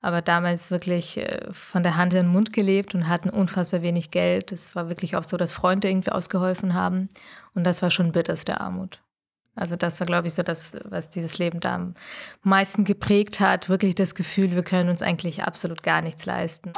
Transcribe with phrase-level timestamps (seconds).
[0.00, 4.10] aber damals wirklich äh, von der Hand in den Mund gelebt und hatten unfassbar wenig
[4.10, 4.52] Geld.
[4.52, 7.08] Es war wirklich oft so, dass Freunde irgendwie ausgeholfen haben
[7.54, 9.02] und das war schon bitterste Armut.
[9.56, 11.94] Also das war, glaube ich, so das, was dieses Leben da am
[12.44, 13.68] meisten geprägt hat.
[13.68, 16.72] Wirklich das Gefühl, wir können uns eigentlich absolut gar nichts leisten.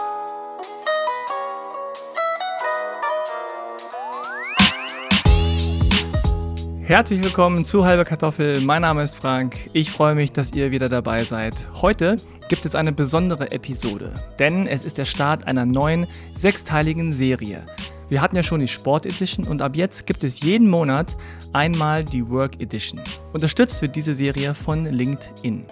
[6.81, 8.63] Herzlich willkommen zu Halbe Kartoffel.
[8.63, 9.71] Mein Name ist Frank.
[9.75, 11.55] Ich freue mich, dass ihr wieder dabei seid.
[11.83, 12.17] Heute
[12.51, 17.63] gibt es eine besondere Episode, denn es ist der Start einer neuen sechsteiligen Serie.
[18.09, 21.17] Wir hatten ja schon die Sport Edition und ab jetzt gibt es jeden Monat
[21.53, 23.01] einmal die Work Edition.
[23.33, 25.65] Unterstützt wird diese Serie von LinkedIn.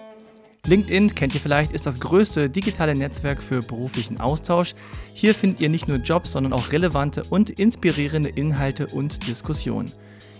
[0.67, 4.73] LinkedIn, kennt ihr vielleicht, ist das größte digitale Netzwerk für beruflichen Austausch.
[5.13, 9.91] Hier findet ihr nicht nur Jobs, sondern auch relevante und inspirierende Inhalte und Diskussionen.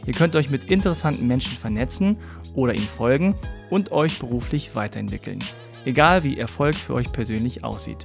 [0.05, 2.16] Ihr könnt euch mit interessanten Menschen vernetzen
[2.55, 3.35] oder ihnen folgen
[3.69, 5.39] und euch beruflich weiterentwickeln.
[5.89, 8.03] Egal wie Erfolg für euch persönlich aussieht.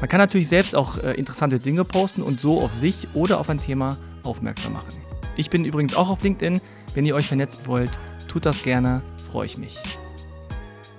[0.00, 3.48] Man kann natürlich selbst auch äh, interessante Dinge posten und so auf sich oder auf
[3.48, 4.92] ein Thema aufmerksam machen.
[5.36, 6.60] Ich bin übrigens auch auf LinkedIn.
[6.92, 7.92] Wenn ihr euch vernetzen wollt,
[8.26, 9.78] tut das gerne, freue ich mich.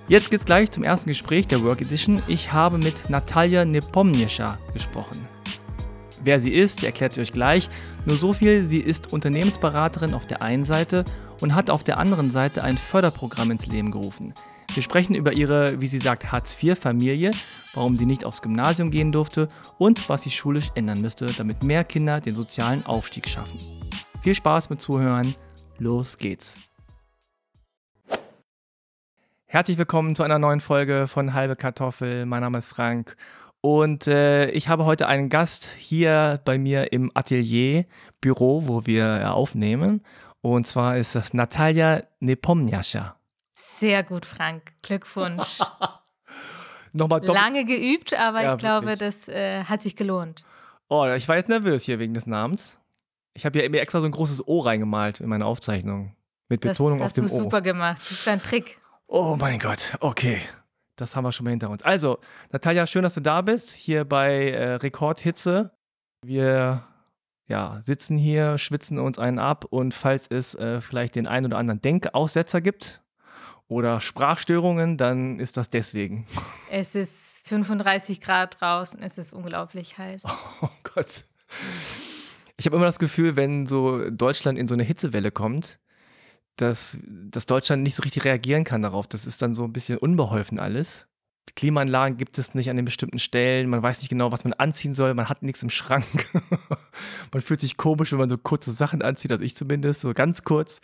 [0.08, 2.22] Jetzt geht's gleich zum ersten Gespräch der Work Edition.
[2.28, 5.18] Ich habe mit Natalia Nepomniescha gesprochen.
[6.24, 7.68] Wer sie ist, erklärt sie euch gleich.
[8.06, 11.04] Nur so viel, sie ist Unternehmensberaterin auf der einen Seite
[11.42, 14.32] und hat auf der anderen Seite ein Förderprogramm ins Leben gerufen.
[14.76, 17.30] Wir sprechen über ihre, wie sie sagt, Hartz-IV-Familie,
[17.72, 21.82] warum sie nicht aufs Gymnasium gehen durfte und was sie schulisch ändern müsste, damit mehr
[21.82, 23.58] Kinder den sozialen Aufstieg schaffen.
[24.20, 25.34] Viel Spaß mit Zuhören.
[25.78, 26.58] Los geht's.
[29.46, 32.26] Herzlich willkommen zu einer neuen Folge von Halbe Kartoffel.
[32.26, 33.16] Mein Name ist Frank
[33.62, 37.86] und äh, ich habe heute einen Gast hier bei mir im Atelier,
[38.20, 40.02] Büro, wo wir aufnehmen.
[40.42, 43.16] Und zwar ist das Natalia Nepomniascha.
[43.78, 44.72] Sehr gut, Frank.
[44.82, 45.58] Glückwunsch.
[46.92, 49.00] Nochmal Lange geübt, aber ja, ich glaube, wirklich.
[49.00, 50.44] das äh, hat sich gelohnt.
[50.88, 52.78] Oh, ich war jetzt nervös hier wegen des Namens.
[53.34, 56.16] Ich habe ja mir extra so ein großes O reingemalt in meine Aufzeichnung.
[56.48, 57.26] Mit Betonung das auf dem O.
[57.26, 58.00] Das hast du super gemacht.
[58.00, 58.78] Das ist ein Trick.
[59.08, 60.40] Oh mein Gott, okay.
[60.96, 61.82] Das haben wir schon mal hinter uns.
[61.82, 62.18] Also,
[62.52, 65.72] Natalia, schön, dass du da bist, hier bei äh, Rekordhitze.
[66.24, 66.86] Wir
[67.46, 71.58] ja, sitzen hier, schwitzen uns einen ab und falls es äh, vielleicht den einen oder
[71.58, 73.02] anderen Denkaussetzer gibt
[73.68, 76.26] oder Sprachstörungen, dann ist das deswegen.
[76.70, 80.24] Es ist 35 Grad draußen, es ist unglaublich heiß.
[80.62, 81.24] Oh Gott.
[82.56, 85.78] Ich habe immer das Gefühl, wenn so Deutschland in so eine Hitzewelle kommt,
[86.56, 89.06] dass, dass Deutschland nicht so richtig reagieren kann darauf.
[89.06, 91.06] Das ist dann so ein bisschen unbeholfen alles.
[91.54, 93.68] Klimaanlagen gibt es nicht an den bestimmten Stellen.
[93.68, 95.14] Man weiß nicht genau, was man anziehen soll.
[95.14, 96.04] Man hat nichts im Schrank.
[97.32, 100.42] man fühlt sich komisch, wenn man so kurze Sachen anzieht, also ich zumindest, so ganz
[100.42, 100.80] kurz.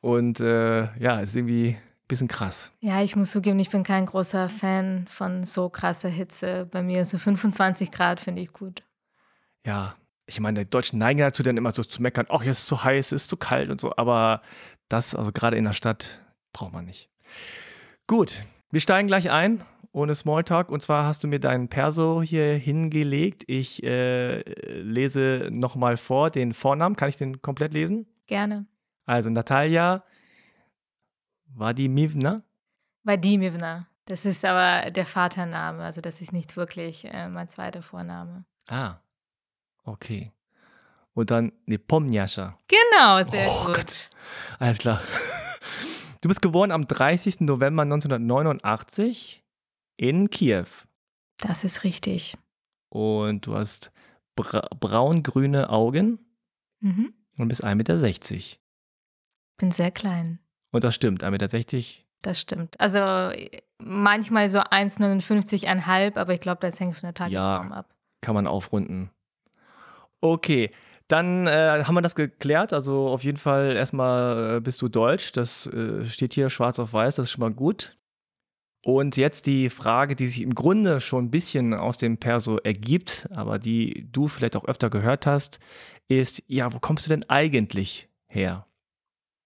[0.00, 2.72] Und äh, ja, ist irgendwie ein bisschen krass.
[2.80, 6.68] Ja, ich muss zugeben, ich bin kein großer Fan von so krasser Hitze.
[6.70, 8.82] Bei mir so 25 Grad finde ich gut.
[9.66, 12.60] Ja, ich meine, die Deutschen neigen dazu, dann immer so zu meckern, ach, hier ist
[12.60, 14.42] es zu heiß, es ist zu kalt und so, aber
[14.88, 16.20] das, also gerade in der Stadt,
[16.52, 17.10] braucht man nicht.
[18.06, 22.54] Gut, wir steigen gleich ein, ohne Smalltalk, und zwar hast du mir deinen Perso hier
[22.54, 23.44] hingelegt.
[23.46, 24.40] Ich äh,
[24.80, 26.96] lese nochmal vor den Vornamen.
[26.96, 28.06] Kann ich den komplett lesen?
[28.26, 28.66] Gerne.
[29.08, 30.04] Also Natalia
[31.46, 32.42] Vadimivna.
[33.02, 33.88] Vadimivna.
[34.04, 38.44] Das ist aber der Vatername, also das ist nicht wirklich äh, mein zweiter Vorname.
[38.68, 39.00] Ah,
[39.88, 40.30] Okay.
[41.14, 42.58] Und dann Nepomniascha.
[42.68, 43.76] Genau, sehr oh, gut.
[43.76, 44.10] Gott.
[44.58, 45.02] Alles klar.
[46.20, 47.42] Du bist geboren am 30.
[47.42, 49.44] November 1989
[49.98, 50.66] in Kiew.
[51.36, 52.36] Das ist richtig.
[52.88, 53.92] Und du hast
[54.34, 56.18] bra braun-grüne Augen
[56.80, 57.14] mhm.
[57.36, 58.58] und bist 1,60 Meter.
[59.58, 60.38] Bin sehr klein.
[60.70, 61.86] Und das stimmt, 1,60 Meter?
[62.22, 62.80] Das stimmt.
[62.80, 62.98] Also
[63.78, 67.94] manchmal so 1,59,5, aber ich glaube, das hängt von der Tagesform ja, ab.
[68.20, 69.10] Kann man aufrunden.
[70.20, 70.70] Okay,
[71.06, 72.72] dann äh, haben wir das geklärt.
[72.72, 75.32] Also auf jeden Fall erstmal äh, bist du deutsch.
[75.32, 77.16] Das äh, steht hier schwarz auf weiß.
[77.16, 77.96] Das ist schon mal gut.
[78.84, 83.28] Und jetzt die Frage, die sich im Grunde schon ein bisschen aus dem Perso ergibt,
[83.34, 85.58] aber die du vielleicht auch öfter gehört hast,
[86.06, 88.67] ist, ja, wo kommst du denn eigentlich her?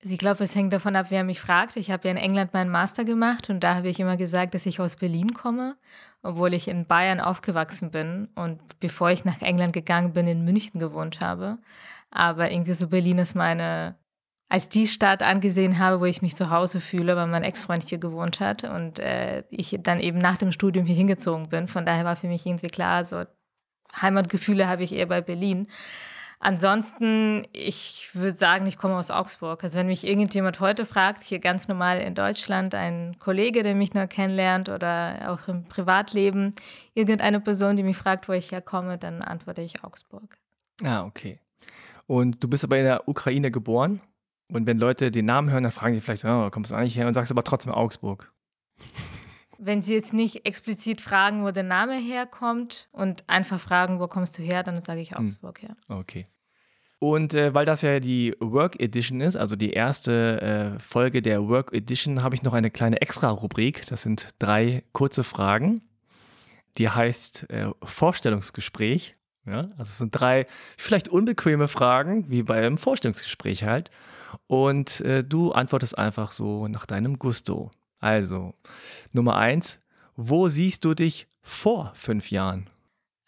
[0.04, 1.76] Ich glaube, es hängt davon ab, wer mich fragt.
[1.76, 4.66] Ich habe ja in England meinen Master gemacht und da habe ich immer gesagt, dass
[4.66, 5.76] ich aus Berlin komme,
[6.22, 10.80] obwohl ich in Bayern aufgewachsen bin und bevor ich nach England gegangen bin, in München
[10.80, 11.58] gewohnt habe.
[12.10, 13.94] Aber irgendwie so Berlin ist meine,
[14.48, 17.98] als die Stadt angesehen habe, wo ich mich zu Hause fühle, weil mein Ex-Freund hier
[17.98, 21.68] gewohnt hat und äh, ich dann eben nach dem Studium hier hingezogen bin.
[21.68, 23.24] Von daher war für mich irgendwie klar, so
[24.00, 25.68] Heimatgefühle habe ich eher bei Berlin.
[26.44, 29.62] Ansonsten, ich würde sagen, ich komme aus Augsburg.
[29.62, 33.94] Also wenn mich irgendjemand heute fragt, hier ganz normal in Deutschland, ein Kollege, der mich
[33.94, 36.56] nur kennenlernt oder auch im Privatleben,
[36.94, 40.36] irgendeine Person, die mich fragt, wo ich herkomme, dann antworte ich Augsburg.
[40.82, 41.38] Ah, okay.
[42.08, 44.00] Und du bist aber in der Ukraine geboren?
[44.52, 47.06] Und wenn Leute den Namen hören, dann fragen die vielleicht, oh, kommst du eigentlich her?
[47.06, 48.32] Und sagst aber trotzdem Augsburg.
[49.64, 54.36] Wenn sie jetzt nicht explizit fragen, wo der Name herkommt und einfach fragen, wo kommst
[54.38, 55.26] du her, dann sage ich hm.
[55.26, 55.76] Augsburg her.
[55.88, 56.26] Okay.
[56.98, 61.48] Und äh, weil das ja die Work Edition ist, also die erste äh, Folge der
[61.48, 63.86] Work Edition, habe ich noch eine kleine Extra-Rubrik.
[63.88, 65.80] Das sind drei kurze Fragen.
[66.78, 69.16] Die heißt äh, Vorstellungsgespräch.
[69.46, 70.46] Ja, also es sind drei
[70.78, 73.90] vielleicht unbequeme Fragen, wie bei einem Vorstellungsgespräch halt.
[74.46, 77.72] Und äh, du antwortest einfach so nach deinem Gusto.
[78.02, 78.54] Also,
[79.12, 79.80] Nummer eins,
[80.16, 82.68] wo siehst du dich vor fünf Jahren?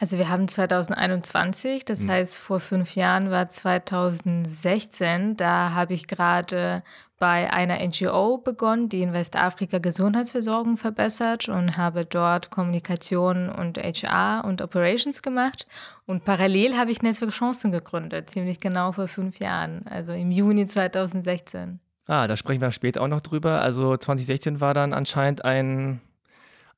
[0.00, 2.10] Also wir haben 2021, das mhm.
[2.10, 5.36] heißt vor fünf Jahren war 2016.
[5.36, 6.82] Da habe ich gerade
[7.20, 14.44] bei einer NGO begonnen, die in Westafrika Gesundheitsversorgung verbessert und habe dort Kommunikation und HR
[14.44, 15.68] und Operations gemacht.
[16.06, 20.66] Und parallel habe ich Netzwerk Chancen gegründet, ziemlich genau vor fünf Jahren, also im Juni
[20.66, 21.78] 2016.
[22.06, 23.60] Ah, da sprechen wir später auch noch drüber.
[23.60, 26.00] Also 2016 war dann anscheinend ein,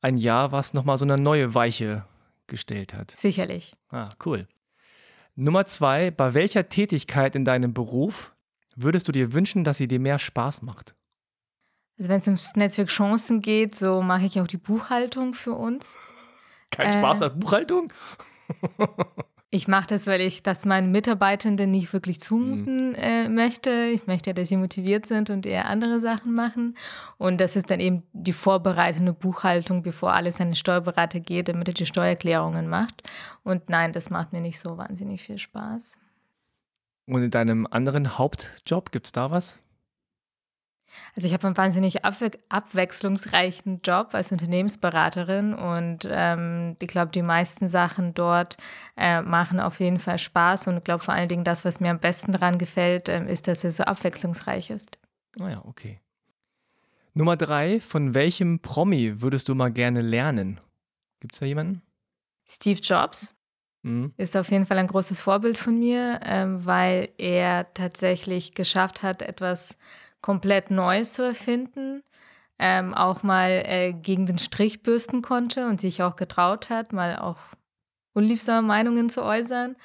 [0.00, 2.04] ein Jahr, was nochmal so eine neue Weiche
[2.46, 3.10] gestellt hat.
[3.10, 3.74] Sicherlich.
[3.90, 4.46] Ah, cool.
[5.34, 8.32] Nummer zwei, bei welcher Tätigkeit in deinem Beruf
[8.76, 10.94] würdest du dir wünschen, dass sie dir mehr Spaß macht?
[11.98, 15.96] Also wenn es ums Netzwerk Chancen geht, so mache ich auch die Buchhaltung für uns.
[16.70, 17.92] Kein äh, Spaß an Buchhaltung?
[19.50, 22.94] Ich mache das, weil ich das meinen Mitarbeitenden nicht wirklich zumuten mhm.
[22.96, 23.70] äh, möchte.
[23.94, 26.76] Ich möchte, dass sie motiviert sind und eher andere Sachen machen.
[27.16, 31.68] Und das ist dann eben die vorbereitende Buchhaltung, bevor alles an den Steuerberater geht, damit
[31.68, 33.04] er die Steuererklärungen macht.
[33.44, 35.98] Und nein, das macht mir nicht so wahnsinnig viel Spaß.
[37.06, 39.60] Und in deinem anderen Hauptjob, gibt es da was?
[41.14, 47.22] Also ich habe einen wahnsinnig abwe abwechslungsreichen Job als Unternehmensberaterin und ähm, ich glaube, die
[47.22, 48.56] meisten Sachen dort
[48.96, 51.90] äh, machen auf jeden Fall Spaß und ich glaube vor allen Dingen das, was mir
[51.90, 54.98] am besten daran gefällt, äh, ist, dass es so abwechslungsreich ist.
[55.38, 56.00] Ah ja, okay.
[57.14, 60.60] Nummer drei, von welchem Promi würdest du mal gerne lernen?
[61.20, 61.82] Gibt es da jemanden?
[62.46, 63.34] Steve Jobs.
[63.82, 64.12] Mhm.
[64.16, 69.22] Ist auf jeden Fall ein großes Vorbild von mir, ähm, weil er tatsächlich geschafft hat,
[69.22, 69.76] etwas
[70.26, 72.02] komplett Neues zu erfinden,
[72.58, 77.16] ähm, auch mal äh, gegen den Strich bürsten konnte und sich auch getraut hat, mal
[77.16, 77.36] auch
[78.12, 79.76] unliebsame Meinungen zu äußern.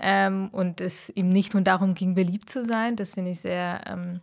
[0.00, 3.82] Ähm, und es ihm nicht nur darum ging, beliebt zu sein, das finde ich sehr
[3.86, 4.22] ähm,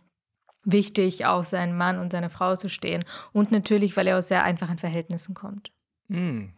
[0.64, 3.04] wichtig, auch seinen Mann und seine Frau zu stehen.
[3.32, 5.70] Und natürlich, weil er aus sehr einfachen Verhältnissen kommt.
[6.08, 6.52] Mhm.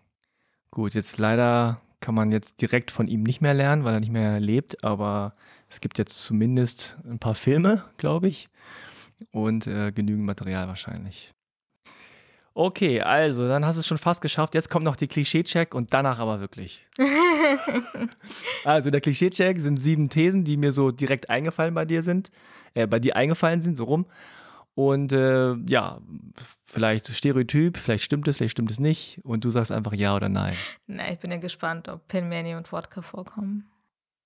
[0.71, 4.11] Gut, jetzt leider kann man jetzt direkt von ihm nicht mehr lernen, weil er nicht
[4.11, 5.35] mehr lebt, aber
[5.69, 8.49] es gibt jetzt zumindest ein paar Filme, glaube ich
[9.31, 11.35] und äh, genügend Material wahrscheinlich.
[12.55, 14.55] Okay, also, dann hast du es schon fast geschafft.
[14.55, 16.87] Jetzt kommt noch die Klischee-Check und danach aber wirklich.
[18.65, 22.31] also, der Klischee-Check sind sieben Thesen, die mir so direkt eingefallen bei dir sind,
[22.75, 24.07] äh, bei dir eingefallen sind, so rum.
[24.75, 26.01] Und äh, ja,
[26.65, 29.21] vielleicht Stereotyp, vielleicht stimmt es, vielleicht stimmt es nicht.
[29.23, 30.55] Und du sagst einfach ja oder nein.
[30.87, 33.71] Na, ich bin ja gespannt, ob Pilmeni und Wodka vorkommen.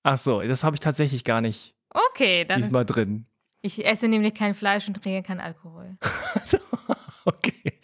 [0.02, 1.74] Ach so, das habe ich tatsächlich gar nicht.
[1.90, 2.60] Okay, dann.
[2.60, 3.26] Diesmal drin.
[3.62, 5.90] Ich esse nämlich kein Fleisch und trinke keinen Alkohol.
[7.24, 7.80] okay.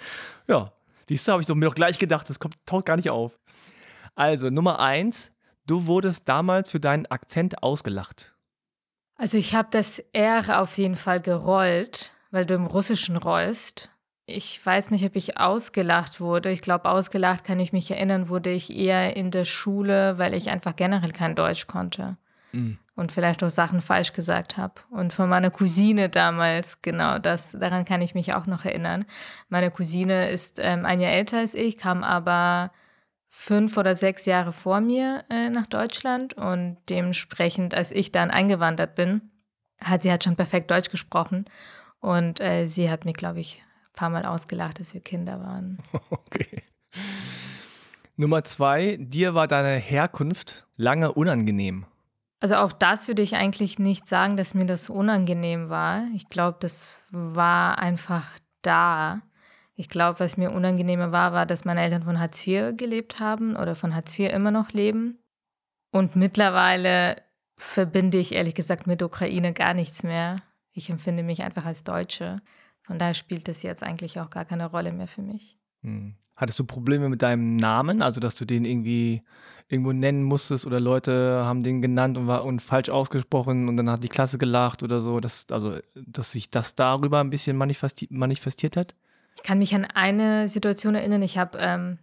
[0.46, 0.72] Ja,
[1.08, 3.38] dies habe ich doch mir doch gleich gedacht, das kommt, taucht gar nicht auf.
[4.14, 5.32] Also, Nummer eins,
[5.66, 8.34] du wurdest damals für deinen Akzent ausgelacht.
[9.16, 13.90] Also, ich habe das R auf jeden Fall gerollt, weil du im Russischen rollst.
[14.26, 16.50] Ich weiß nicht, ob ich ausgelacht wurde.
[16.50, 20.50] Ich glaube, ausgelacht kann ich mich erinnern, wurde ich eher in der Schule, weil ich
[20.50, 22.16] einfach generell kein Deutsch konnte.
[22.52, 24.74] Mhm und vielleicht auch Sachen falsch gesagt habe.
[24.90, 29.04] Und von meiner Cousine damals, genau, das, daran kann ich mich auch noch erinnern.
[29.48, 32.70] Meine Cousine ist ähm, ein Jahr älter als ich, kam aber
[33.28, 38.94] fünf oder sechs Jahre vor mir äh, nach Deutschland und dementsprechend, als ich dann eingewandert
[38.94, 39.30] bin,
[39.80, 41.46] hat sie hat schon perfekt Deutsch gesprochen
[42.00, 45.78] und äh, sie hat mich, glaube ich, ein paar Mal ausgelacht, als wir Kinder waren.
[46.10, 46.62] Okay.
[48.16, 51.86] Nummer zwei, dir war deine Herkunft lange unangenehm.
[52.42, 56.02] Also auch das würde ich eigentlich nicht sagen, dass mir das unangenehm war.
[56.12, 58.26] Ich glaube, das war einfach
[58.62, 59.22] da.
[59.76, 63.54] Ich glaube, was mir unangenehmer war, war, dass meine Eltern von Hartz IV gelebt haben
[63.54, 65.20] oder von Hartz IV immer noch leben.
[65.92, 67.22] Und mittlerweile
[67.56, 70.34] verbinde ich ehrlich gesagt mit Ukraine gar nichts mehr.
[70.72, 72.42] Ich empfinde mich einfach als Deutsche.
[72.80, 75.60] Von daher spielt das jetzt eigentlich auch gar keine Rolle mehr für mich.
[75.82, 76.16] Hm.
[76.36, 79.22] Hattest du Probleme mit deinem Namen, also dass du den irgendwie
[79.68, 83.88] irgendwo nennen musstest oder Leute haben den genannt und war und falsch ausgesprochen und dann
[83.88, 88.06] hat die Klasse gelacht oder so, dass, also, dass sich das darüber ein bisschen manifesti
[88.10, 88.94] manifestiert hat?
[89.36, 91.22] Ich kann mich an eine Situation erinnern.
[91.22, 91.98] Ich habe ähm,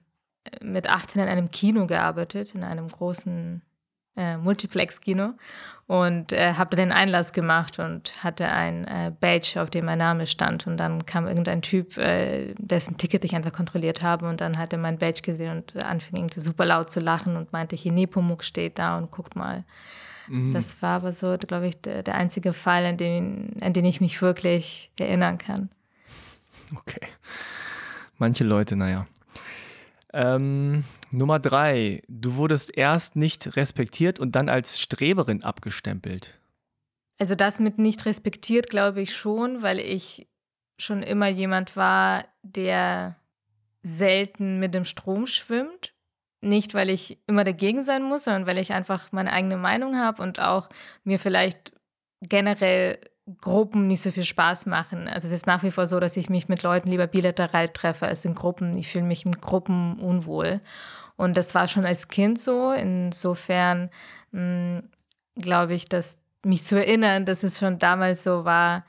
[0.62, 3.62] mit 18 in einem Kino gearbeitet, in einem großen
[4.20, 5.34] äh, Multiplex-Kino
[5.88, 10.28] und äh, habe den Einlass gemacht und hatte ein äh, Badge, auf dem mein Name
[10.28, 10.68] stand.
[10.68, 14.74] Und dann kam irgendein Typ, äh, dessen Ticket ich einfach kontrolliert habe und dann hat
[14.74, 18.44] er mein Badge gesehen und anfing irgendwie super laut zu lachen und meinte, hier Nepomuk
[18.44, 19.64] steht da und guckt mal.
[20.28, 20.52] Mhm.
[20.52, 24.00] Das war aber so, glaube ich, der, der einzige Fall, an den, an den ich
[24.00, 25.70] mich wirklich erinnern kann.
[26.76, 27.08] Okay.
[28.20, 29.08] Manche Leute, naja.
[30.14, 32.02] Ähm, Nummer drei.
[32.08, 36.40] Du wurdest erst nicht respektiert und dann als Streberin abgestempelt.
[37.20, 40.28] Also das mit nicht respektiert glaube ich schon, weil ich
[40.80, 43.18] schon immer jemand war, der
[43.84, 45.94] selten mit dem Strom schwimmt.
[46.42, 50.24] Nicht, weil ich immer dagegen sein muss, sondern weil ich einfach meine eigene Meinung habe
[50.24, 50.70] und auch
[51.04, 51.74] mir vielleicht
[52.22, 52.98] generell
[53.42, 55.08] Gruppen nicht so viel Spaß machen.
[55.08, 58.08] Also es ist nach wie vor so, dass ich mich mit Leuten lieber bilateral treffe
[58.08, 58.78] als in Gruppen.
[58.78, 60.62] Ich fühle mich in Gruppen unwohl.
[61.16, 62.72] Und das war schon als Kind so.
[62.72, 63.90] Insofern
[64.32, 64.84] hm,
[65.36, 68.86] glaube ich, dass mich zu erinnern, dass es schon damals so war,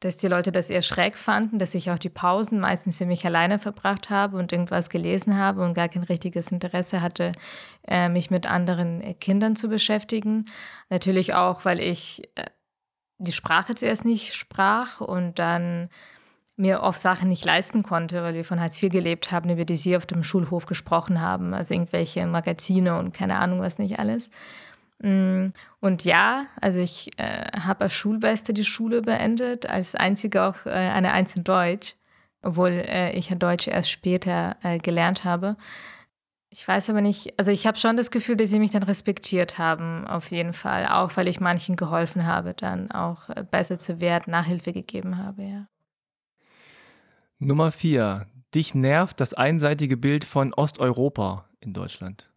[0.00, 3.26] dass die Leute das eher schräg fanden, dass ich auch die Pausen meistens für mich
[3.26, 7.32] alleine verbracht habe und irgendwas gelesen habe und gar kein richtiges Interesse hatte,
[7.86, 10.44] äh, mich mit anderen äh, Kindern zu beschäftigen.
[10.88, 12.44] Natürlich auch, weil ich äh,
[13.18, 15.88] die Sprache zuerst nicht sprach und dann
[16.56, 19.76] mir oft Sachen nicht leisten konnte, weil wir von Hartz IV gelebt haben, über die
[19.76, 24.30] sie auf dem Schulhof gesprochen haben, also irgendwelche Magazine und keine Ahnung was nicht alles.
[25.00, 25.48] Mm,
[25.80, 30.70] und ja, also ich äh, habe als Schulbeste die Schule beendet, als einzige auch äh,
[30.70, 31.94] eine Eins in Deutsch,
[32.42, 35.56] obwohl äh, ich ja Deutsch erst später äh, gelernt habe.
[36.50, 39.58] Ich weiß aber nicht, also ich habe schon das Gefühl, dass sie mich dann respektiert
[39.58, 40.86] haben, auf jeden Fall.
[40.86, 45.42] Auch weil ich manchen geholfen habe, dann auch äh, besser zu werden, Nachhilfe gegeben habe,
[45.42, 45.68] ja.
[47.38, 48.26] Nummer vier.
[48.54, 52.30] Dich nervt das einseitige Bild von Osteuropa in Deutschland.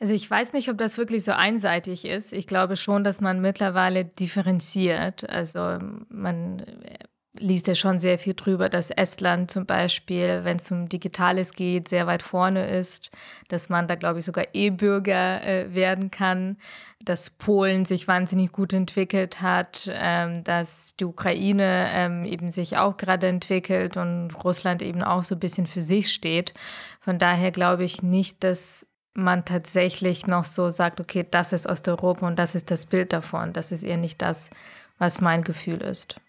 [0.00, 2.32] Also ich weiß nicht, ob das wirklich so einseitig ist.
[2.32, 5.28] Ich glaube schon, dass man mittlerweile differenziert.
[5.28, 5.78] Also
[6.08, 6.97] man äh,
[7.38, 11.88] liest ja schon sehr viel drüber, dass Estland zum Beispiel, wenn es um Digitales geht,
[11.88, 13.10] sehr weit vorne ist,
[13.48, 16.56] dass man da, glaube ich, sogar E-Bürger äh, werden kann,
[17.00, 22.96] dass Polen sich wahnsinnig gut entwickelt hat, ähm, dass die Ukraine ähm, eben sich auch
[22.96, 26.52] gerade entwickelt und Russland eben auch so ein bisschen für sich steht.
[27.00, 32.26] Von daher glaube ich nicht, dass man tatsächlich noch so sagt, okay, das ist Osteuropa
[32.26, 33.52] und das ist das Bild davon.
[33.52, 34.50] Das ist eher nicht das,
[34.98, 36.20] was mein Gefühl ist.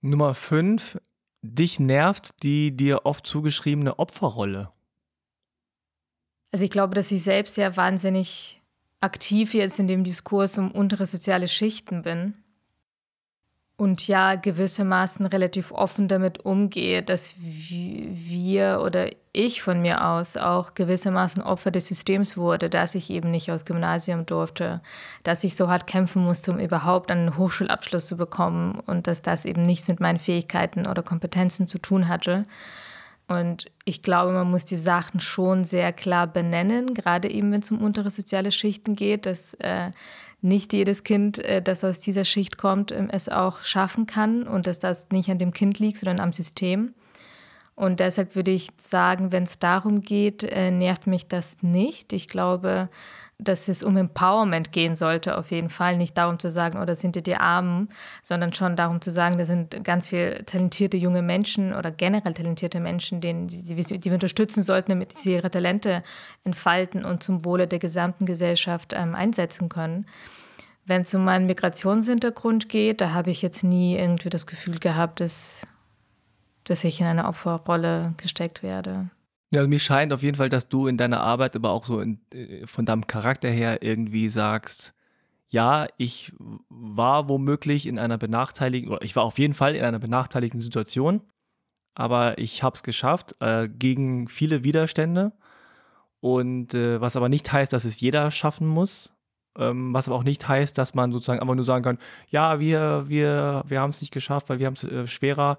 [0.00, 0.98] Nummer 5.
[1.42, 4.72] Dich nervt die dir oft zugeschriebene Opferrolle.
[6.50, 8.60] Also ich glaube, dass ich selbst ja wahnsinnig
[9.00, 12.34] aktiv jetzt in dem Diskurs um untere soziale Schichten bin
[13.78, 20.74] und ja gewissermaßen relativ offen damit umgehe, dass wir oder ich von mir aus auch
[20.74, 24.80] gewissermaßen Opfer des Systems wurde, dass ich eben nicht aus Gymnasium durfte,
[25.22, 29.44] dass ich so hart kämpfen musste, um überhaupt einen Hochschulabschluss zu bekommen und dass das
[29.44, 32.46] eben nichts mit meinen Fähigkeiten oder Kompetenzen zu tun hatte.
[33.28, 37.70] Und ich glaube, man muss die Sachen schon sehr klar benennen, gerade eben wenn es
[37.70, 39.92] um untere soziale Schichten geht, dass äh,
[40.40, 44.66] nicht jedes Kind, äh, das aus dieser Schicht kommt, ähm, es auch schaffen kann und
[44.66, 46.94] dass das nicht an dem Kind liegt, sondern am System.
[47.78, 52.12] Und deshalb würde ich sagen, wenn es darum geht, äh, nervt mich das nicht.
[52.12, 52.88] Ich glaube,
[53.38, 55.96] dass es um Empowerment gehen sollte, auf jeden Fall.
[55.96, 57.88] Nicht darum zu sagen, oh, das sind die, die Armen,
[58.24, 62.80] sondern schon darum zu sagen, da sind ganz viele talentierte junge Menschen oder generell talentierte
[62.80, 66.02] Menschen, denen, die, die wir unterstützen sollten, damit sie ihre Talente
[66.42, 70.04] entfalten und zum Wohle der gesamten Gesellschaft ähm, einsetzen können.
[70.84, 75.20] Wenn es um meinen Migrationshintergrund geht, da habe ich jetzt nie irgendwie das Gefühl gehabt,
[75.20, 75.64] dass,
[76.70, 79.10] dass ich in eine Opferrolle gesteckt werde.
[79.50, 82.00] Ja, also mir scheint auf jeden Fall, dass du in deiner Arbeit, aber auch so
[82.00, 84.94] in, äh, von deinem Charakter her irgendwie sagst,
[85.50, 86.32] ja, ich
[86.68, 91.22] war womöglich in einer benachteiligten, oder ich war auf jeden Fall in einer benachteiligten Situation,
[91.94, 95.32] aber ich habe es geschafft äh, gegen viele Widerstände.
[96.20, 99.14] Und äh, was aber nicht heißt, dass es jeder schaffen muss.
[99.56, 101.98] Ähm, was aber auch nicht heißt, dass man sozusagen einfach nur sagen kann,
[102.28, 105.58] ja, wir, wir, wir haben es nicht geschafft, weil wir haben es äh, schwerer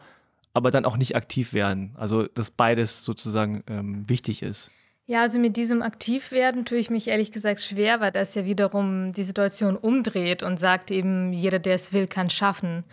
[0.60, 1.96] aber dann auch nicht aktiv werden.
[1.98, 4.72] Also, dass beides sozusagen ähm, wichtig ist.
[5.08, 9.12] Ja, also mit diesem Aktivwerden tue ich mich ehrlich gesagt schwer, weil das ja wiederum
[9.12, 12.84] die Situation umdreht und sagt eben, jeder, der es will, kann schaffen.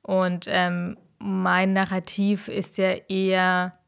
[0.00, 3.78] Und ähm, mein Narrativ ist ja eher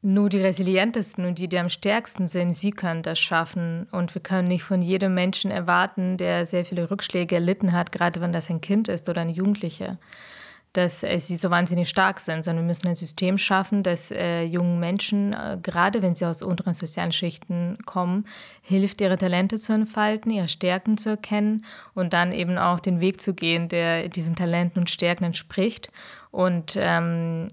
[0.00, 3.86] nur die resilientesten und die, die am stärksten sind, sie können das schaffen.
[3.92, 8.20] Und wir können nicht von jedem Menschen erwarten, der sehr viele Rückschläge erlitten hat, gerade
[8.20, 9.98] wenn das ein Kind ist oder ein Jugendlicher,
[10.78, 14.44] dass äh, sie so wahnsinnig stark sind, sondern wir müssen ein System schaffen, das äh,
[14.44, 18.26] jungen Menschen, äh, gerade wenn sie aus unteren sozialen Schichten kommen,
[18.62, 23.20] hilft, ihre Talente zu entfalten, ihre Stärken zu erkennen und dann eben auch den Weg
[23.20, 25.90] zu gehen, der diesen Talenten und Stärken entspricht.
[26.30, 27.48] Und ähm,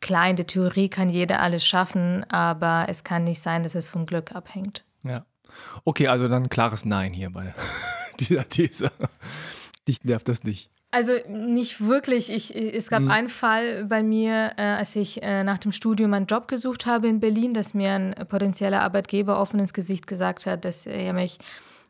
[0.00, 3.88] klar, in der Theorie kann jeder alles schaffen, aber es kann nicht sein, dass es
[3.90, 4.84] vom Glück abhängt.
[5.02, 5.26] Ja.
[5.84, 7.52] Okay, also dann klares Nein hier bei
[8.20, 8.92] dieser These.
[9.88, 10.70] Dich nervt das nicht.
[10.90, 12.30] Also nicht wirklich.
[12.30, 13.10] Ich, es gab mhm.
[13.10, 17.08] einen Fall bei mir, äh, als ich äh, nach dem Studium einen Job gesucht habe
[17.08, 21.38] in Berlin, dass mir ein potenzieller Arbeitgeber offen ins Gesicht gesagt hat, dass er mich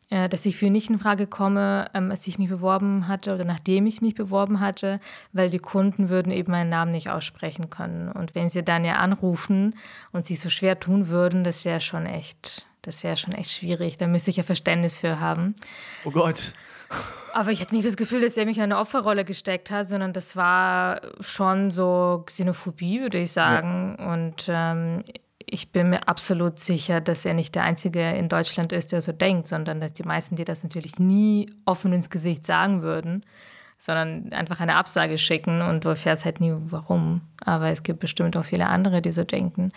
[0.09, 3.33] äh, dass ich für ihn nicht in Frage komme, ähm, als ich mich beworben hatte
[3.33, 4.99] oder nachdem ich mich beworben hatte,
[5.33, 8.11] weil die Kunden würden eben meinen Namen nicht aussprechen können.
[8.11, 9.75] Und wenn sie dann ja anrufen
[10.11, 13.97] und sich so schwer tun würden, das wäre schon echt, das wäre schon echt schwierig.
[13.97, 15.53] Da müsste ich ja Verständnis für haben.
[16.03, 16.53] Oh Gott.
[17.33, 20.13] Aber ich hatte nicht das Gefühl, dass er mich in eine Opferrolle gesteckt hat, sondern
[20.13, 23.95] das war schon so Xenophobie, würde ich sagen.
[23.99, 24.13] Ja.
[24.13, 25.03] Und ähm,
[25.45, 29.11] ich bin mir absolut sicher, dass er nicht der Einzige in Deutschland ist, der so
[29.11, 33.25] denkt, sondern dass die meisten, die das natürlich nie offen ins Gesicht sagen würden,
[33.77, 37.21] sondern einfach eine Absage schicken und du erfährst halt nie, warum.
[37.45, 39.71] Aber es gibt bestimmt auch viele andere, die so denken.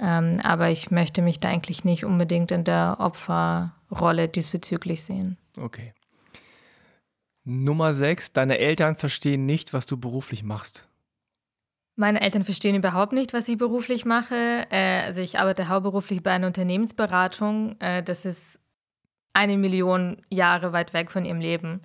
[0.00, 5.36] Ähm, aber ich möchte mich da eigentlich nicht unbedingt in der Opferrolle diesbezüglich sehen.
[5.58, 5.92] Okay.
[7.48, 8.34] Nummer 6.
[8.34, 10.86] Deine Eltern verstehen nicht, was du beruflich machst.
[11.96, 14.66] Meine Eltern verstehen überhaupt nicht, was ich beruflich mache.
[14.70, 17.80] Äh, also ich arbeite hauptberuflich bei einer Unternehmensberatung.
[17.80, 18.60] Äh, das ist
[19.32, 21.80] eine Million Jahre weit weg von ihrem Leben.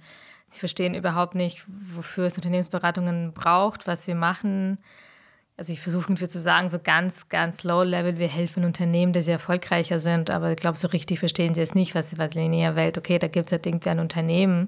[0.51, 4.79] Sie verstehen überhaupt nicht, wofür es Unternehmensberatungen braucht, was wir machen.
[5.55, 9.21] Also ich versuche irgendwie zu sagen, so ganz, ganz low level, wir helfen Unternehmen, die
[9.21, 12.53] sehr erfolgreicher sind, aber ich glaube, so richtig verstehen sie es nicht, was, was in
[12.53, 14.67] ihrer Welt, okay, da gibt es halt irgendwie ein Unternehmen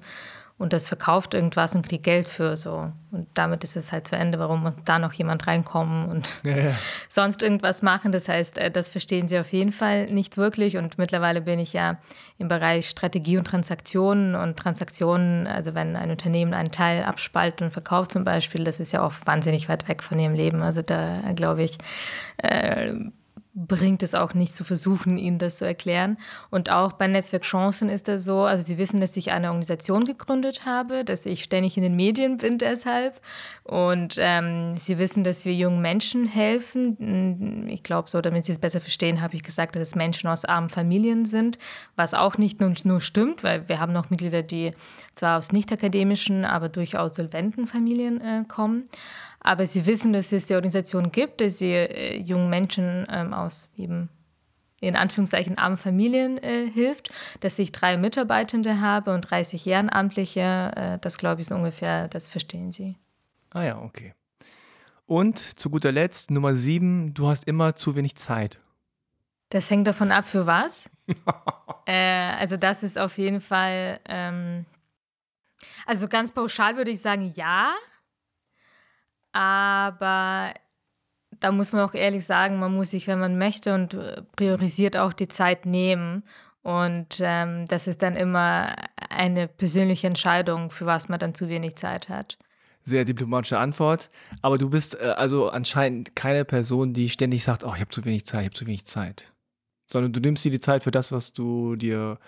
[0.58, 2.90] und das verkauft irgendwas und kriegt Geld für so.
[3.10, 6.56] Und damit ist es halt zu Ende, warum muss da noch jemand reinkommen und ja,
[6.56, 6.74] ja.
[7.10, 8.10] sonst irgendwas machen.
[8.10, 10.78] Das heißt, äh, das verstehen sie auf jeden Fall nicht wirklich.
[10.78, 11.98] Und mittlerweile bin ich ja
[12.38, 17.70] im Bereich Strategie und Transaktionen und Transaktionen, also wenn ein Unternehmen einen Teil abspaltet und
[17.70, 20.62] verkauft zum Beispiel, das ist ja auch wahnsinnig weit weg von ihrem Leben.
[20.62, 21.76] Also da glaube ich,
[22.38, 22.94] äh,
[23.56, 26.18] bringt es auch nicht zu versuchen, ihnen das zu erklären.
[26.50, 30.04] Und auch bei Netzwerk Chancen ist das so, also sie wissen, dass ich eine Organisation
[30.04, 33.18] gegründet habe, dass ich ständig in den Medien bin deshalb.
[33.64, 37.66] Und ähm, sie wissen, dass wir jungen Menschen helfen.
[37.68, 40.44] Ich glaube so, damit sie es besser verstehen, habe ich gesagt, dass es Menschen aus
[40.44, 41.58] armen Familien sind,
[41.96, 44.72] was auch nicht nur, nur stimmt, weil wir haben noch Mitglieder, die
[45.14, 48.84] zwar aus nicht akademischen, aber durchaus solventen Familien äh, kommen.
[49.46, 53.68] Aber sie wissen, dass es die Organisation gibt, dass sie äh, jungen Menschen ähm, aus
[53.76, 54.08] eben
[54.80, 60.72] in Anführungszeichen armen Familien äh, hilft, dass ich drei Mitarbeitende habe und 30 Ehrenamtliche.
[60.74, 62.96] Äh, das glaube ich so ungefähr, das verstehen sie.
[63.50, 64.14] Ah ja, okay.
[65.06, 68.58] Und zu guter Letzt, Nummer sieben, du hast immer zu wenig Zeit.
[69.50, 70.90] Das hängt davon ab, für was.
[71.86, 74.66] äh, also das ist auf jeden Fall, ähm,
[75.86, 77.72] also ganz pauschal würde ich sagen, ja.
[79.36, 80.54] Aber
[81.40, 84.96] da muss man auch ehrlich sagen, man muss sich, wenn man möchte und äh, priorisiert
[84.96, 86.22] auch die Zeit nehmen.
[86.62, 88.74] Und ähm, das ist dann immer
[89.10, 92.38] eine persönliche Entscheidung, für was man dann zu wenig Zeit hat.
[92.82, 94.08] Sehr diplomatische Antwort.
[94.40, 98.06] Aber du bist äh, also anscheinend keine Person, die ständig sagt, oh, ich habe zu
[98.06, 99.34] wenig Zeit, ich habe zu wenig Zeit.
[99.86, 102.18] Sondern du nimmst dir die Zeit für das, was du dir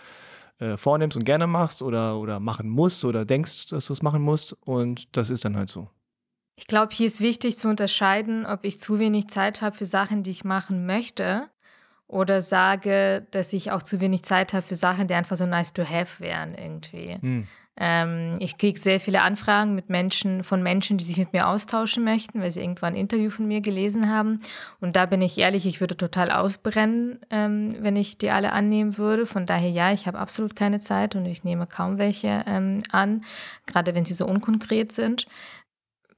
[0.58, 4.20] äh, vornimmst und gerne machst oder, oder machen musst oder denkst, dass du es machen
[4.20, 4.52] musst.
[4.52, 5.88] Und das ist dann halt so.
[6.58, 10.24] Ich glaube, hier ist wichtig zu unterscheiden, ob ich zu wenig Zeit habe für Sachen,
[10.24, 11.48] die ich machen möchte,
[12.08, 15.72] oder sage, dass ich auch zu wenig Zeit habe für Sachen, die einfach so nice
[15.72, 17.16] to have wären irgendwie.
[17.20, 17.46] Hm.
[17.80, 22.02] Ähm, ich kriege sehr viele Anfragen mit Menschen, von Menschen, die sich mit mir austauschen
[22.02, 24.40] möchten, weil sie irgendwann ein Interview von mir gelesen haben.
[24.80, 28.98] Und da bin ich ehrlich, ich würde total ausbrennen, ähm, wenn ich die alle annehmen
[28.98, 29.26] würde.
[29.26, 33.22] Von daher ja, ich habe absolut keine Zeit und ich nehme kaum welche ähm, an,
[33.66, 35.28] gerade wenn sie so unkonkret sind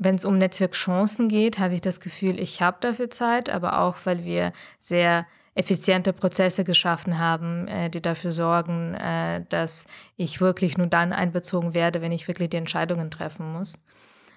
[0.01, 3.97] wenn es um Netzwerkchancen geht, habe ich das Gefühl, ich habe dafür Zeit, aber auch,
[4.05, 9.87] weil wir sehr effiziente Prozesse geschaffen haben, äh, die dafür sorgen, äh, dass
[10.17, 13.79] ich wirklich nur dann einbezogen werde, wenn ich wirklich die Entscheidungen treffen muss.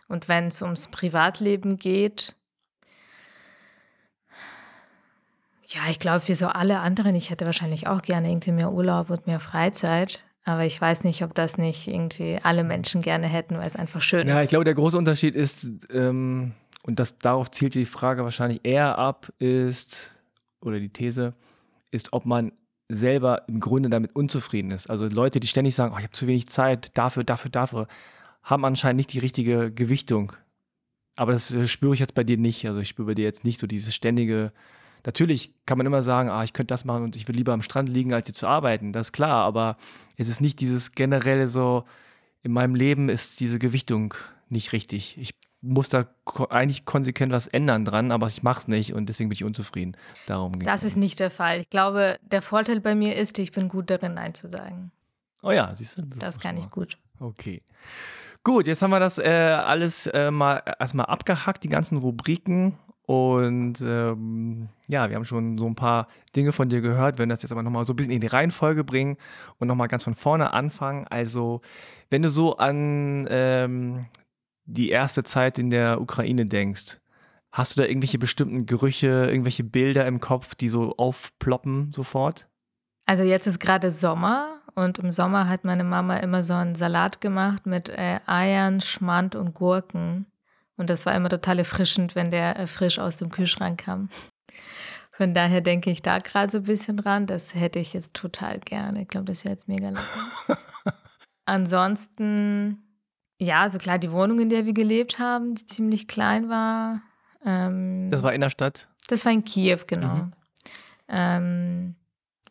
[0.09, 2.35] Und wenn es ums Privatleben geht,
[5.67, 9.09] ja, ich glaube, wie so alle anderen, ich hätte wahrscheinlich auch gerne irgendwie mehr Urlaub
[9.09, 10.23] und mehr Freizeit.
[10.45, 14.01] Aber ich weiß nicht, ob das nicht irgendwie alle Menschen gerne hätten, weil es einfach
[14.01, 14.37] schön ja, ist.
[14.37, 16.53] Ja, ich glaube, der große Unterschied ist, ähm,
[16.83, 20.11] und das, darauf zielt die Frage wahrscheinlich eher ab, ist,
[20.59, 21.33] oder die These
[21.91, 22.51] ist, ob man
[22.89, 24.89] selber im Grunde damit unzufrieden ist.
[24.89, 27.87] Also Leute, die ständig sagen, oh, ich habe zu wenig Zeit, dafür, dafür, dafür,
[28.43, 30.33] haben anscheinend nicht die richtige Gewichtung.
[31.15, 32.65] Aber das äh, spüre ich jetzt bei dir nicht.
[32.67, 34.51] Also ich spüre bei dir jetzt nicht so dieses ständige.
[35.05, 37.61] Natürlich kann man immer sagen, ah, ich könnte das machen und ich will lieber am
[37.61, 38.93] Strand liegen, als hier zu arbeiten.
[38.93, 39.77] Das ist klar, aber
[40.17, 41.83] es ist nicht dieses generelle so,
[42.41, 44.13] in meinem Leben ist diese Gewichtung
[44.49, 45.17] nicht richtig.
[45.17, 46.05] Ich muss da
[46.49, 49.95] eigentlich konsequent was ändern dran, aber ich mache es nicht und deswegen bin ich unzufrieden.
[50.27, 51.61] Darum geht Das ist nicht der Fall.
[51.61, 54.91] Ich glaube, der Vorteil bei mir ist, ich bin gut darin, Nein zu sagen.
[55.41, 56.01] Oh ja, siehst du.
[56.03, 56.97] Das, das kann ich gut.
[57.19, 57.61] Okay.
[58.43, 62.77] Gut, jetzt haben wir das äh, alles äh, mal erstmal abgehackt, die ganzen Rubriken.
[63.05, 67.17] Und ähm, ja, wir haben schon so ein paar Dinge von dir gehört.
[67.17, 69.17] Werden das jetzt aber nochmal so ein bisschen in die Reihenfolge bringen
[69.59, 71.05] und nochmal ganz von vorne anfangen.
[71.09, 71.61] Also,
[72.09, 74.05] wenn du so an ähm,
[74.65, 76.99] die erste Zeit in der Ukraine denkst,
[77.51, 82.47] hast du da irgendwelche bestimmten Gerüche, irgendwelche Bilder im Kopf, die so aufploppen sofort?
[83.05, 87.21] Also jetzt ist gerade Sommer und im Sommer hat meine Mama immer so einen Salat
[87.21, 90.25] gemacht mit äh, Eiern, Schmand und Gurken.
[90.77, 94.09] Und das war immer total erfrischend, wenn der äh, frisch aus dem Kühlschrank kam.
[95.11, 97.27] Von daher denke ich da gerade so ein bisschen dran.
[97.27, 99.03] Das hätte ich jetzt total gerne.
[99.03, 100.57] Ich glaube, das wäre jetzt mega lecker.
[101.45, 102.83] Ansonsten
[103.43, 107.01] ja, so klar, die Wohnung, in der wir gelebt haben, die ziemlich klein war.
[107.45, 108.87] Ähm, das war in der Stadt?
[109.07, 110.15] Das war in Kiew, genau.
[110.15, 110.33] Mhm.
[111.09, 111.95] Ähm,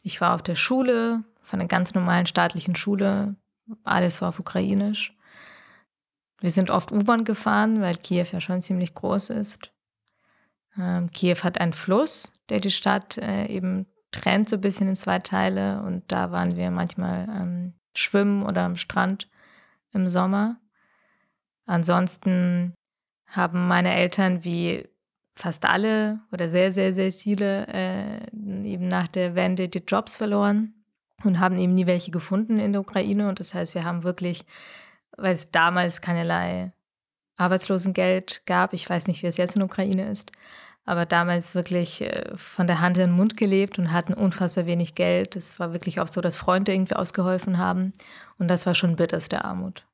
[0.03, 3.37] ich war auf der Schule, von einer ganz normalen staatlichen Schule.
[3.85, 5.17] Alles war auf Ukrainisch.
[6.43, 9.73] Wir sind oft U-Bahn gefahren, weil Kiew ja schon ziemlich groß ist.
[10.77, 14.97] Ähm, Kiew hat einen Fluss, der die Stadt äh, eben trennt so ein bisschen in
[14.97, 15.81] zwei Teile.
[15.83, 19.31] Und da waren wir manchmal ähm, schwimmen oder am Strand
[19.93, 20.59] im Sommer.
[21.65, 22.75] Ansonsten
[23.27, 24.89] haben meine Eltern wie
[25.35, 28.27] fast alle oder sehr, sehr, sehr viele äh,
[28.65, 30.75] eben nach der Wende die Jobs verloren
[31.23, 33.29] und haben eben nie welche gefunden in der Ukraine.
[33.29, 34.45] Und das heißt, wir haben wirklich,
[35.17, 36.73] weil es damals keinerlei
[37.37, 40.33] Arbeitslosengeld gab, ich weiß nicht, wie es jetzt in der Ukraine ist,
[40.85, 44.95] aber damals wirklich äh, von der Hand in den Mund gelebt und hatten unfassbar wenig
[44.95, 45.37] Geld.
[45.37, 47.93] Es war wirklich oft so, dass Freunde irgendwie ausgeholfen haben.
[48.39, 49.87] Und das war schon bitterste Armut.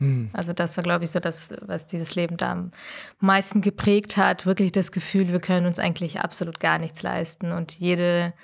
[0.00, 0.30] Mhm.
[0.32, 2.72] Also das war, glaube ich, so das, was dieses Leben da am
[3.20, 4.44] meisten geprägt hat.
[4.44, 7.52] Wirklich das Gefühl, wir können uns eigentlich absolut gar nichts leisten.
[7.52, 8.34] Und jede,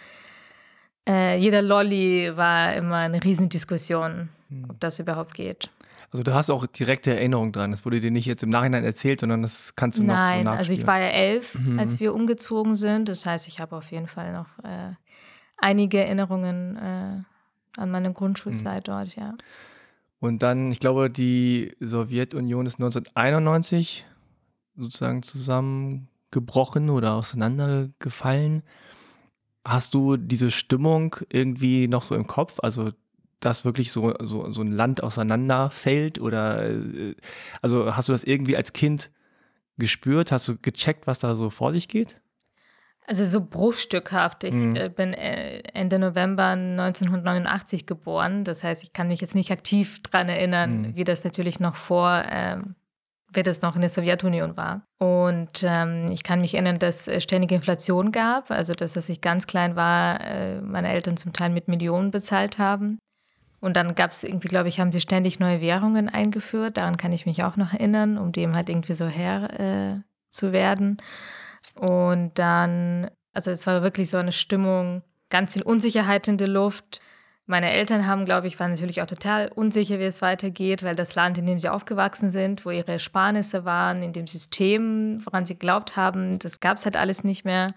[1.09, 4.29] äh, jeder Lolly war immer eine Riesendiskussion,
[4.69, 5.71] ob das überhaupt geht.
[6.13, 7.71] Also du hast auch direkte Erinnerungen dran.
[7.71, 10.59] Das wurde dir nicht jetzt im Nachhinein erzählt, sondern das kannst du Nein, noch so
[10.59, 11.79] also ich war ja elf, mhm.
[11.79, 13.09] als wir umgezogen sind.
[13.09, 14.95] Das heißt, ich habe auf jeden Fall noch äh,
[15.57, 18.93] einige Erinnerungen äh, an meine Grundschulzeit mhm.
[18.93, 19.35] dort, ja.
[20.19, 24.05] Und dann, ich glaube, die Sowjetunion ist 1991
[24.77, 28.63] sozusagen zusammengebrochen oder auseinandergefallen.
[29.65, 32.59] Hast du diese Stimmung irgendwie noch so im Kopf?
[32.63, 32.91] Also,
[33.41, 36.21] dass wirklich so, so, so ein Land auseinanderfällt?
[36.21, 37.15] Oder äh,
[37.63, 39.11] also hast du das irgendwie als Kind
[39.79, 40.31] gespürt?
[40.33, 42.21] Hast du gecheckt, was da so vor sich geht?
[43.11, 44.45] Also so bruchstückhaft.
[44.45, 44.77] Ich mhm.
[44.77, 48.45] äh, bin äh, Ende November 1989 geboren.
[48.45, 50.97] Das heißt, ich kann mich jetzt nicht aktiv daran erinnern, mhm.
[50.97, 52.77] wie das natürlich noch vor, ähm,
[53.33, 54.85] wie das noch in der Sowjetunion war.
[54.99, 58.53] Und ähm, ich kann mich erinnern, dass es ständige Inflation gab.
[58.53, 62.59] Also, dass, als ich ganz klein war, äh, meine Eltern zum Teil mit Millionen bezahlt
[62.59, 62.99] haben.
[63.61, 66.77] Und dann gab es irgendwie, glaube ich, haben sie ständig neue Währungen eingeführt.
[66.77, 70.53] Daran kann ich mich auch noch erinnern, um dem halt irgendwie so Herr äh, zu
[70.53, 70.97] werden.
[71.75, 77.01] Und dann, also es war wirklich so eine Stimmung, ganz viel Unsicherheit in der Luft.
[77.47, 81.15] Meine Eltern haben, glaube ich, waren natürlich auch total unsicher, wie es weitergeht, weil das
[81.15, 85.55] Land, in dem sie aufgewachsen sind, wo ihre Ersparnisse waren, in dem System, woran sie
[85.55, 87.75] geglaubt haben, das gab es halt alles nicht mehr.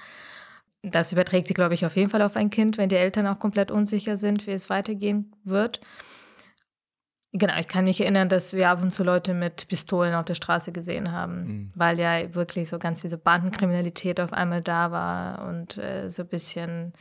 [0.83, 3.39] Das überträgt sich, glaube ich, auf jeden Fall auf ein Kind, wenn die Eltern auch
[3.39, 5.79] komplett unsicher sind, wie es weitergehen wird.
[7.35, 10.35] Genau, ich kann mich erinnern, dass wir ab und zu Leute mit Pistolen auf der
[10.35, 11.71] Straße gesehen haben, mhm.
[11.73, 16.21] weil ja wirklich so ganz wie so Bandenkriminalität auf einmal da war und äh, so
[16.21, 16.93] ein bisschen,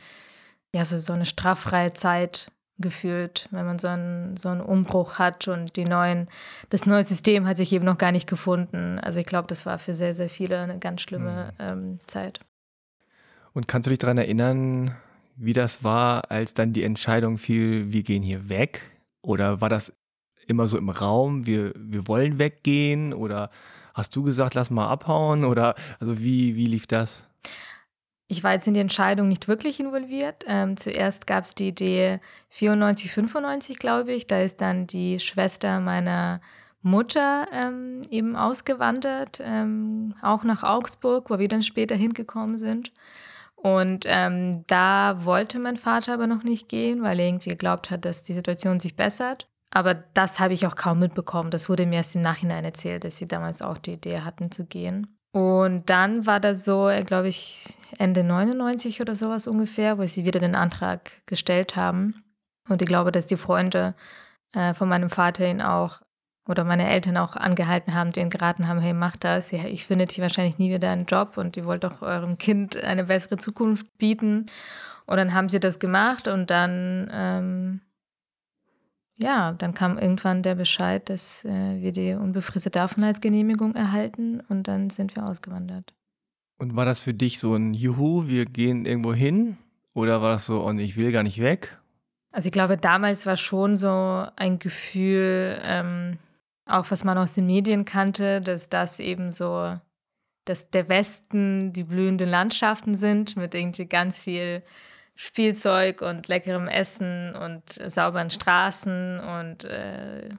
[0.73, 5.47] ja, so, so eine straffreie Zeit gefühlt, wenn man so einen, so einen Umbruch hat
[5.47, 6.27] und die neuen,
[6.69, 8.97] das neue System hat sich eben noch gar nicht gefunden.
[8.99, 11.65] Also ich glaube, das war für sehr, sehr viele eine ganz schlimme mhm.
[11.69, 12.39] ähm, Zeit.
[13.53, 14.95] Und kannst du dich daran erinnern,
[15.35, 18.81] wie das war, als dann die Entscheidung fiel, wir gehen hier weg?
[19.21, 19.93] Oder war das
[20.47, 23.13] immer so im Raum, wir, wir wollen weggehen?
[23.13, 23.49] Oder
[23.93, 25.45] hast du gesagt, lass mal abhauen?
[25.45, 27.27] Oder also wie, wie lief das?
[28.27, 30.43] Ich war jetzt in die Entscheidung nicht wirklich involviert.
[30.47, 34.27] Ähm, zuerst gab es die Idee 94, 95, glaube ich.
[34.27, 36.41] Da ist dann die Schwester meiner
[36.81, 42.91] Mutter ähm, eben ausgewandert, ähm, auch nach Augsburg, wo wir dann später hingekommen sind.
[43.63, 48.03] Und ähm, da wollte mein Vater aber noch nicht gehen, weil er irgendwie geglaubt hat,
[48.03, 49.47] dass die Situation sich bessert.
[49.71, 51.49] Aber das habe ich auch kaum mitbekommen.
[51.49, 54.65] Das wurde mir erst im Nachhinein erzählt, dass sie damals auch die Idee hatten zu
[54.65, 55.17] gehen.
[55.31, 60.41] Und dann war das so, glaube ich, Ende 99 oder sowas ungefähr, wo sie wieder
[60.41, 62.21] den Antrag gestellt haben.
[62.67, 63.95] Und ich glaube, dass die Freunde
[64.53, 66.01] äh, von meinem Vater ihn auch
[66.47, 69.51] oder meine Eltern auch angehalten haben, denen geraten haben, hey, mach das.
[69.51, 72.75] Ja, ich finde hier wahrscheinlich nie wieder einen Job und ihr wollt doch eurem Kind
[72.83, 74.45] eine bessere Zukunft bieten.
[75.05, 77.81] Und dann haben sie das gemacht und dann, ähm,
[79.19, 84.89] ja, dann kam irgendwann der Bescheid, dass äh, wir die unbefristete Aufenthaltsgenehmigung erhalten und dann
[84.89, 85.93] sind wir ausgewandert.
[86.57, 89.57] Und war das für dich so ein Juhu, wir gehen irgendwo hin?
[89.93, 91.77] Oder war das so, und ich will gar nicht weg?
[92.31, 96.17] Also ich glaube, damals war schon so ein Gefühl, ähm,
[96.65, 99.77] auch was man aus den Medien kannte, dass das eben so,
[100.45, 104.63] dass der Westen die blühenden Landschaften sind mit irgendwie ganz viel
[105.15, 110.29] Spielzeug und leckerem Essen und sauberen Straßen und äh,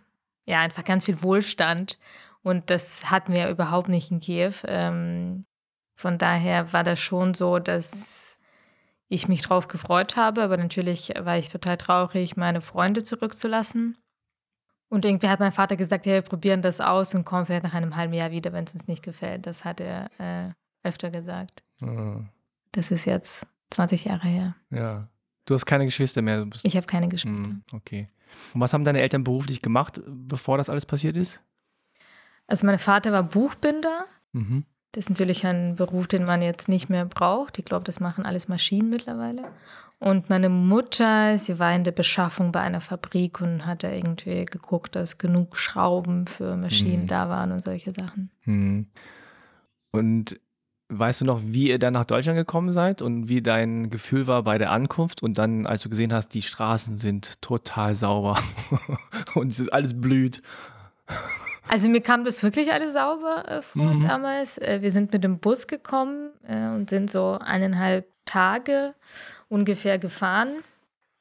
[0.47, 1.99] ja, einfach ganz viel Wohlstand.
[2.43, 4.53] Und das hatten wir überhaupt nicht in Kiew.
[4.67, 5.45] Ähm,
[5.95, 8.39] von daher war das schon so, dass
[9.09, 13.97] ich mich drauf gefreut habe, aber natürlich war ich total traurig, meine Freunde zurückzulassen.
[14.95, 17.75] Und irgendwie hat mein Vater gesagt, ja, wir probieren das aus und kommen vielleicht nach
[17.75, 19.45] einem halben Jahr wieder, wenn es uns nicht gefällt.
[19.45, 20.51] Das hat er äh,
[20.89, 21.65] öfter gesagt.
[21.81, 22.29] Mhm.
[22.71, 24.55] Das ist jetzt 20 Jahre her.
[24.71, 25.09] Ja.
[25.47, 26.47] Du hast keine Geschwister mehr.
[26.63, 27.49] ich habe keine Geschwister.
[27.49, 28.09] Mhm, okay.
[28.55, 31.43] Und was haben deine Eltern beruflich gemacht, bevor das alles passiert ist?
[32.47, 34.07] Also mein Vater war Buchbinder.
[34.31, 34.65] Mhm.
[34.93, 37.59] Das ist natürlich ein Beruf, den man jetzt nicht mehr braucht.
[37.59, 39.51] Ich glaube, das machen alles Maschinen mittlerweile.
[39.99, 44.45] Und meine Mutter, sie war in der Beschaffung bei einer Fabrik und hat da irgendwie
[44.45, 47.09] geguckt, dass genug Schrauben für Maschinen mhm.
[47.09, 48.31] da waren und solche Sachen.
[48.45, 48.87] Mhm.
[49.93, 50.39] Und
[50.89, 54.43] weißt du noch, wie ihr dann nach Deutschland gekommen seid und wie dein Gefühl war
[54.43, 58.39] bei der Ankunft und dann, als du gesehen hast, die Straßen sind total sauber
[59.35, 60.43] und alles blüht?
[61.69, 64.01] Also mir kam das wirklich alles sauber äh, vor mhm.
[64.01, 64.59] damals.
[64.59, 68.95] Äh, wir sind mit dem Bus gekommen äh, und sind so eineinhalb Tage
[69.55, 70.49] ungefähr gefahren,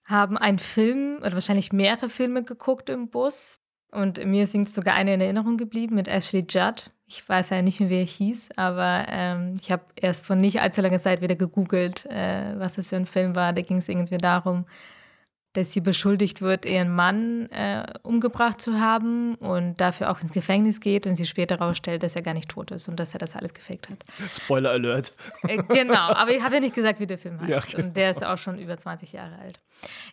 [0.04, 3.60] haben einen Film oder wahrscheinlich mehrere Filme geguckt im Bus.
[3.92, 6.86] Und mir ist sogar eine in Erinnerung geblieben mit Ashley Judd.
[7.06, 10.62] Ich weiß ja nicht mehr, wie er hieß, aber ähm, ich habe erst vor nicht
[10.62, 13.54] allzu langer Zeit wieder gegoogelt, äh, was das für ein Film war.
[13.54, 14.66] Da ging es irgendwie darum,
[15.54, 20.80] dass sie beschuldigt wird, ihren Mann äh, umgebracht zu haben und dafür auch ins Gefängnis
[20.80, 23.36] geht und sie später herausstellt, dass er gar nicht tot ist und dass er das
[23.36, 23.98] alles gefaked hat.
[24.32, 25.14] Spoiler Alert.
[25.44, 27.50] Äh, genau, aber ich habe ja nicht gesagt, wie der Film heißt.
[27.50, 27.84] Ja, genau.
[27.84, 29.60] Und der ist auch schon über 20 Jahre alt.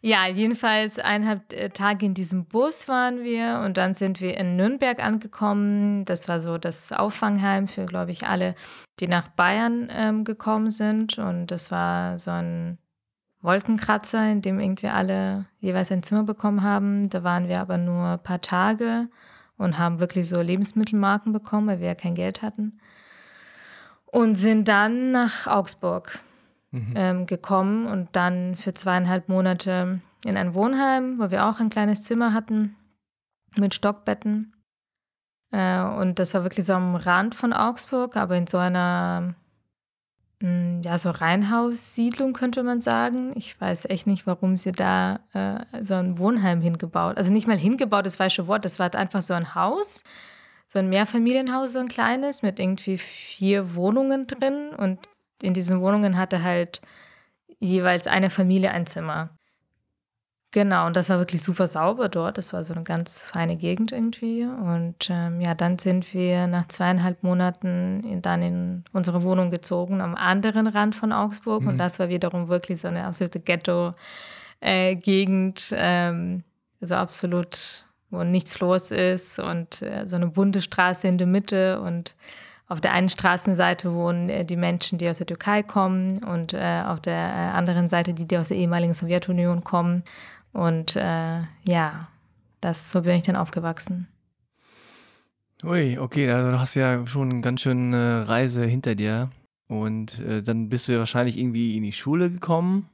[0.02, 4.56] Ja, jedenfalls eineinhalb äh, Tage in diesem Bus waren wir und dann sind wir in
[4.56, 6.04] Nürnberg angekommen.
[6.04, 8.54] Das war so das Auffangheim für, glaube ich, alle,
[8.98, 11.18] die nach Bayern ähm, gekommen sind.
[11.18, 12.78] Und das war so ein
[13.42, 17.08] Wolkenkratzer, in dem irgendwie alle jeweils ein Zimmer bekommen haben.
[17.08, 19.08] Da waren wir aber nur ein paar Tage
[19.56, 22.80] und haben wirklich so Lebensmittelmarken bekommen, weil wir ja kein Geld hatten.
[24.06, 26.18] Und sind dann nach Augsburg
[26.70, 26.92] mhm.
[26.96, 32.02] ähm, gekommen und dann für zweieinhalb Monate in ein Wohnheim, wo wir auch ein kleines
[32.02, 32.76] Zimmer hatten
[33.56, 34.54] mit Stockbetten.
[35.50, 39.34] Äh, und das war wirklich so am Rand von Augsburg, aber in so einer
[40.42, 43.32] ja, so Reihenhaussiedlung könnte man sagen.
[43.36, 47.18] Ich weiß echt nicht, warum sie da äh, so ein Wohnheim hingebaut.
[47.18, 48.64] Also nicht mal hingebaut, das falsche Wort.
[48.64, 50.02] Das war halt einfach so ein Haus,
[50.66, 54.70] so ein Mehrfamilienhaus, so ein kleines, mit irgendwie vier Wohnungen drin.
[54.70, 55.00] Und
[55.42, 56.80] in diesen Wohnungen hatte halt
[57.58, 59.30] jeweils eine Familie ein Zimmer.
[60.52, 62.36] Genau, und das war wirklich super sauber dort.
[62.36, 64.44] Das war so eine ganz feine Gegend irgendwie.
[64.44, 70.00] Und ähm, ja, dann sind wir nach zweieinhalb Monaten in, dann in unsere Wohnung gezogen
[70.00, 71.62] am anderen Rand von Augsburg.
[71.62, 71.68] Mhm.
[71.68, 73.92] Und das war wiederum wirklich so eine absolute Ghetto-Gegend.
[75.70, 76.42] Äh, ähm,
[76.80, 81.80] also absolut, wo nichts los ist und äh, so eine bunte Straße in der Mitte
[81.80, 82.16] und
[82.70, 86.82] auf der einen Straßenseite wohnen äh, die Menschen, die aus der Türkei kommen und äh,
[86.86, 90.04] auf der äh, anderen Seite die, die aus der ehemaligen Sowjetunion kommen.
[90.52, 92.08] Und äh, ja,
[92.60, 94.08] das, so bin ich dann aufgewachsen.
[95.64, 99.30] Ui, okay, also du hast ja schon eine ganz schöne Reise hinter dir.
[99.68, 102.88] Und äh, dann bist du ja wahrscheinlich irgendwie in die Schule gekommen.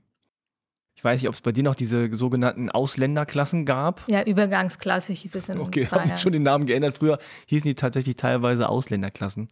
[0.95, 4.03] Ich weiß nicht, ob es bei dir noch diese sogenannten Ausländerklassen gab.
[4.09, 6.97] Ja, Übergangsklasse hieß es in Okay, haben sich schon den Namen geändert.
[6.97, 9.49] Früher hießen die tatsächlich teilweise Ausländerklassen.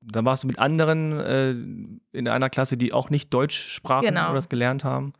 [0.00, 1.50] Da warst du mit anderen äh,
[2.16, 4.26] in einer Klasse, die auch nicht Deutsch sprachen genau.
[4.26, 5.12] oder das gelernt haben.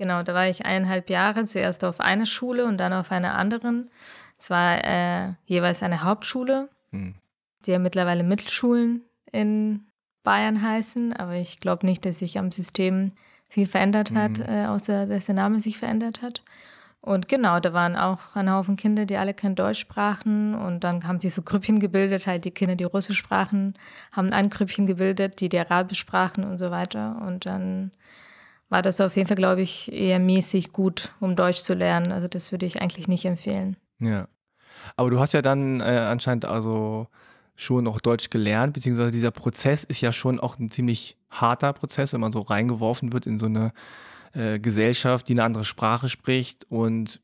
[0.00, 3.90] Genau, da war ich eineinhalb Jahre, zuerst auf einer Schule und dann auf einer anderen.
[4.38, 6.70] Es war äh, jeweils eine Hauptschule.
[6.90, 7.16] Hm.
[7.66, 9.84] Die haben mittlerweile Mittelschulen in
[10.22, 13.12] Bayern heißen, aber ich glaube nicht, dass sich am System
[13.50, 14.44] viel verändert hat, mhm.
[14.48, 16.42] äh, außer dass der Name sich verändert hat.
[17.02, 20.54] Und genau, da waren auch ein Haufen Kinder, die alle kein Deutsch sprachen.
[20.54, 23.74] Und dann haben sich so Grüppchen gebildet, halt die Kinder, die Russisch sprachen,
[24.16, 27.20] haben ein Grüppchen gebildet, die die Arabisch sprachen und so weiter.
[27.26, 27.90] Und dann
[28.70, 32.12] war das auf jeden Fall, glaube ich, eher mäßig gut, um Deutsch zu lernen.
[32.12, 33.76] Also das würde ich eigentlich nicht empfehlen.
[34.00, 34.28] Ja.
[34.96, 37.08] Aber du hast ja dann äh, anscheinend also
[37.56, 42.14] schon auch Deutsch gelernt, beziehungsweise dieser Prozess ist ja schon auch ein ziemlich harter Prozess,
[42.14, 43.72] wenn man so reingeworfen wird in so eine
[44.32, 47.20] äh, Gesellschaft, die eine andere Sprache spricht und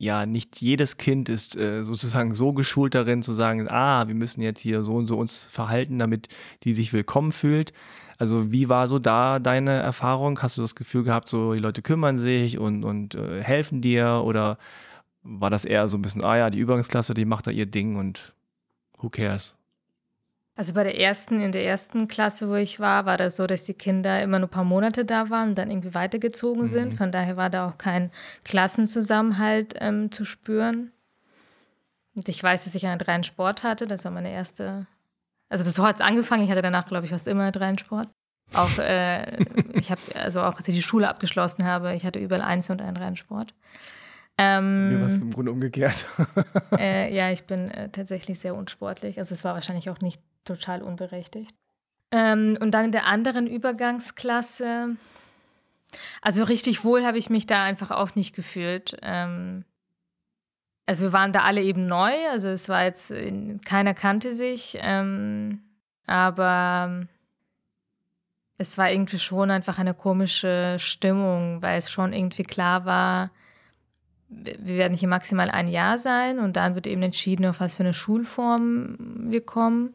[0.00, 4.42] ja, nicht jedes Kind ist äh, sozusagen so geschult darin zu sagen, ah, wir müssen
[4.42, 6.28] jetzt hier so und so uns verhalten, damit
[6.62, 7.72] die sich willkommen fühlt.
[8.18, 10.42] Also wie war so da deine Erfahrung?
[10.42, 14.22] Hast du das Gefühl gehabt, so die Leute kümmern sich und, und äh, helfen dir
[14.24, 14.58] oder
[15.22, 17.96] war das eher so ein bisschen, ah ja, die Übergangsklasse, die macht da ihr Ding
[17.96, 18.34] und
[18.98, 19.56] who cares?
[20.56, 23.62] Also bei der ersten, in der ersten Klasse, wo ich war, war das so, dass
[23.62, 26.94] die Kinder immer nur ein paar Monate da waren und dann irgendwie weitergezogen sind.
[26.94, 26.96] Mhm.
[26.96, 28.10] Von daher war da auch kein
[28.42, 30.90] Klassenzusammenhalt ähm, zu spüren.
[32.16, 33.86] Und ich weiß, dass ich einen reinen Sport hatte.
[33.86, 34.88] Das war meine erste.
[35.48, 36.44] Also das so hat es angefangen.
[36.44, 38.08] Ich hatte danach, glaube ich, fast immer einen reinen Sport.
[38.54, 39.42] Auch äh,
[39.74, 42.80] ich habe, also auch als ich die Schule abgeschlossen habe, ich hatte überall eins und
[42.82, 43.54] einen reinen Sport.
[44.38, 46.06] Ähm, Mir war es im Grunde umgekehrt.
[46.78, 49.18] äh, ja, ich bin äh, tatsächlich sehr unsportlich.
[49.18, 51.54] Also es war wahrscheinlich auch nicht total unberechtigt.
[52.10, 54.96] Ähm, und dann in der anderen Übergangsklasse,
[56.22, 58.96] also richtig wohl habe ich mich da einfach auch nicht gefühlt.
[59.02, 59.64] Ähm,
[60.88, 63.12] also wir waren da alle eben neu, also es war jetzt,
[63.66, 65.60] keiner kannte sich, ähm,
[66.06, 67.06] aber
[68.56, 73.30] es war irgendwie schon einfach eine komische Stimmung, weil es schon irgendwie klar war,
[74.30, 77.82] wir werden hier maximal ein Jahr sein und dann wird eben entschieden, auf was für
[77.82, 78.96] eine Schulform
[79.30, 79.94] wir kommen.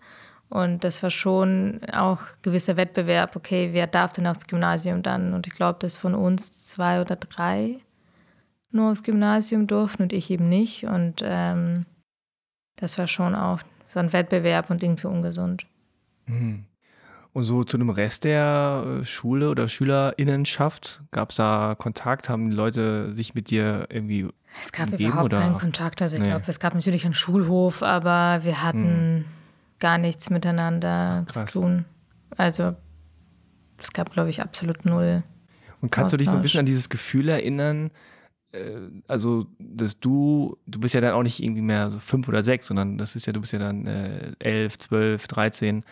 [0.50, 5.34] Und das war schon auch gewisser Wettbewerb, okay, wer darf denn aufs Gymnasium dann?
[5.34, 7.80] Und ich glaube, dass von uns zwei oder drei
[8.74, 10.86] nur aufs Gymnasium durften und ich eben nicht.
[10.86, 11.86] Und ähm,
[12.76, 15.66] das war schon auch so ein Wettbewerb und irgendwie ungesund.
[16.26, 16.66] Mhm.
[17.34, 22.30] Und so zu dem Rest der äh, Schule oder Schülerinnenschaft, gab es da Kontakt?
[22.30, 24.30] Haben die Leute sich mit dir irgendwie
[24.62, 25.40] Es gab überhaupt oder?
[25.40, 26.02] keinen Kontakt.
[26.02, 26.30] Also ich nee.
[26.30, 29.26] glaube, es gab natürlich einen Schulhof, aber wir hatten hm.
[29.80, 31.52] gar nichts miteinander Krass.
[31.52, 31.86] zu tun.
[32.38, 32.76] Also
[33.80, 35.24] es gab, glaube ich, absolut null.
[35.82, 36.12] Und kannst Austausch.
[36.12, 37.90] du dich so ein bisschen an dieses Gefühl erinnern,
[39.08, 42.68] also dass du, du bist ja dann auch nicht irgendwie mehr so fünf oder sechs,
[42.68, 45.84] sondern das ist ja, du bist ja dann äh, elf, zwölf, dreizehn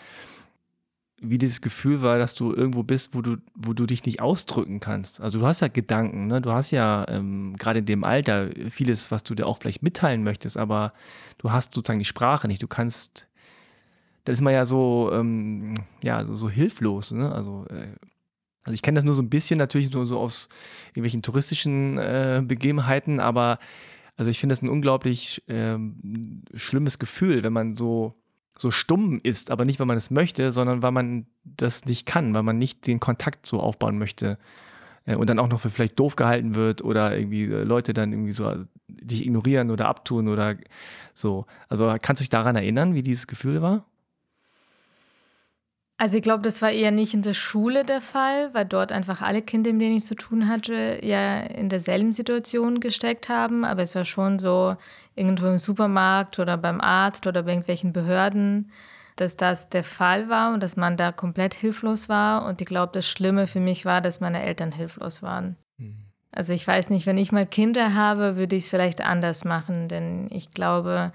[1.23, 4.79] wie dieses Gefühl war, dass du irgendwo bist, wo du, wo du dich nicht ausdrücken
[4.79, 5.21] kannst.
[5.21, 6.41] Also du hast ja Gedanken, ne?
[6.41, 10.23] Du hast ja ähm, gerade in dem Alter vieles, was du dir auch vielleicht mitteilen
[10.23, 10.93] möchtest, aber
[11.37, 12.63] du hast sozusagen die Sprache nicht.
[12.63, 13.27] Du kannst,
[14.25, 17.31] da ist man ja so, ähm, ja, so, so, hilflos, ne?
[17.31, 17.89] Also, äh,
[18.63, 20.49] also ich kenne das nur so ein bisschen natürlich so, so aus
[20.89, 23.59] irgendwelchen touristischen äh, Begebenheiten, aber
[24.17, 25.77] also ich finde das ein unglaublich äh,
[26.53, 28.15] schlimmes Gefühl, wenn man so
[28.57, 32.33] so stumm ist, aber nicht, weil man es möchte, sondern weil man das nicht kann,
[32.33, 34.37] weil man nicht den Kontakt so aufbauen möchte
[35.05, 38.11] äh, und dann auch noch für vielleicht doof gehalten wird oder irgendwie äh, Leute dann
[38.11, 40.57] irgendwie so dich ignorieren oder abtun oder
[41.13, 41.45] so.
[41.69, 43.85] Also kannst du dich daran erinnern, wie dieses Gefühl war?
[46.01, 49.21] Also ich glaube, das war eher nicht in der Schule der Fall, weil dort einfach
[49.21, 53.63] alle Kinder, mit denen ich zu tun hatte, ja in derselben Situation gesteckt haben.
[53.63, 54.75] Aber es war schon so
[55.15, 58.71] irgendwo im Supermarkt oder beim Arzt oder bei irgendwelchen Behörden,
[59.15, 62.47] dass das der Fall war und dass man da komplett hilflos war.
[62.47, 65.55] Und ich glaube, das Schlimme für mich war, dass meine Eltern hilflos waren.
[65.77, 66.07] Mhm.
[66.31, 69.87] Also ich weiß nicht, wenn ich mal Kinder habe, würde ich es vielleicht anders machen,
[69.87, 71.11] denn ich glaube,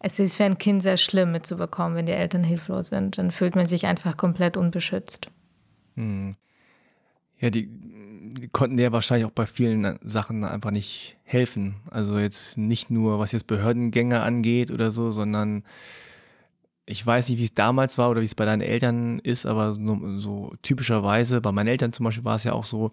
[0.00, 3.18] es ist für ein Kind sehr schlimm mitzubekommen, wenn die Eltern hilflos sind.
[3.18, 5.30] Dann fühlt man sich einfach komplett unbeschützt.
[5.96, 6.30] Hm.
[7.38, 11.76] Ja, die, die konnten dir wahrscheinlich auch bei vielen Sachen einfach nicht helfen.
[11.90, 15.64] Also jetzt nicht nur, was jetzt Behördengänge angeht oder so, sondern
[16.86, 19.74] ich weiß nicht, wie es damals war oder wie es bei deinen Eltern ist, aber
[19.74, 22.92] so, so typischerweise, bei meinen Eltern zum Beispiel war es ja auch so,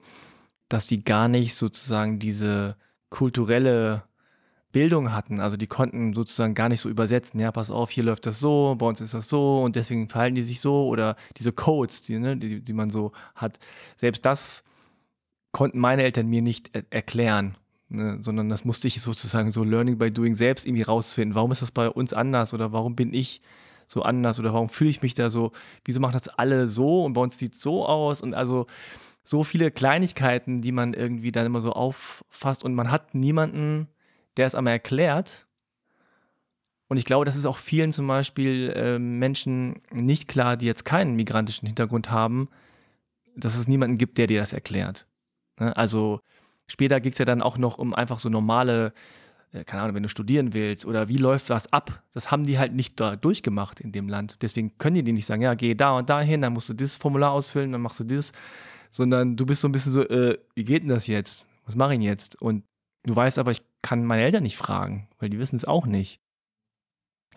[0.69, 2.75] dass die gar nicht sozusagen diese
[3.09, 4.03] kulturelle
[4.75, 5.39] Bildung hatten.
[5.39, 8.75] Also die konnten sozusagen gar nicht so übersetzen, ja, pass auf, hier läuft das so,
[8.77, 12.19] bei uns ist das so und deswegen verhalten die sich so oder diese Codes, die,
[12.19, 13.57] ne, die, die man so hat.
[13.95, 14.65] Selbst das
[15.53, 17.55] konnten meine Eltern mir nicht er erklären,
[17.87, 21.35] ne, sondern das musste ich sozusagen so Learning by Doing selbst irgendwie rausfinden.
[21.35, 23.41] Warum ist das bei uns anders oder warum bin ich
[23.87, 25.53] so anders oder warum fühle ich mich da so,
[25.85, 28.65] wieso machen das alle so und bei uns sieht es so aus und also
[29.23, 33.87] so viele Kleinigkeiten, die man irgendwie dann immer so auffasst und man hat niemanden,
[34.37, 35.47] der es einmal erklärt
[36.87, 40.85] Und ich glaube, das ist auch vielen zum Beispiel äh, Menschen nicht klar, die jetzt
[40.85, 42.49] keinen migrantischen Hintergrund haben,
[43.35, 45.07] dass es niemanden gibt, der dir das erklärt.
[45.59, 45.75] Ne?
[45.75, 46.19] Also
[46.67, 48.93] später ging es ja dann auch noch um einfach so normale,
[49.51, 52.03] äh, keine Ahnung, wenn du studieren willst oder wie läuft was ab.
[52.13, 54.41] Das haben die halt nicht da durchgemacht in dem Land.
[54.41, 56.73] Deswegen können die dir nicht sagen, ja, geh da und da hin, dann musst du
[56.73, 58.31] dieses Formular ausfüllen, dann machst du das.
[58.91, 61.47] Sondern du bist so ein bisschen so, äh, wie geht denn das jetzt?
[61.65, 62.41] Was mache ich jetzt?
[62.41, 62.63] Und
[63.05, 66.19] du weißt aber, ich kann meine Eltern nicht fragen, weil die wissen es auch nicht.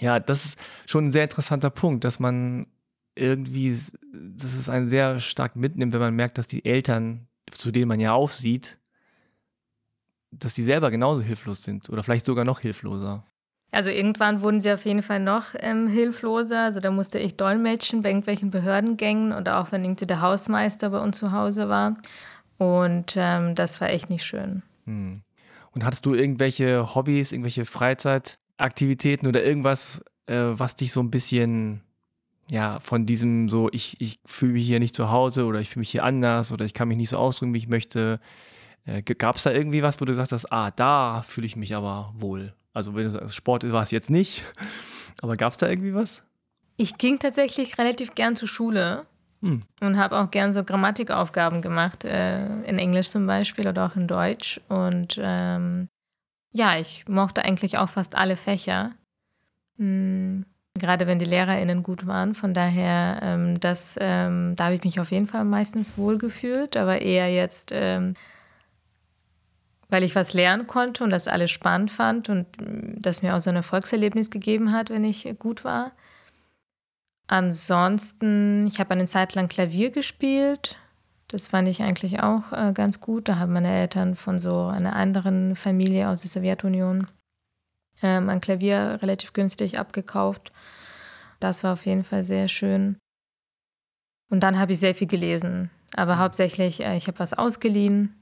[0.01, 2.67] Ja, das ist schon ein sehr interessanter Punkt, dass man
[3.15, 3.77] irgendwie,
[4.13, 8.01] dass es einen sehr stark mitnimmt, wenn man merkt, dass die Eltern, zu denen man
[8.01, 8.79] ja aufsieht,
[10.31, 13.25] dass die selber genauso hilflos sind oder vielleicht sogar noch hilfloser.
[13.71, 16.61] Also irgendwann wurden sie auf jeden Fall noch ähm, hilfloser.
[16.63, 21.01] Also da musste ich dolmetschen bei irgendwelchen Behördengängen oder auch wenn irgendwie der Hausmeister bei
[21.01, 21.97] uns zu Hause war.
[22.57, 24.63] Und ähm, das war echt nicht schön.
[24.87, 25.23] Hm.
[25.79, 31.83] Und hattest du irgendwelche Hobbys, irgendwelche Freizeitaktivitäten oder irgendwas, äh, was dich so ein bisschen
[32.51, 35.83] ja, von diesem so, ich, ich fühle mich hier nicht zu Hause oder ich fühle
[35.83, 38.19] mich hier anders oder ich kann mich nicht so ausdrücken, wie ich möchte.
[38.87, 41.77] Äh, Gab es da irgendwie was, wo du gesagt hast, ah, da fühle ich mich
[41.77, 42.55] aber wohl?
[42.75, 44.45] Also wenn du sagst, Sport war es jetzt nicht,
[45.23, 46.25] aber gab es da irgendwie was?
[46.77, 49.07] Ich ging tatsächlich relativ gern zur Schule
[49.41, 49.63] hm.
[49.81, 54.07] und habe auch gern so Grammatikaufgaben gemacht, äh, in Englisch zum Beispiel oder auch in
[54.07, 54.61] Deutsch.
[54.69, 55.89] Und ähm,
[56.51, 58.93] ja, ich mochte eigentlich auch fast alle Fächer.
[59.77, 60.45] Hm
[60.79, 62.35] gerade wenn die LehrerInnen gut waren.
[62.35, 66.77] Von daher, ähm, das, ähm, da habe ich mich auf jeden Fall meistens wohl gefühlt,
[66.77, 68.15] aber eher jetzt, ähm,
[69.91, 73.41] weil ich was lernen konnte und das alles spannend fand und mm, das mir auch
[73.41, 75.93] so ein Erfolgserlebnis gegeben hat, wenn ich gut war.
[77.29, 80.77] Ansonsten, ich habe eine Zeit lang Klavier gespielt.
[81.29, 83.29] Das fand ich eigentlich auch äh, ganz gut.
[83.29, 87.07] Da haben meine Eltern von so einer anderen Familie aus der Sowjetunion
[88.03, 90.53] ähm, ein Klavier relativ günstig abgekauft.
[91.39, 92.97] Das war auf jeden Fall sehr schön.
[94.31, 95.71] Und dann habe ich sehr viel gelesen.
[95.95, 98.15] Aber hauptsächlich, äh, ich habe was ausgeliehen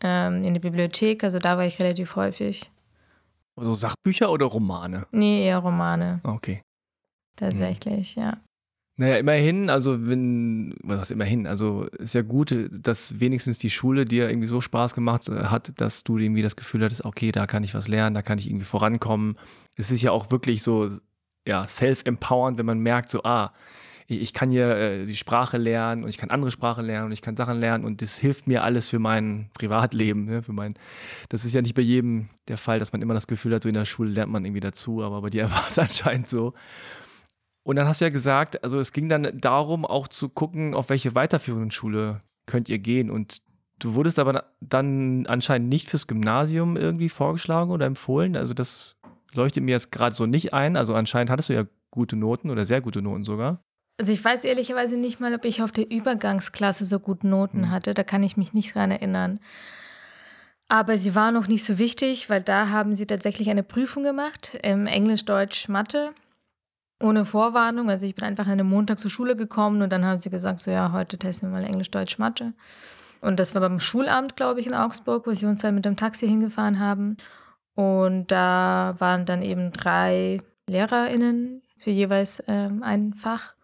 [0.00, 1.22] ähm, in der Bibliothek.
[1.22, 2.70] Also da war ich relativ häufig.
[3.56, 5.06] Also Sachbücher oder Romane?
[5.12, 6.20] Nee, eher Romane.
[6.24, 6.62] Okay.
[7.36, 8.22] Tatsächlich, mhm.
[8.22, 8.40] ja.
[8.96, 14.28] Naja, immerhin, also wenn, was immerhin, also ist ja gut, dass wenigstens die Schule dir
[14.28, 17.64] irgendwie so Spaß gemacht äh, hat, dass du irgendwie das Gefühl hattest, okay, da kann
[17.64, 19.36] ich was lernen, da kann ich irgendwie vorankommen.
[19.74, 20.90] Es ist ja auch wirklich so,
[21.44, 23.52] ja, self-empowernd, wenn man merkt, so, ah,
[24.06, 27.12] ich, ich kann hier äh, die Sprache lernen und ich kann andere Sprachen lernen und
[27.12, 30.74] ich kann Sachen lernen und das hilft mir alles für mein Privatleben, ne, für mein,
[31.30, 33.68] das ist ja nicht bei jedem der Fall, dass man immer das Gefühl hat, so
[33.68, 36.52] in der Schule lernt man irgendwie dazu, aber bei dir war es anscheinend so.
[37.64, 40.90] Und dann hast du ja gesagt, also es ging dann darum, auch zu gucken, auf
[40.90, 43.10] welche weiterführenden Schule könnt ihr gehen.
[43.10, 43.38] Und
[43.78, 48.36] du wurdest aber dann anscheinend nicht fürs Gymnasium irgendwie vorgeschlagen oder empfohlen.
[48.36, 48.96] Also das
[49.32, 50.76] leuchtet mir jetzt gerade so nicht ein.
[50.76, 53.62] Also anscheinend hattest du ja gute Noten oder sehr gute Noten sogar.
[53.98, 57.70] Also ich weiß ehrlicherweise nicht mal, ob ich auf der Übergangsklasse so gute Noten hm.
[57.70, 57.94] hatte.
[57.94, 59.40] Da kann ich mich nicht dran erinnern.
[60.68, 64.54] Aber sie war noch nicht so wichtig, weil da haben sie tatsächlich eine Prüfung gemacht,
[64.62, 66.12] Englisch, Deutsch, Mathe
[67.00, 67.90] ohne Vorwarnung.
[67.90, 70.60] Also ich bin einfach an einem Montag zur Schule gekommen und dann haben sie gesagt,
[70.60, 72.52] so ja, heute testen wir mal Englisch, Deutsch, Mathe.
[73.20, 75.96] Und das war beim Schulamt, glaube ich, in Augsburg, wo sie uns dann mit dem
[75.96, 77.16] Taxi hingefahren haben.
[77.74, 83.54] Und da waren dann eben drei LehrerInnen für jeweils ähm, ein Fach.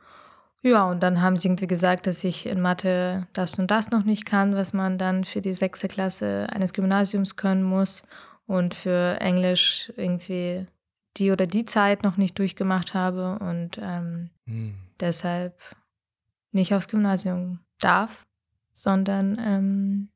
[0.62, 4.04] Ja, und dann haben sie irgendwie gesagt, dass ich in Mathe das und das noch
[4.04, 8.02] nicht kann, was man dann für die sechste Klasse eines Gymnasiums können muss.
[8.46, 10.66] Und für Englisch irgendwie
[11.16, 14.74] die oder die Zeit noch nicht durchgemacht habe und ähm, hm.
[15.00, 15.58] deshalb
[16.52, 18.26] nicht aufs Gymnasium darf,
[18.72, 20.08] sondern ähm,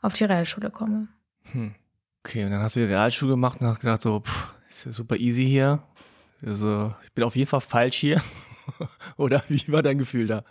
[0.00, 1.08] auf die Realschule komme.
[1.52, 1.74] Hm.
[2.24, 4.92] Okay, und dann hast du die Realschule gemacht und hast gedacht, so, pff, ist ja
[4.92, 5.82] super easy hier.
[6.44, 8.22] Also, ich bin auf jeden Fall falsch hier.
[9.16, 10.44] Oder wie war dein Gefühl da?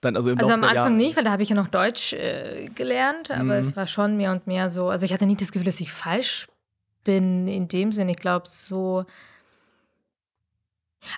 [0.00, 0.90] Dann also, also am Anfang Jahre.
[0.92, 3.50] nicht, weil da habe ich ja noch Deutsch äh, gelernt, aber mhm.
[3.60, 4.88] es war schon mehr und mehr so.
[4.90, 6.46] Also ich hatte nie das Gefühl, dass ich falsch
[7.08, 8.10] bin in dem Sinn.
[8.10, 9.06] Ich glaube, so.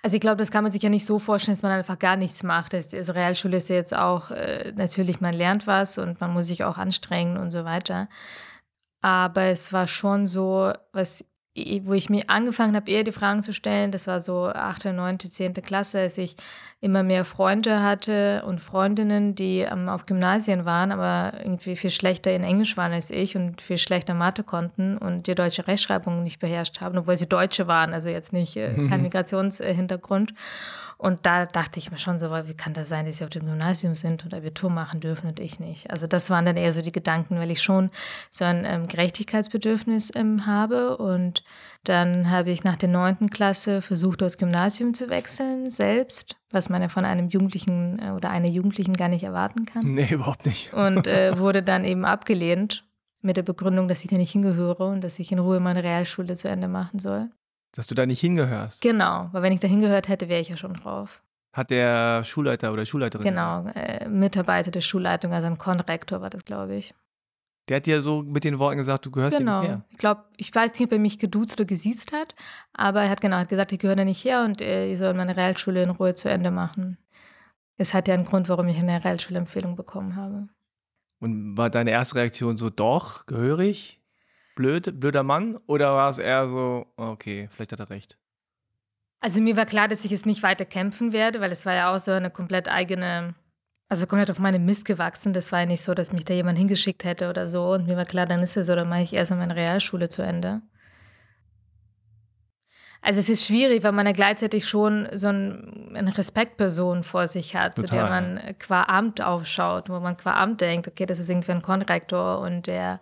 [0.05, 2.15] Also ich glaube, das kann man sich ja nicht so vorstellen, dass man einfach gar
[2.17, 2.75] nichts macht.
[2.75, 6.63] Also Realschule ist ja jetzt auch, äh, natürlich, man lernt was und man muss sich
[6.63, 8.09] auch anstrengen und so weiter.
[9.01, 11.25] Aber es war schon so, was
[11.83, 15.19] wo ich mir angefangen habe, eher die Fragen zu stellen, das war so 8., 9.,
[15.19, 15.55] 10.
[15.55, 16.37] Klasse, als ich
[16.81, 22.33] immer mehr Freunde hatte und Freundinnen, die ähm, auf Gymnasien waren, aber irgendwie viel schlechter
[22.33, 26.39] in Englisch waren als ich und viel schlechter Mathe konnten und die deutsche Rechtschreibung nicht
[26.39, 30.33] beherrscht haben, obwohl sie Deutsche waren, also jetzt nicht äh, kein Migrationshintergrund.
[31.01, 33.47] Und da dachte ich mir schon so, wie kann das sein, dass sie auf dem
[33.47, 35.91] Gymnasium sind und Abitur machen dürfen und ich nicht?
[35.91, 37.89] Also das waren dann eher so die Gedanken, weil ich schon
[38.31, 41.43] so ein ähm, Gerechtigkeitsbedürfnis ähm, habe und
[41.85, 46.83] dann habe ich nach der neunten Klasse versucht, aufs Gymnasium zu wechseln, selbst, was man
[46.83, 49.95] ja von einem Jugendlichen äh, oder einer Jugendlichen gar nicht erwarten kann.
[49.95, 50.75] Nee, überhaupt nicht.
[50.75, 52.85] Und äh, wurde dann eben abgelehnt
[53.23, 56.37] mit der Begründung, dass ich da nicht hingehöre und dass ich in Ruhe meine Realschule
[56.37, 57.31] zu Ende machen soll.
[57.73, 58.81] Dass du da nicht hingehörst?
[58.81, 61.23] Genau, weil wenn ich da hingehört hätte, wäre ich ja schon drauf.
[61.53, 63.27] Hat der Schulleiter oder Schulleiterin?
[63.27, 66.95] Genau, äh, Mitarbeiter der Schulleitung, also ein Konrektor war das, glaube ich.
[67.69, 69.61] Der hat dir so mit den Worten gesagt, du gehörst genau.
[69.61, 69.85] hier nicht her.
[69.91, 72.35] Ich glaube, ich weiß nicht, ob er mich geduzt oder gesiezt hat,
[72.73, 75.15] aber er hat genau hat gesagt, ich gehöre da nicht her und äh, ich soll
[75.15, 76.99] meine Realschule in Ruhe zu Ende machen.
[77.77, 80.49] Es hat ja einen Grund, warum ich eine Realschulempfehlung bekommen habe.
[81.21, 84.00] Und war deine erste Reaktion so, doch, gehörig?
[84.61, 85.59] Blöd, blöder Mann?
[85.67, 88.19] Oder war es eher so, okay, vielleicht hat er recht?
[89.19, 91.95] Also mir war klar, dass ich es nicht weiter kämpfen werde, weil es war ja
[91.95, 93.35] auch so eine komplett eigene,
[93.89, 95.33] also komplett auf meine Mist gewachsen.
[95.33, 97.73] Das war ja nicht so, dass mich da jemand hingeschickt hätte oder so.
[97.73, 100.21] Und mir war klar, dann ist es so, dann mache ich erstmal meine Realschule zu
[100.21, 100.61] Ende.
[103.01, 107.57] Also es ist schwierig, weil man ja gleichzeitig schon so ein, eine Respektperson vor sich
[107.57, 111.19] hat, Total, zu der man qua Amt aufschaut, wo man qua Amt denkt, okay, das
[111.19, 113.01] ist irgendwie ein Konrektor und der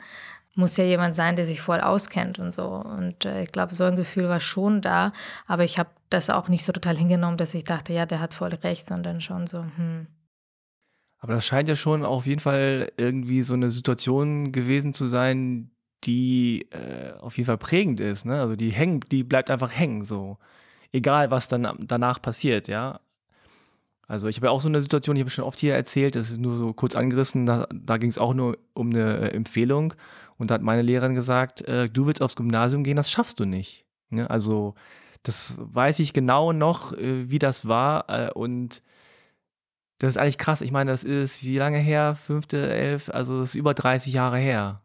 [0.55, 2.67] muss ja jemand sein, der sich voll auskennt und so.
[2.67, 5.13] Und äh, ich glaube, so ein Gefühl war schon da,
[5.47, 8.35] aber ich habe das auch nicht so total hingenommen, dass ich dachte, ja, der hat
[8.35, 10.07] voll recht, sondern schon so, hm.
[11.21, 15.71] Aber das scheint ja schon auf jeden Fall irgendwie so eine Situation gewesen zu sein,
[16.05, 18.25] die äh, auf jeden Fall prägend ist.
[18.25, 18.41] Ne?
[18.41, 20.39] Also die hängt, die bleibt einfach hängen, so.
[20.93, 23.01] Egal, was dann danach passiert, ja.
[24.07, 26.31] Also ich habe ja auch so eine Situation, ich habe schon oft hier erzählt, das
[26.31, 29.93] ist nur so kurz angerissen, da, da ging es auch nur um eine Empfehlung
[30.39, 33.45] und da hat meine Lehrerin gesagt, äh, du willst aufs Gymnasium gehen, das schaffst du
[33.45, 33.85] nicht.
[34.11, 34.29] Ne?
[34.31, 34.75] Also
[35.23, 38.83] das weiß ich genau noch, äh, wie das war äh, und
[39.99, 40.61] das ist eigentlich krass.
[40.61, 42.15] Ich meine, das ist wie lange her?
[42.15, 44.83] Fünfte, elf, also das ist über 30 Jahre her.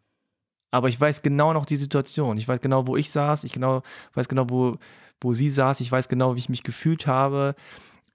[0.71, 2.37] Aber ich weiß genau noch die Situation.
[2.39, 3.43] Ich weiß genau, wo ich saß.
[3.43, 3.83] Ich genau,
[4.15, 4.77] weiß genau, wo,
[5.21, 5.81] wo sie saß.
[5.81, 7.53] Ich weiß genau, wie ich mich gefühlt habe.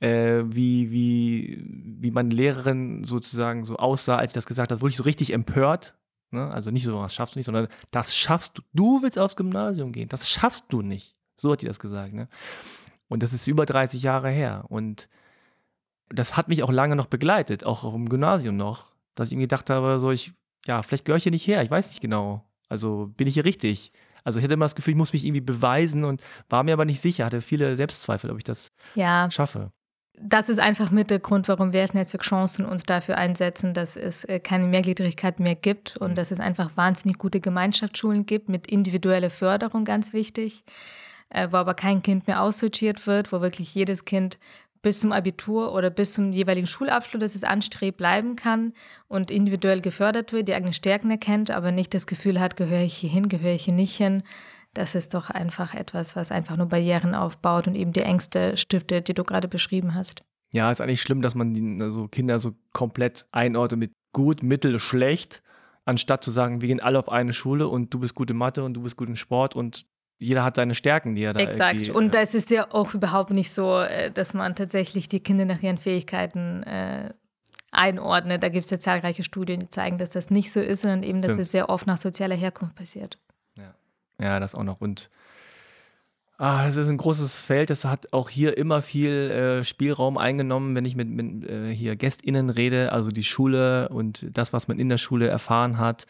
[0.00, 1.64] Äh, wie, wie,
[2.00, 5.32] wie meine Lehrerin sozusagen so aussah, als sie das gesagt hat, wurde ich so richtig
[5.32, 5.97] empört.
[6.30, 6.50] Ne?
[6.50, 8.62] Also nicht so, das schaffst du nicht, sondern das schaffst du.
[8.72, 10.08] Du willst aufs Gymnasium gehen.
[10.08, 11.16] Das schaffst du nicht.
[11.36, 12.12] So hat die das gesagt.
[12.12, 12.28] Ne?
[13.08, 14.64] Und das ist über 30 Jahre her.
[14.68, 15.08] Und
[16.10, 19.70] das hat mich auch lange noch begleitet, auch im Gymnasium noch, dass ich mir gedacht
[19.70, 20.32] habe, so ich,
[20.66, 22.44] ja, vielleicht gehöre ich hier nicht her, ich weiß nicht genau.
[22.68, 23.92] Also bin ich hier richtig?
[24.24, 26.84] Also ich hatte immer das Gefühl, ich muss mich irgendwie beweisen und war mir aber
[26.84, 29.30] nicht sicher, hatte viele Selbstzweifel, ob ich das ja.
[29.30, 29.72] schaffe.
[30.20, 33.96] Das ist einfach mit der Grund, warum wir als Netzwerk Chancen uns dafür einsetzen, dass
[33.96, 36.14] es äh, keine Mehrgliedrigkeit mehr gibt und mhm.
[36.16, 40.64] dass es einfach wahnsinnig gute Gemeinschaftsschulen gibt mit individueller Förderung, ganz wichtig,
[41.30, 44.38] äh, wo aber kein Kind mehr aussortiert wird, wo wirklich jedes Kind
[44.82, 48.72] bis zum Abitur oder bis zum jeweiligen Schulabschluss, dass es anstrebt, bleiben kann
[49.08, 52.96] und individuell gefördert wird, die eigenen Stärken erkennt, aber nicht das Gefühl hat, gehöre ich
[52.96, 54.22] hier hin, gehöre ich hier nicht hin.
[54.78, 59.08] Das ist doch einfach etwas, was einfach nur Barrieren aufbaut und eben die Ängste stiftet,
[59.08, 60.22] die du gerade beschrieben hast.
[60.54, 64.78] Ja, ist eigentlich schlimm, dass man die, also Kinder so komplett einordnet mit gut, mittel,
[64.78, 65.42] schlecht,
[65.84, 68.62] anstatt zu sagen, wir gehen alle auf eine Schule und du bist gut in Mathe
[68.62, 69.84] und du bist gut in Sport und
[70.20, 71.88] jeder hat seine Stärken, die er da Exakt.
[71.88, 75.44] Und äh, das ist ja auch überhaupt nicht so, äh, dass man tatsächlich die Kinder
[75.44, 77.12] nach ihren Fähigkeiten äh,
[77.72, 78.44] einordnet.
[78.44, 81.20] Da gibt es ja zahlreiche Studien, die zeigen, dass das nicht so ist, sondern eben,
[81.20, 81.46] dass Stimmt.
[81.46, 83.18] es sehr oft nach sozialer Herkunft passiert.
[84.20, 84.80] Ja, das auch noch.
[84.80, 85.10] Und
[86.38, 87.70] ah, das ist ein großes Feld.
[87.70, 91.96] Das hat auch hier immer viel äh, Spielraum eingenommen, wenn ich mit, mit äh, hier
[91.96, 92.92] GästInnen rede.
[92.92, 96.06] Also die Schule und das, was man in der Schule erfahren hat,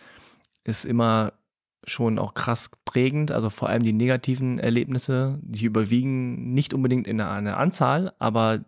[0.64, 1.32] ist immer
[1.84, 7.20] schon auch krass prägend, also vor allem die negativen Erlebnisse, die überwiegen nicht unbedingt in
[7.20, 8.60] einer Anzahl, aber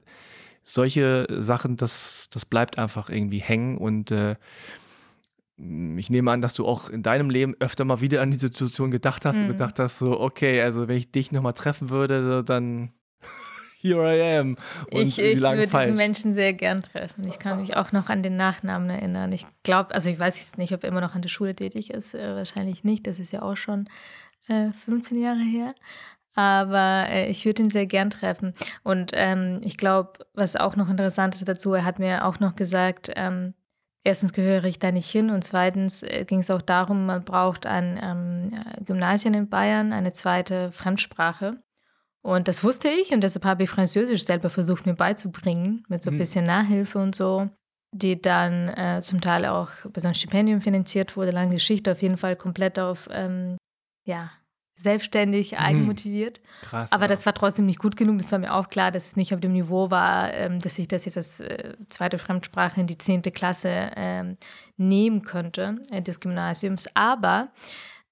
[0.63, 4.37] solche Sachen, das, das bleibt einfach irgendwie hängen und äh,
[5.97, 8.91] ich nehme an, dass du auch in deinem Leben öfter mal wieder an die Situation
[8.91, 9.43] gedacht hast mhm.
[9.43, 12.93] und gedacht hast, so, okay, also wenn ich dich nochmal treffen würde, dann
[13.81, 14.57] here I am.
[14.91, 17.27] Und ich, ich würde diesen Menschen sehr gern treffen.
[17.29, 19.33] Ich kann mich auch noch an den Nachnamen erinnern.
[19.33, 21.91] Ich glaube, also ich weiß jetzt nicht, ob er immer noch an der Schule tätig
[21.91, 22.15] ist.
[22.15, 23.07] Äh, wahrscheinlich nicht.
[23.07, 23.89] Das ist ja auch schon
[24.49, 25.75] äh, 15 Jahre her.
[26.35, 28.55] Aber äh, ich würde ihn sehr gern treffen.
[28.83, 32.55] Und ähm, ich glaube, was auch noch interessant ist dazu, er hat mir auch noch
[32.57, 33.55] gesagt, ähm,
[34.05, 37.67] erstens gehöre ich da nicht hin und zweitens äh, ging es auch darum, man braucht
[37.67, 41.63] an ähm, Gymnasien in Bayern eine zweite Fremdsprache.
[42.23, 46.11] Und das wusste ich und deshalb habe ich Französisch selber versucht mir beizubringen, mit so
[46.11, 46.19] ein mhm.
[46.19, 47.49] bisschen Nachhilfe und so,
[47.93, 52.03] die dann äh, zum Teil auch über so ein Stipendium finanziert wurde, lange Geschichte, auf
[52.03, 53.57] jeden Fall komplett auf, ähm,
[54.07, 54.31] ja,
[54.81, 55.59] selbstständig, mhm.
[55.59, 56.41] eigenmotiviert.
[56.63, 56.91] Krass.
[56.93, 57.09] Aber ja.
[57.09, 58.19] das war trotzdem nicht gut genug.
[58.19, 60.89] Das war mir auch klar, dass es nicht auf dem Niveau war, ähm, dass ich
[60.89, 64.37] das jetzt als äh, zweite Fremdsprache in die zehnte Klasse ähm,
[64.77, 66.89] nehmen könnte, äh, des Gymnasiums.
[66.95, 67.49] Aber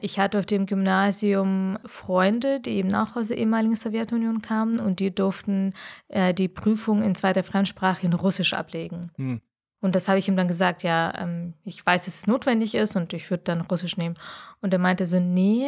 [0.01, 5.01] Ich hatte auf dem Gymnasium Freunde, die eben auch aus der ehemaligen Sowjetunion kamen und
[5.01, 5.75] die durften
[6.07, 9.11] äh, die Prüfung in zweiter Fremdsprache in Russisch ablegen.
[9.16, 9.41] Hm.
[9.81, 12.95] Und das habe ich ihm dann gesagt, ja, ähm, ich weiß, dass es notwendig ist
[12.95, 14.16] und ich würde dann Russisch nehmen.
[14.61, 15.66] Und er meinte so, nee,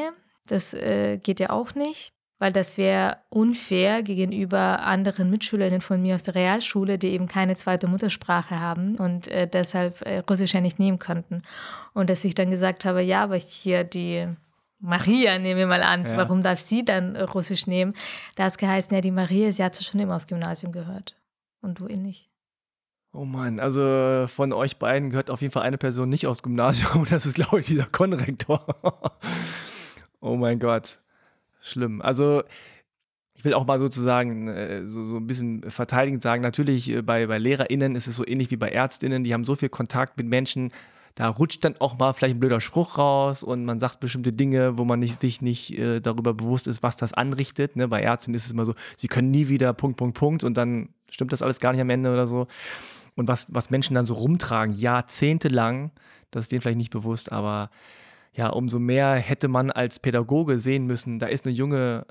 [0.51, 6.15] das äh, geht ja auch nicht weil das wäre unfair gegenüber anderen Mitschülerinnen von mir
[6.15, 10.63] aus der Realschule, die eben keine zweite Muttersprache haben und äh, deshalb äh, Russisch ja
[10.63, 11.43] nicht nehmen könnten.
[11.93, 14.27] Und dass ich dann gesagt habe, ja, aber hier die
[14.81, 16.17] Maria, nehmen wir mal an, ja.
[16.17, 17.93] warum darf sie dann Russisch nehmen?
[18.37, 21.15] Da ist geheißen, ja, die Maria, sie hat schon immer aus Gymnasium gehört
[21.61, 22.31] und du eh nicht.
[23.13, 27.07] Oh Mann, also von euch beiden gehört auf jeden Fall eine Person nicht aus Gymnasium.
[27.11, 28.65] Das ist, glaube ich, dieser Konrektor.
[30.21, 30.99] Oh mein Gott.
[31.61, 32.01] Schlimm.
[32.01, 32.43] Also
[33.35, 37.27] ich will auch mal sozusagen äh, so, so ein bisschen verteidigend sagen, natürlich äh, bei,
[37.27, 40.27] bei LehrerInnen ist es so ähnlich wie bei ÄrztInnen, die haben so viel Kontakt mit
[40.27, 40.73] Menschen,
[41.15, 44.79] da rutscht dann auch mal vielleicht ein blöder Spruch raus und man sagt bestimmte Dinge,
[44.79, 47.77] wo man nicht, sich nicht äh, darüber bewusst ist, was das anrichtet.
[47.77, 47.89] Ne?
[47.89, 50.91] Bei Ärzten ist es immer so, sie können nie wieder Punkt, Punkt, Punkt und dann
[51.09, 52.47] stimmt das alles gar nicht am Ende oder so.
[53.17, 55.91] Und was, was Menschen dann so rumtragen, jahrzehntelang,
[56.31, 57.71] das ist denen vielleicht nicht bewusst, aber
[58.33, 62.07] ja, umso mehr hätte man als Pädagoge sehen müssen, da ist eine junge,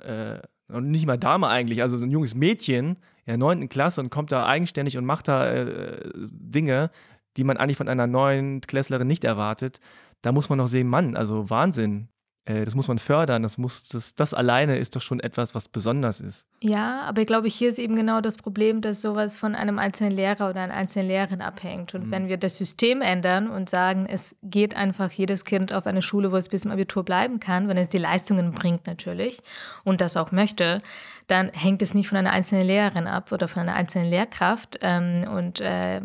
[0.69, 4.31] äh, nicht mal Dame eigentlich, also ein junges Mädchen in der neunten Klasse und kommt
[4.31, 6.91] da eigenständig und macht da äh, Dinge,
[7.37, 9.79] die man eigentlich von einer neuen Klässlerin nicht erwartet.
[10.21, 12.09] Da muss man noch sehen, Mann, also Wahnsinn.
[12.49, 13.43] Äh, das muss man fördern.
[13.43, 16.47] Das, muss, das, das alleine ist doch schon etwas, was besonders ist.
[16.61, 20.11] Ja, aber ich glaube, hier ist eben genau das Problem, dass sowas von einem einzelnen
[20.11, 21.93] Lehrer oder einer einzelnen Lehrerin abhängt.
[21.93, 22.11] Und mhm.
[22.11, 26.31] wenn wir das System ändern und sagen, es geht einfach jedes Kind auf eine Schule,
[26.31, 29.39] wo es bis zum Abitur bleiben kann, wenn es die Leistungen bringt natürlich
[29.83, 30.81] und das auch möchte,
[31.27, 34.79] dann hängt es nicht von einer einzelnen Lehrerin ab oder von einer einzelnen Lehrkraft.
[34.81, 36.01] Ähm, und äh,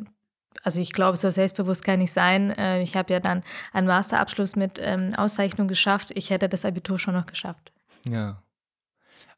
[0.62, 2.50] also ich glaube, so selbstbewusst kann ich sein.
[2.50, 3.42] Äh, ich habe ja dann
[3.72, 6.10] einen Masterabschluss mit ähm, Auszeichnung geschafft.
[6.14, 7.72] Ich hätte das Abitur schon noch geschafft.
[8.08, 8.42] Ja.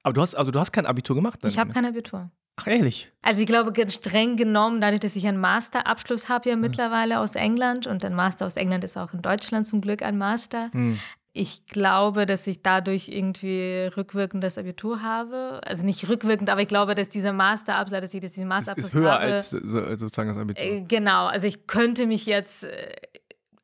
[0.03, 1.41] Aber du hast, also du hast kein Abitur gemacht?
[1.43, 2.31] Dann, ich habe kein Abitur.
[2.57, 3.13] Ach, ehrlich?
[3.23, 7.87] Also ich glaube, streng genommen, dadurch, dass ich einen Masterabschluss habe ja mittlerweile aus England
[7.87, 10.99] und ein Master aus England ist auch in Deutschland zum Glück ein Master, hm
[11.37, 15.61] ich glaube, dass ich dadurch irgendwie rückwirkend das Abitur habe.
[15.65, 18.95] Also nicht rückwirkend, aber ich glaube, dass dieser Masterabschluss, dass ich das diesen Masterabschluss ist
[18.95, 20.65] höher habe, als sozusagen das Abitur.
[20.65, 22.97] Äh, genau, also ich könnte mich jetzt äh,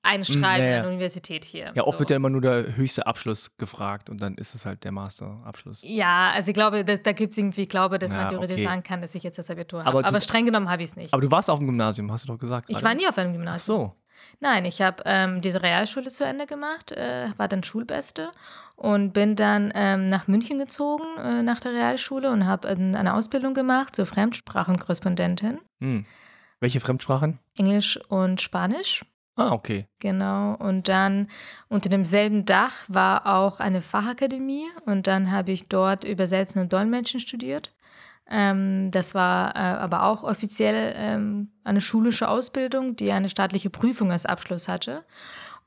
[0.03, 0.77] einschreiben naja.
[0.77, 1.73] an der Universität hier.
[1.75, 2.01] Ja, oft so.
[2.01, 5.81] wird ja immer nur der höchste Abschluss gefragt und dann ist es halt der Masterabschluss.
[5.83, 8.57] Ja, also ich glaube, dass, da gibt es irgendwie, ich glaube, dass ja, man theoretisch
[8.57, 8.65] okay.
[8.67, 9.99] sagen kann, dass ich jetzt das Abitur habe.
[9.99, 11.15] Aber, aber streng genommen habe ich es nicht.
[11.15, 12.69] Aber du warst auf dem Gymnasium, hast du doch gesagt.
[12.69, 12.85] Ich gerade.
[12.85, 13.57] war nie auf einem Gymnasium.
[13.57, 14.02] Ach so.
[14.41, 18.31] Nein, ich habe ähm, diese Realschule zu Ende gemacht, äh, war dann Schulbeste
[18.77, 23.15] und bin dann ähm, nach München gezogen äh, nach der Realschule und habe äh, eine
[23.15, 25.59] Ausbildung gemacht zur Fremdsprachenkorrespondentin.
[25.81, 26.07] Hm.
[26.61, 27.39] Welche Fremdsprachen?
[27.59, 29.05] Englisch und Spanisch.
[29.35, 29.87] Ah, okay.
[29.99, 30.55] Genau.
[30.57, 31.29] Und dann
[31.69, 37.19] unter demselben Dach war auch eine Fachakademie und dann habe ich dort Übersetzen und Dolmetschen
[37.19, 37.73] studiert.
[38.31, 44.13] Ähm, das war äh, aber auch offiziell ähm, eine schulische Ausbildung, die eine staatliche Prüfung
[44.13, 45.05] als Abschluss hatte.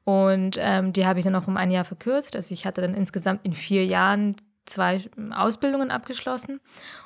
[0.04, 2.36] Und ähm, die habe ich dann auch um ein Jahr verkürzt.
[2.36, 4.36] Also ich hatte dann insgesamt in vier Jahren
[4.66, 5.02] zwei
[5.32, 6.60] Ausbildungen abgeschlossen.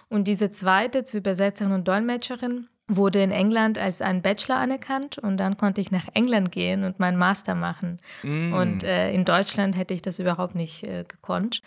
[0.09, 5.37] Und diese zweite zur Übersetzerin und Dolmetscherin wurde in England als ein Bachelor anerkannt und
[5.37, 7.99] dann konnte ich nach England gehen und meinen Master machen.
[8.23, 8.53] Mm.
[8.53, 11.61] Und äh, in Deutschland hätte ich das überhaupt nicht äh, gekonnt.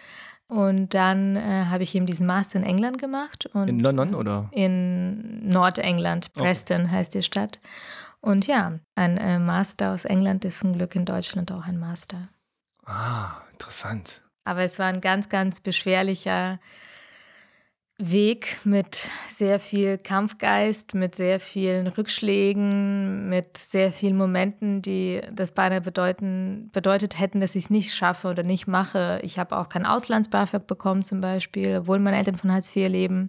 [0.53, 3.47] Und dann äh, habe ich eben diesen Master in England gemacht.
[3.55, 4.51] Und, in London oder?
[4.53, 6.91] In Nordengland, Preston okay.
[6.91, 7.59] heißt die Stadt.
[8.21, 12.29] Und ja, ein äh, Master aus England ist zum Glück in Deutschland auch ein Master.
[12.85, 14.21] Ah, interessant.
[14.45, 16.61] Aber es war ein ganz, ganz beschwerlicher
[17.99, 25.53] Weg mit sehr viel Kampfgeist, mit sehr vielen Rückschlägen, mit sehr vielen Momenten, die das
[25.53, 29.21] beinahe bedeuten, bedeutet hätten, dass ich es nicht schaffe oder nicht mache.
[29.23, 33.29] Ich habe auch kein Auslands-BAföG bekommen zum Beispiel, obwohl meine Eltern von Hartz IV leben,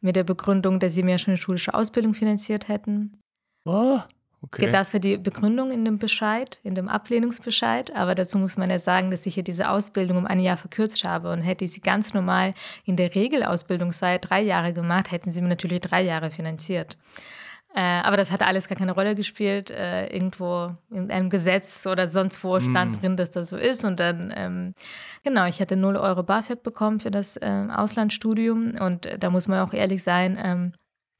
[0.00, 3.18] mit der Begründung, dass sie mir schon eine schulische Ausbildung finanziert hätten.
[3.64, 4.00] Oh.
[4.44, 4.70] Okay.
[4.70, 7.94] Das war die Begründung in dem Bescheid, in dem Ablehnungsbescheid.
[7.94, 11.04] Aber dazu muss man ja sagen, dass ich hier diese Ausbildung um ein Jahr verkürzt
[11.04, 11.30] habe.
[11.30, 15.48] Und hätte ich sie ganz normal in der Regelausbildungszeit drei Jahre gemacht, hätten sie mir
[15.48, 16.98] natürlich drei Jahre finanziert.
[17.74, 19.70] Äh, aber das hat alles gar keine Rolle gespielt.
[19.70, 23.00] Äh, irgendwo in einem Gesetz oder sonst wo stand mm.
[23.00, 23.84] drin, dass das so ist.
[23.84, 24.74] Und dann, ähm,
[25.22, 28.74] genau, ich hatte 0 Euro BAföG bekommen für das ähm, Auslandsstudium.
[28.80, 30.72] Und da muss man auch ehrlich sein, ähm,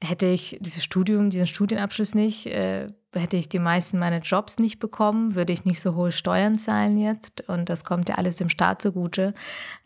[0.03, 4.79] hätte ich dieses Studium, diesen Studienabschluss nicht, äh, hätte ich die meisten meiner Jobs nicht
[4.79, 7.49] bekommen, würde ich nicht so hohe Steuern zahlen jetzt.
[7.49, 9.35] Und das kommt ja alles dem Staat zugute.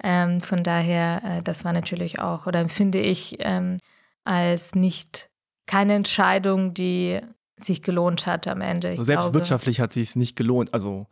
[0.02, 3.78] Ähm, von daher, äh, das war natürlich auch, oder empfinde ich ähm,
[4.24, 5.30] als nicht
[5.66, 7.20] keine Entscheidung, die
[7.56, 8.90] sich gelohnt hat am Ende.
[8.90, 10.74] Also selbst glaube, wirtschaftlich hat sich es nicht gelohnt.
[10.74, 11.06] Also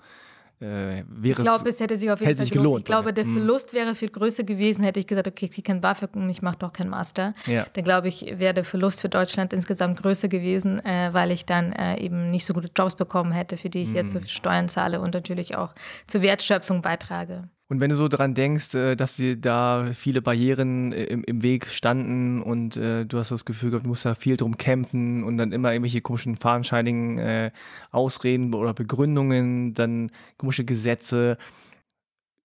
[0.61, 2.53] äh, wäre Ich glaube, es hätte sich auf jeden Fall gelohnt.
[2.53, 2.81] gelohnt.
[2.81, 3.35] Ich glaube, der hm.
[3.35, 3.77] Verlust mhm.
[3.77, 6.59] wäre viel größer gewesen, hätte ich gesagt, okay, ich kriege kein BAföG und ich mache
[6.59, 7.35] doch keinen Master.
[7.47, 7.67] Ja.
[7.73, 11.73] Dann glaube ich, wäre der Verlust für Deutschland insgesamt größer gewesen, äh, weil ich dann
[11.73, 13.97] äh, eben nicht so gute Jobs bekommen hätte, für die ich mhm.
[13.97, 15.75] jetzt so viel Steuern zahle und natürlich auch
[16.07, 17.49] zur Wertschöpfung beitrage.
[17.75, 21.43] Und wenn du so dran denkst, äh, dass dir da viele Barrieren äh, im, im
[21.43, 25.25] Weg standen und äh, du hast das Gefühl gehabt, du musst da viel drum kämpfen
[25.25, 27.51] und dann immer irgendwelche komischen fadenscheinigen äh,
[27.91, 31.37] Ausreden oder Begründungen, dann komische Gesetze.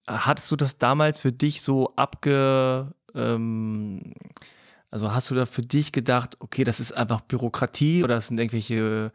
[0.08, 2.92] Hattest du das damals für dich so abge...
[3.14, 4.16] Ähm,
[4.90, 8.40] also hast du da für dich gedacht, okay, das ist einfach Bürokratie oder das sind
[8.40, 9.12] irgendwelche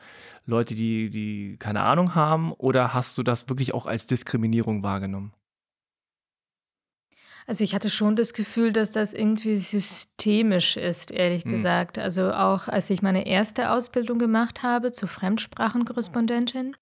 [0.47, 2.53] Leute, die, die keine Ahnung haben?
[2.53, 5.33] Oder hast du das wirklich auch als Diskriminierung wahrgenommen?
[7.47, 11.57] Also ich hatte schon das Gefühl, dass das irgendwie systemisch ist, ehrlich mhm.
[11.57, 11.99] gesagt.
[11.99, 16.77] Also auch als ich meine erste Ausbildung gemacht habe zur Fremdsprachenkorrespondentin,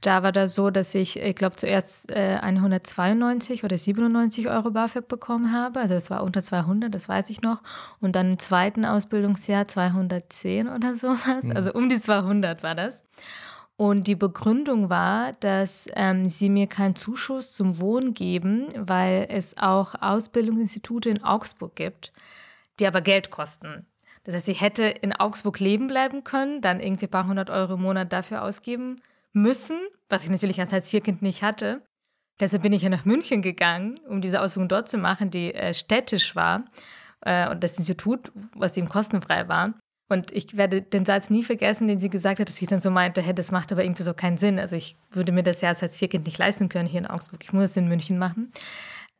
[0.00, 5.08] da war das so, dass ich, ich glaube, zuerst äh, 192 oder 97 Euro BAföG
[5.08, 5.80] bekommen habe.
[5.80, 7.62] Also es war unter 200, das weiß ich noch.
[8.00, 11.44] Und dann im zweiten Ausbildungsjahr 210 oder sowas.
[11.44, 11.56] Mhm.
[11.56, 13.04] Also um die 200 war das.
[13.80, 19.56] Und die Begründung war, dass ähm, sie mir keinen Zuschuss zum Wohnen geben, weil es
[19.56, 22.12] auch Ausbildungsinstitute in Augsburg gibt,
[22.80, 23.86] die aber Geld kosten.
[24.24, 27.74] Das heißt, ich hätte in Augsburg leben bleiben können, dann irgendwie ein paar hundert Euro
[27.74, 28.96] im Monat dafür ausgeben
[29.32, 31.80] müssen, was ich natürlich als Hartz-IV-Kind nicht hatte.
[32.40, 35.72] Deshalb bin ich ja nach München gegangen, um diese Ausbildung dort zu machen, die äh,
[35.72, 36.64] städtisch war.
[37.20, 39.74] Äh, und das Institut, was eben kostenfrei war.
[40.08, 42.90] Und ich werde den Satz nie vergessen, den sie gesagt hat, dass sie dann so
[42.90, 44.58] meinte, hey, das macht aber irgendwie so keinen Sinn.
[44.58, 47.44] Also ich würde mir das ja als Vierkind nicht leisten können hier in Augsburg.
[47.44, 48.50] Ich muss es in München machen.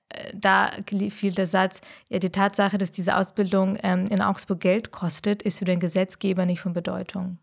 [0.09, 0.71] Äh, da
[1.11, 5.59] fiel der Satz, ja, die Tatsache, dass diese Ausbildung ähm, in Augsburg Geld kostet, ist
[5.59, 7.39] für den Gesetzgeber nicht von Bedeutung.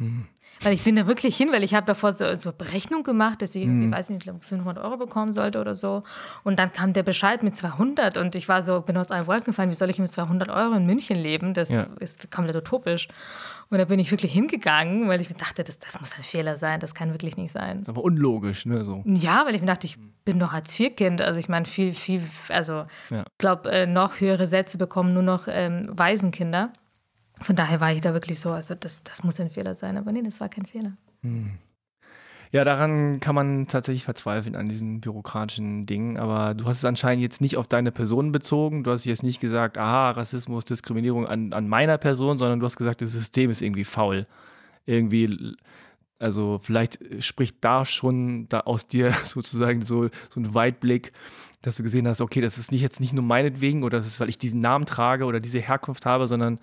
[0.00, 0.26] Mhm.
[0.62, 3.54] Weil ich bin da wirklich hin, weil ich habe davor so, so Berechnung gemacht, dass
[3.54, 3.92] ich irgendwie, mhm.
[3.92, 6.02] weiß nicht, 500 Euro bekommen sollte oder so.
[6.42, 9.46] Und dann kam der Bescheid mit 200 und ich war so, bin aus allen Wolken
[9.46, 11.54] gefallen, wie soll ich mit 200 Euro in München leben?
[11.54, 11.86] Das ja.
[11.98, 13.08] ist komplett utopisch.
[13.70, 16.56] Und da bin ich wirklich hingegangen, weil ich mir dachte, das, das muss ein Fehler
[16.56, 17.78] sein, das kann wirklich nicht sein.
[17.78, 18.84] Das ist aber unlogisch, ne?
[18.84, 19.02] So.
[19.06, 21.22] Ja, weil ich mir dachte, ich bin doch als Vierkind.
[21.22, 23.24] Also ich meine, viel, viel, also ich ja.
[23.38, 26.72] glaube, äh, noch höhere Sätze bekommen nur noch ähm, Waisenkinder.
[27.40, 29.96] Von daher war ich da wirklich so, also das, das muss ein Fehler sein.
[29.96, 30.92] Aber nee, das war kein Fehler.
[31.22, 31.58] Hm.
[32.52, 36.18] Ja, daran kann man tatsächlich verzweifeln an diesen bürokratischen Dingen.
[36.18, 38.82] Aber du hast es anscheinend jetzt nicht auf deine Person bezogen.
[38.82, 42.76] Du hast jetzt nicht gesagt, aha, Rassismus, Diskriminierung an, an meiner Person, sondern du hast
[42.76, 44.26] gesagt, das System ist irgendwie faul.
[44.84, 45.54] Irgendwie,
[46.18, 51.12] also vielleicht spricht da schon da aus dir sozusagen so, so ein Weitblick,
[51.62, 54.18] dass du gesehen hast, okay, das ist nicht jetzt nicht nur meinetwegen oder das ist,
[54.18, 56.58] weil ich diesen Namen trage oder diese Herkunft habe, sondern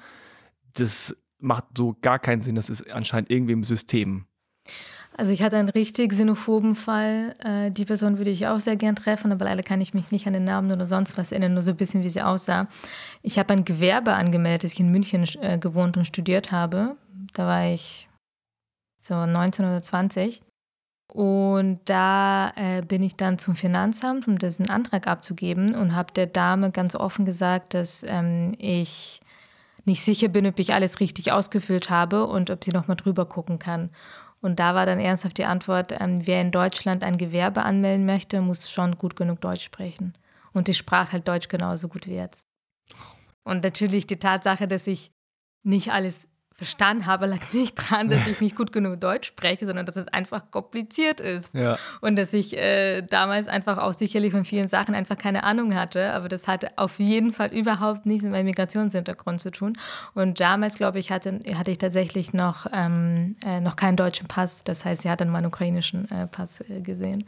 [0.80, 2.56] das macht so gar keinen Sinn.
[2.56, 4.26] Das ist anscheinend irgendwie im System.
[5.16, 7.36] Also ich hatte einen richtig xenophoben Fall.
[7.40, 10.28] Äh, die Person würde ich auch sehr gern treffen, aber leider kann ich mich nicht
[10.28, 12.68] an den Namen oder sonst was erinnern, nur so ein bisschen, wie sie aussah.
[13.24, 16.98] Ich habe ein Gewerbe angemeldet, dass ich in München äh, gewohnt und studiert habe.
[17.34, 18.08] Da war ich
[19.02, 20.44] so 19 oder 20.
[21.12, 26.28] Und da äh, bin ich dann zum Finanzamt, um diesen Antrag abzugeben und habe der
[26.28, 29.22] Dame ganz offen gesagt, dass ähm, ich
[29.88, 33.26] nicht sicher bin, ob ich alles richtig ausgefüllt habe und ob sie noch mal drüber
[33.26, 33.90] gucken kann.
[34.42, 38.42] Und da war dann ernsthaft die Antwort, ähm, wer in Deutschland ein Gewerbe anmelden möchte,
[38.42, 40.14] muss schon gut genug Deutsch sprechen.
[40.54, 42.46] Und ich sprach halt Deutsch genauso gut wie jetzt.
[43.44, 45.12] Und natürlich die Tatsache, dass ich
[45.64, 46.28] nicht alles
[46.58, 50.08] verstanden habe, lag nicht dran, dass ich nicht gut genug Deutsch spreche, sondern dass es
[50.08, 51.54] einfach kompliziert ist.
[51.54, 51.78] Ja.
[52.02, 56.14] Und dass ich äh, damals einfach auch sicherlich von vielen Sachen einfach keine Ahnung hatte.
[56.14, 59.78] Aber das hatte auf jeden Fall überhaupt nichts mit meinem Migrationshintergrund zu tun.
[60.16, 64.64] Und damals, glaube ich, hatte, hatte ich tatsächlich noch, ähm, äh, noch keinen deutschen Pass.
[64.64, 67.26] Das heißt, sie hat dann meinen ukrainischen äh, Pass äh, gesehen.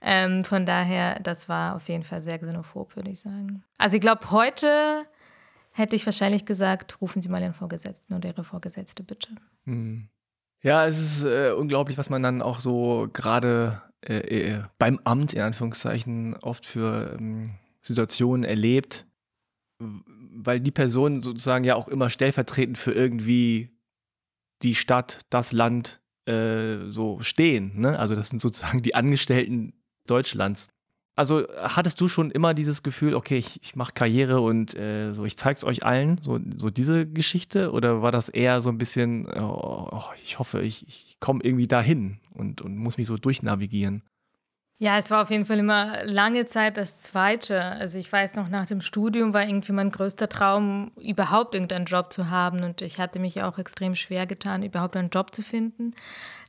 [0.00, 3.62] Ähm, von daher, das war auf jeden Fall sehr xenophob, würde ich sagen.
[3.76, 5.04] Also ich glaube, heute
[5.70, 9.28] hätte ich wahrscheinlich gesagt, rufen Sie mal Ihren Vorgesetzten oder Ihre Vorgesetzte bitte.
[9.64, 10.08] Hm.
[10.62, 15.32] Ja, es ist äh, unglaublich, was man dann auch so gerade äh, äh, beim Amt
[15.32, 19.06] in Anführungszeichen oft für ähm, Situationen erlebt,
[19.78, 23.70] weil die Personen sozusagen ja auch immer stellvertretend für irgendwie
[24.62, 27.80] die Stadt, das Land äh, so stehen.
[27.80, 27.98] Ne?
[27.98, 29.72] Also das sind sozusagen die Angestellten
[30.06, 30.68] Deutschlands.
[31.16, 35.24] Also hattest du schon immer dieses Gefühl, okay, ich, ich mache Karriere und äh, so,
[35.24, 37.72] ich zeig's euch allen, so, so diese Geschichte?
[37.72, 41.66] Oder war das eher so ein bisschen, oh, oh, ich hoffe, ich, ich komme irgendwie
[41.66, 44.02] dahin und, und muss mich so durchnavigieren?
[44.82, 47.62] Ja, es war auf jeden Fall immer lange Zeit das Zweite.
[47.62, 52.10] Also ich weiß noch, nach dem Studium war irgendwie mein größter Traum, überhaupt irgendeinen Job
[52.10, 52.62] zu haben.
[52.62, 55.90] Und ich hatte mich auch extrem schwer getan, überhaupt einen Job zu finden.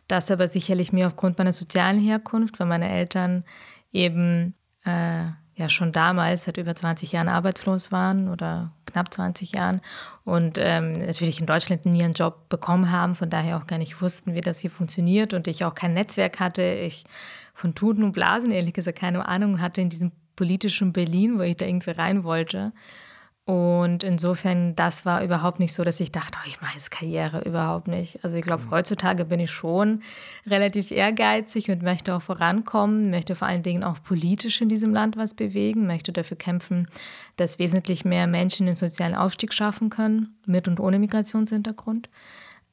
[0.07, 3.43] Das aber sicherlich mir aufgrund meiner sozialen Herkunft, weil meine Eltern
[3.91, 5.25] eben äh,
[5.55, 9.81] ja schon damals seit über 20 Jahren arbeitslos waren oder knapp 20 Jahren
[10.23, 14.01] und ähm, natürlich in Deutschland nie einen Job bekommen haben, von daher auch gar nicht
[14.01, 16.63] wussten, wie das hier funktioniert und ich auch kein Netzwerk hatte.
[16.63, 17.05] Ich
[17.53, 21.57] von Tuten und Blasen ehrlich gesagt keine Ahnung hatte in diesem politischen Berlin, wo ich
[21.57, 22.73] da irgendwie rein wollte.
[23.45, 27.41] Und insofern, das war überhaupt nicht so, dass ich dachte, oh, ich mache jetzt Karriere,
[27.41, 28.23] überhaupt nicht.
[28.23, 28.71] Also ich glaube, mhm.
[28.71, 30.03] heutzutage bin ich schon
[30.45, 35.17] relativ ehrgeizig und möchte auch vorankommen, möchte vor allen Dingen auch politisch in diesem Land
[35.17, 36.87] was bewegen, möchte dafür kämpfen,
[37.35, 42.09] dass wesentlich mehr Menschen den sozialen Aufstieg schaffen können, mit und ohne Migrationshintergrund.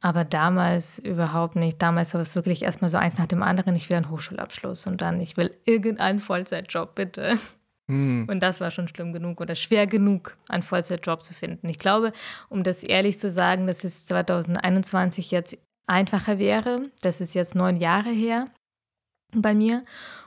[0.00, 1.80] Aber damals überhaupt nicht.
[1.80, 3.74] Damals war es wirklich erstmal so eins nach dem anderen.
[3.74, 7.38] Ich will einen Hochschulabschluss und dann, ich will irgendeinen Vollzeitjob, bitte.
[7.88, 8.26] Mhm.
[8.28, 11.68] Und das war schon schlimm genug oder schwer genug, einen Vollzeitjob zu finden.
[11.68, 12.12] Ich glaube,
[12.48, 16.90] um das ehrlich zu sagen, dass es 2021 jetzt einfacher wäre.
[17.02, 18.46] Das ist jetzt neun Jahre her
[19.34, 19.84] bei mir.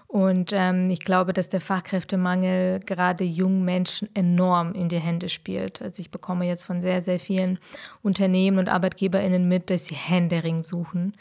[0.08, 5.82] Und ähm, ich glaube, dass der Fachkräftemangel gerade jungen Menschen enorm in die Hände spielt.
[5.82, 7.60] Also ich bekomme jetzt von sehr, sehr vielen
[8.02, 11.16] Unternehmen und ArbeitgeberInnen mit, dass sie Händering suchen.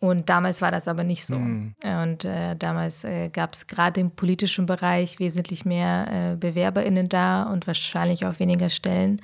[0.00, 1.38] Und damals war das aber nicht so.
[1.38, 1.74] Mhm.
[1.84, 7.42] Und äh, damals äh, gab es gerade im politischen Bereich wesentlich mehr äh, BewerberInnen da
[7.44, 9.20] und wahrscheinlich auch weniger Stellen.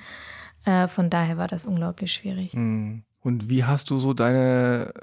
[0.65, 2.53] Äh, von daher war das unglaublich schwierig.
[2.53, 3.03] Mhm.
[3.21, 4.93] Und wie hast du so deine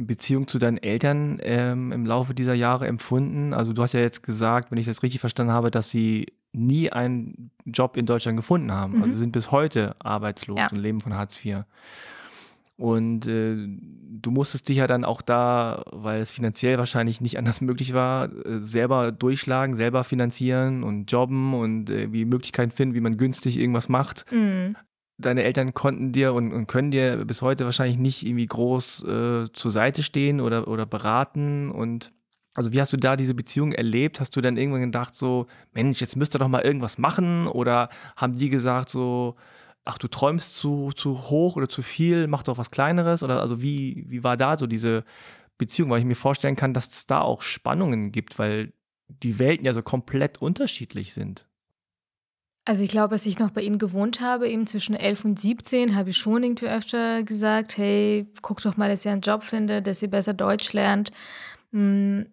[0.00, 3.54] Beziehung zu deinen Eltern ähm, im Laufe dieser Jahre empfunden?
[3.54, 6.90] Also du hast ja jetzt gesagt, wenn ich das richtig verstanden habe, dass sie nie
[6.90, 8.94] einen Job in Deutschland gefunden haben.
[8.94, 9.10] Also mhm.
[9.10, 10.68] Also sind bis heute arbeitslos ja.
[10.70, 11.64] und leben von Hartz IV.
[12.76, 13.54] Und äh,
[14.24, 18.32] du musstest dich ja dann auch da, weil es finanziell wahrscheinlich nicht anders möglich war,
[18.44, 23.58] äh, selber durchschlagen, selber finanzieren und jobben und äh, wie Möglichkeiten finden, wie man günstig
[23.58, 24.30] irgendwas macht.
[24.32, 24.76] Mhm.
[25.18, 29.44] Deine Eltern konnten dir und, und, können dir bis heute wahrscheinlich nicht irgendwie groß äh,
[29.52, 31.70] zur Seite stehen oder, oder beraten.
[31.70, 32.12] Und
[32.54, 34.18] also wie hast du da diese Beziehung erlebt?
[34.18, 37.46] Hast du dann irgendwann gedacht, so, Mensch, jetzt müsst ihr doch mal irgendwas machen?
[37.46, 39.36] Oder haben die gesagt, so,
[39.84, 43.22] ach, du träumst zu, zu hoch oder zu viel, mach doch was Kleineres?
[43.22, 45.04] Oder also wie, wie war da so diese
[45.58, 45.90] Beziehung?
[45.90, 48.72] Weil ich mir vorstellen kann, dass es da auch Spannungen gibt, weil
[49.08, 51.46] die Welten ja so komplett unterschiedlich sind.
[52.66, 55.94] Also ich glaube, als ich noch bei Ihnen gewohnt habe, eben zwischen 11 und 17,
[55.94, 59.86] habe ich schon irgendwie öfter gesagt, hey, guck doch mal, dass ihr einen Job findet,
[59.86, 61.10] dass ihr besser Deutsch lernt.
[61.72, 62.26] Hm,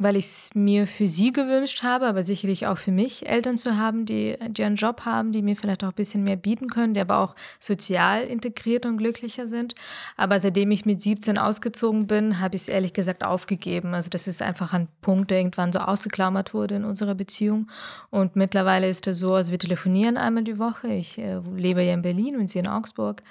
[0.00, 3.76] weil ich es mir für sie gewünscht habe, aber sicherlich auch für mich, Eltern zu
[3.76, 6.94] haben, die, die einen Job haben, die mir vielleicht auch ein bisschen mehr bieten können,
[6.94, 9.74] die aber auch sozial integriert und glücklicher sind.
[10.16, 13.92] Aber seitdem ich mit 17 ausgezogen bin, habe ich es ehrlich gesagt aufgegeben.
[13.92, 17.68] Also das ist einfach ein Punkt, der irgendwann so ausgeklammert wurde in unserer Beziehung.
[18.08, 20.88] Und mittlerweile ist es so, also wir telefonieren einmal die Woche.
[20.88, 23.22] Ich äh, lebe ja in Berlin und sie in Augsburg.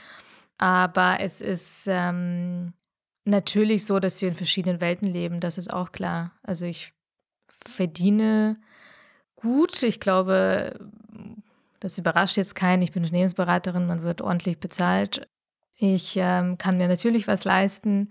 [0.60, 1.88] Aber es ist...
[1.88, 2.74] Ähm,
[3.30, 6.32] natürlich so, dass wir in verschiedenen Welten leben, das ist auch klar.
[6.44, 6.94] Also ich
[7.48, 8.58] verdiene
[9.36, 9.84] gut.
[9.84, 10.80] Ich glaube,
[11.80, 12.82] das überrascht jetzt keinen.
[12.82, 15.28] Ich bin Unternehmensberaterin, man wird ordentlich bezahlt.
[15.78, 18.10] Ich ähm, kann mir natürlich was leisten.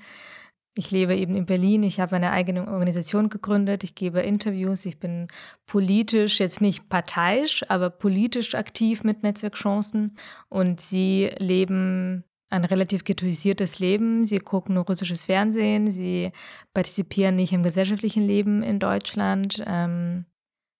[0.74, 1.82] Ich lebe eben in Berlin.
[1.82, 3.84] Ich habe eine eigene Organisation gegründet.
[3.84, 4.86] Ich gebe Interviews.
[4.86, 5.26] Ich bin
[5.66, 10.16] politisch, jetzt nicht parteiisch, aber politisch aktiv mit Netzwerkchancen.
[10.48, 14.24] Und sie leben ein relativ ghettoisiertes Leben.
[14.24, 16.32] Sie gucken nur russisches Fernsehen, sie
[16.72, 20.24] partizipieren nicht im gesellschaftlichen Leben in Deutschland, ähm,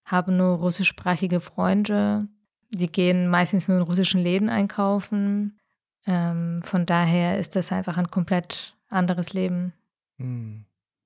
[0.05, 2.29] haben nur russischsprachige Freunde.
[2.71, 5.59] Sie gehen meistens nur in russischen Läden einkaufen.
[6.07, 9.73] Ähm, von daher ist das einfach ein komplett anderes Leben.
[10.16, 10.64] Hm.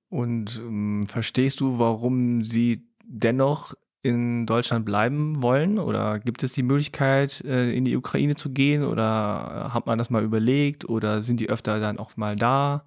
[0.09, 3.73] Und ähm, verstehst du, warum sie dennoch
[4.03, 5.79] in Deutschland bleiben wollen?
[5.79, 8.83] Oder gibt es die Möglichkeit, äh, in die Ukraine zu gehen?
[8.83, 10.87] Oder hat man das mal überlegt?
[10.87, 12.85] Oder sind die öfter dann auch mal da?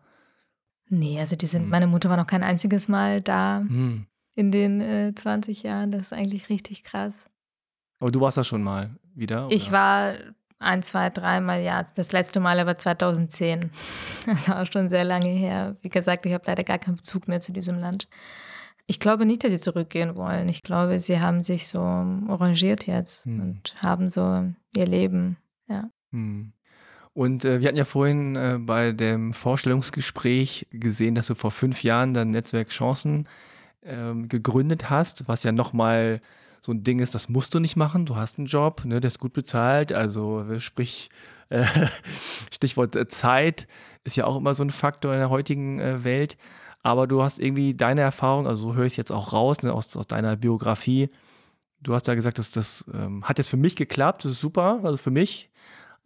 [0.89, 1.71] Nee, also die sind, hm.
[1.71, 4.07] meine Mutter war noch kein einziges Mal da hm.
[4.35, 5.91] in den äh, 20 Jahren.
[5.91, 7.27] Das ist eigentlich richtig krass.
[7.99, 9.47] Aber du warst da schon mal wieder?
[9.47, 9.57] Oder?
[9.57, 10.15] Ich war
[10.59, 11.85] ein, zwei, dreimal, ja.
[11.97, 13.71] Das letzte Mal aber 2010.
[14.27, 15.77] Das war auch schon sehr lange her.
[15.83, 18.09] Wie gesagt, ich habe leider gar keinen Bezug mehr zu diesem Land.
[18.87, 20.49] Ich glaube nicht, dass sie zurückgehen wollen.
[20.49, 23.41] Ich glaube, sie haben sich so arrangiert jetzt hm.
[23.41, 24.45] und haben so
[24.77, 25.37] ihr Leben.
[25.69, 25.91] Ja.
[26.13, 26.53] Hm.
[27.13, 31.83] Und äh, wir hatten ja vorhin äh, bei dem Vorstellungsgespräch gesehen, dass du vor fünf
[31.83, 33.27] Jahren dein Netzwerk Chancen
[33.81, 36.21] äh, gegründet hast, was ja nochmal
[36.61, 38.07] so ein Ding ist, das musst du nicht machen.
[38.07, 39.93] Du hast einen Job, ne, der ist gut bezahlt.
[39.93, 41.11] Also sprich,
[41.49, 41.65] äh,
[42.53, 43.67] Stichwort äh, Zeit
[44.05, 46.37] ist ja auch immer so ein Faktor in der heutigen äh, Welt
[46.83, 49.73] aber du hast irgendwie deine Erfahrung, also so höre ich es jetzt auch raus, ne,
[49.73, 51.11] aus, aus deiner Biografie.
[51.81, 54.81] Du hast ja gesagt, dass das ähm, hat jetzt für mich geklappt, das ist super,
[54.83, 55.51] also für mich.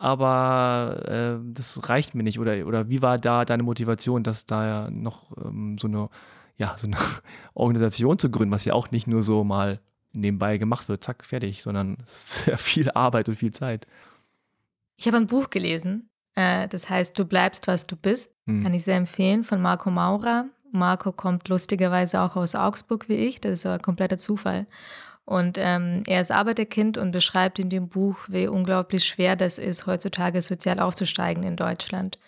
[0.00, 2.38] aber äh, das reicht mir nicht.
[2.38, 6.08] Oder, oder wie war da deine Motivation, dass da ja noch ähm, so eine,
[6.56, 6.96] ja, so eine
[7.54, 9.80] Organisation zu gründen, was ja auch nicht nur so mal
[10.14, 13.86] nebenbei gemacht wird, zack, fertig, sondern sehr viel Arbeit und viel Zeit.
[14.96, 18.32] Ich habe ein Buch gelesen, äh, das heißt Du bleibst, was du bist.
[18.46, 18.62] Hm.
[18.62, 20.46] Kann ich sehr empfehlen, von Marco Maurer.
[20.72, 24.66] Marco kommt lustigerweise auch aus Augsburg wie ich, das ist aber ein kompletter Zufall.
[25.24, 29.86] Und ähm, er ist Arbeiterkind und beschreibt in dem Buch, wie unglaublich schwer das ist,
[29.86, 32.18] heutzutage sozial aufzusteigen in Deutschland.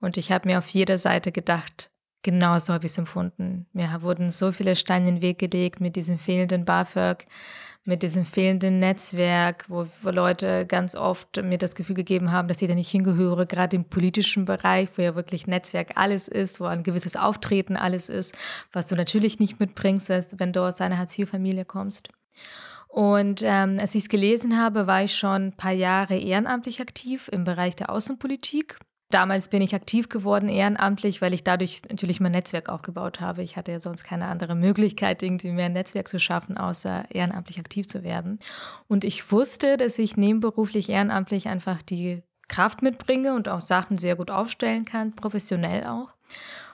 [0.00, 1.90] Und ich habe mir auf jeder Seite gedacht,
[2.22, 3.66] genau so habe ich es empfunden.
[3.72, 7.26] Mir wurden so viele Steine in den Weg gelegt mit diesem fehlenden BAföG,
[7.84, 12.62] mit diesem fehlenden Netzwerk, wo, wo, Leute ganz oft mir das Gefühl gegeben haben, dass
[12.62, 16.64] ich da nicht hingehöre, gerade im politischen Bereich, wo ja wirklich Netzwerk alles ist, wo
[16.64, 18.36] ein gewisses Auftreten alles ist,
[18.72, 22.08] was du natürlich nicht mitbringst, wenn du aus einer Hartz-IV-Familie kommst.
[22.88, 27.28] Und ähm, als ich es gelesen habe, war ich schon ein paar Jahre ehrenamtlich aktiv
[27.32, 28.78] im Bereich der Außenpolitik.
[29.14, 33.44] Damals bin ich aktiv geworden ehrenamtlich, weil ich dadurch natürlich mein Netzwerk aufgebaut habe.
[33.44, 37.60] Ich hatte ja sonst keine andere Möglichkeit, irgendwie mehr ein Netzwerk zu schaffen, außer ehrenamtlich
[37.60, 38.40] aktiv zu werden.
[38.88, 44.16] Und ich wusste, dass ich nebenberuflich ehrenamtlich einfach die Kraft mitbringe und auch Sachen sehr
[44.16, 46.08] gut aufstellen kann, professionell auch.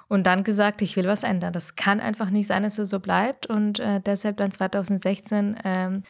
[0.08, 1.52] Und dann gesagt, ich will was ändern.
[1.52, 3.48] Das kann einfach nicht sein, dass es so bleibt.
[3.48, 6.04] Und äh, deshalb dann 2016 ähm,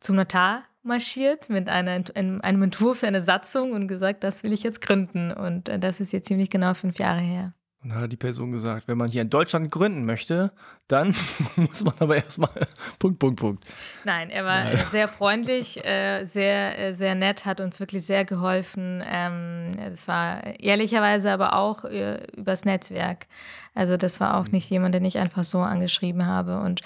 [0.00, 4.62] zum Notar marschiert mit einer, einem Entwurf für eine Satzung und gesagt, das will ich
[4.62, 5.32] jetzt gründen.
[5.32, 7.54] Und äh, das ist jetzt ziemlich genau fünf Jahre her.
[7.82, 10.52] Und dann hat die Person gesagt, wenn man hier in Deutschland gründen möchte,
[10.86, 11.14] dann
[11.56, 12.50] muss man aber erstmal
[13.00, 13.64] Punkt, Punkt, Punkt.
[14.04, 14.78] Nein, er war Nein.
[14.90, 19.02] sehr freundlich, äh, sehr, äh, sehr nett, hat uns wirklich sehr geholfen.
[19.04, 23.26] Ähm, das war ehrlicherweise aber auch übers Netzwerk.
[23.74, 24.52] Also das war auch mhm.
[24.52, 26.60] nicht jemand, den ich einfach so angeschrieben habe.
[26.60, 26.82] Und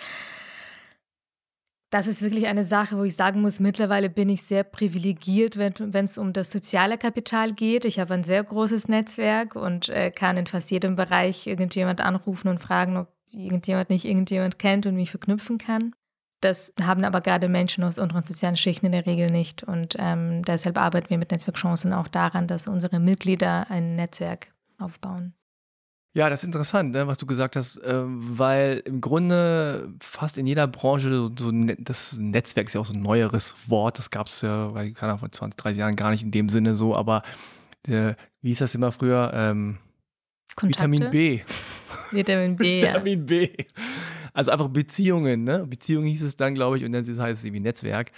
[1.90, 6.04] das ist wirklich eine Sache, wo ich sagen muss, mittlerweile bin ich sehr privilegiert, wenn
[6.04, 7.84] es um das soziale Kapital geht.
[7.84, 12.48] Ich habe ein sehr großes Netzwerk und äh, kann in fast jedem Bereich irgendjemand anrufen
[12.48, 15.94] und fragen, ob irgendjemand nicht irgendjemand kennt und mich verknüpfen kann.
[16.40, 19.62] Das haben aber gerade Menschen aus unseren sozialen Schichten in der Regel nicht.
[19.62, 25.34] Und ähm, deshalb arbeiten wir mit Netzwerkchancen auch daran, dass unsere Mitglieder ein Netzwerk aufbauen.
[26.16, 30.46] Ja, das ist interessant, ne, was du gesagt hast, äh, weil im Grunde fast in
[30.46, 33.98] jeder Branche so, so ne, das Netzwerk ist ja auch so ein neueres Wort.
[33.98, 36.96] Das gab es ja, keine vor 20, 30 Jahren gar nicht in dem Sinne so,
[36.96, 37.22] aber
[37.86, 39.30] äh, wie hieß das immer früher?
[39.34, 39.76] Ähm,
[40.62, 41.42] Vitamin B.
[42.12, 42.78] Vitamin B.
[42.80, 43.24] Vitamin ja.
[43.26, 43.50] B.
[44.32, 45.66] Also einfach Beziehungen, ne?
[45.66, 48.12] Beziehungen hieß es dann, glaube ich, und dann heißt es irgendwie Netzwerk.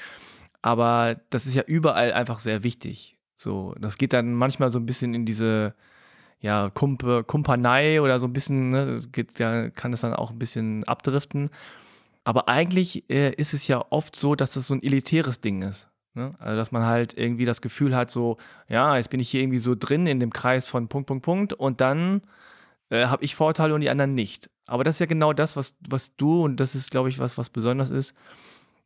[0.63, 3.19] Aber das ist ja überall einfach sehr wichtig.
[3.35, 5.75] So, das geht dann manchmal so ein bisschen in diese
[6.41, 10.39] ja, Kump Kumpanei oder so ein bisschen, ne, geht, da kann es dann auch ein
[10.39, 11.51] bisschen abdriften.
[12.25, 15.89] Aber eigentlich äh, ist es ja oft so, dass das so ein elitäres Ding ist.
[16.15, 16.31] Ne?
[16.39, 18.37] Also, dass man halt irgendwie das Gefühl hat, so,
[18.69, 21.53] ja, jetzt bin ich hier irgendwie so drin in dem Kreis von Punkt, Punkt, Punkt
[21.55, 22.23] und dann
[22.91, 24.51] äh, habe ich Vorteile und die anderen nicht.
[24.67, 27.39] Aber das ist ja genau das, was, was du, und das ist, glaube ich, was,
[27.39, 28.15] was besonders ist,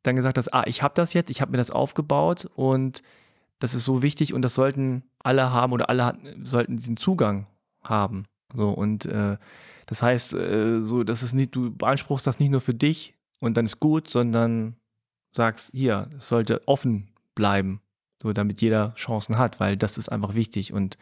[0.02, 3.02] dann gesagt hast, ah, ich habe das jetzt, ich habe mir das aufgebaut und
[3.62, 7.46] das ist so wichtig und das sollten alle haben oder alle sollten diesen Zugang
[7.84, 8.24] haben.
[8.52, 9.36] So und äh,
[9.86, 13.56] das heißt, äh, so, dass es nicht, du beanspruchst das nicht nur für dich und
[13.56, 14.74] dann ist gut, sondern
[15.30, 17.80] sagst, hier, es sollte offen bleiben,
[18.20, 20.98] so damit jeder Chancen hat, weil das ist einfach wichtig und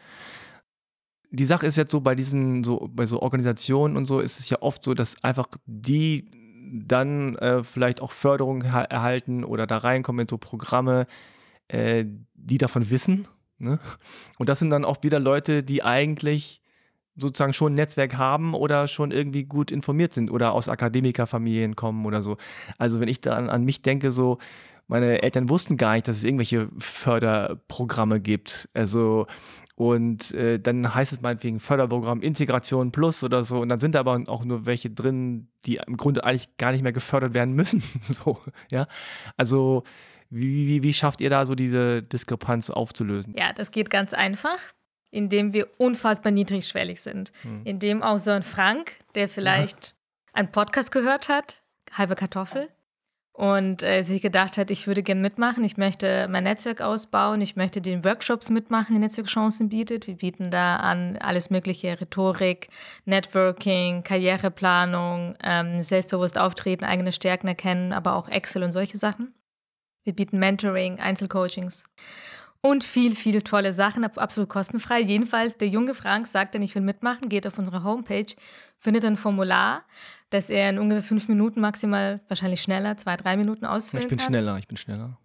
[1.31, 4.51] die Sache ist jetzt so bei diesen so bei so Organisationen und so ist es
[4.51, 6.29] ja oft so, dass einfach die
[6.71, 11.07] dann äh, vielleicht auch Förderung erhalten oder da reinkommen in so Programme,
[11.71, 13.27] äh, die davon wissen.
[13.57, 13.79] Ne?
[14.37, 16.61] Und das sind dann auch wieder Leute, die eigentlich
[17.15, 22.05] sozusagen schon ein Netzwerk haben oder schon irgendwie gut informiert sind oder aus Akademikerfamilien kommen
[22.05, 22.37] oder so.
[22.77, 24.37] Also wenn ich dann an mich denke, so,
[24.87, 28.69] meine Eltern wussten gar nicht, dass es irgendwelche Förderprogramme gibt.
[28.73, 29.27] Also
[29.75, 33.59] und äh, dann heißt es meinetwegen Förderprogramm Integration Plus oder so.
[33.61, 36.83] Und dann sind da aber auch nur welche drin, die im Grunde eigentlich gar nicht
[36.83, 37.81] mehr gefördert werden müssen.
[38.01, 38.37] so,
[38.69, 38.87] ja.
[39.37, 39.83] Also
[40.31, 43.35] wie, wie, wie schafft ihr da so diese Diskrepanz aufzulösen?
[43.37, 44.57] Ja, das geht ganz einfach,
[45.11, 47.31] indem wir unfassbar niedrigschwellig sind.
[47.41, 47.61] Hm.
[47.65, 49.93] Indem auch so ein Frank, der vielleicht ja.
[50.33, 51.61] einen Podcast gehört hat,
[51.91, 52.69] halbe Kartoffel,
[53.33, 57.55] und äh, sich gedacht hat, ich würde gerne mitmachen, ich möchte mein Netzwerk ausbauen, ich
[57.55, 60.05] möchte den Workshops mitmachen, die Netzwerkchancen bietet.
[60.05, 62.69] Wir bieten da an alles mögliche, Rhetorik,
[63.05, 69.33] Networking, Karriereplanung, ähm, selbstbewusst auftreten, eigene Stärken erkennen, aber auch Excel und solche Sachen.
[70.03, 71.85] Wir bieten Mentoring, Einzelcoachings
[72.61, 74.99] und viel, viel tolle Sachen, absolut kostenfrei.
[75.01, 78.33] Jedenfalls, der junge Frank sagt dann, ich will mitmachen, geht auf unsere Homepage,
[78.79, 79.83] findet ein Formular,
[80.29, 84.05] das er in ungefähr fünf Minuten maximal, wahrscheinlich schneller, zwei, drei Minuten ausfüllen kann.
[84.05, 84.27] Ich bin kann.
[84.27, 85.17] schneller, ich bin schneller.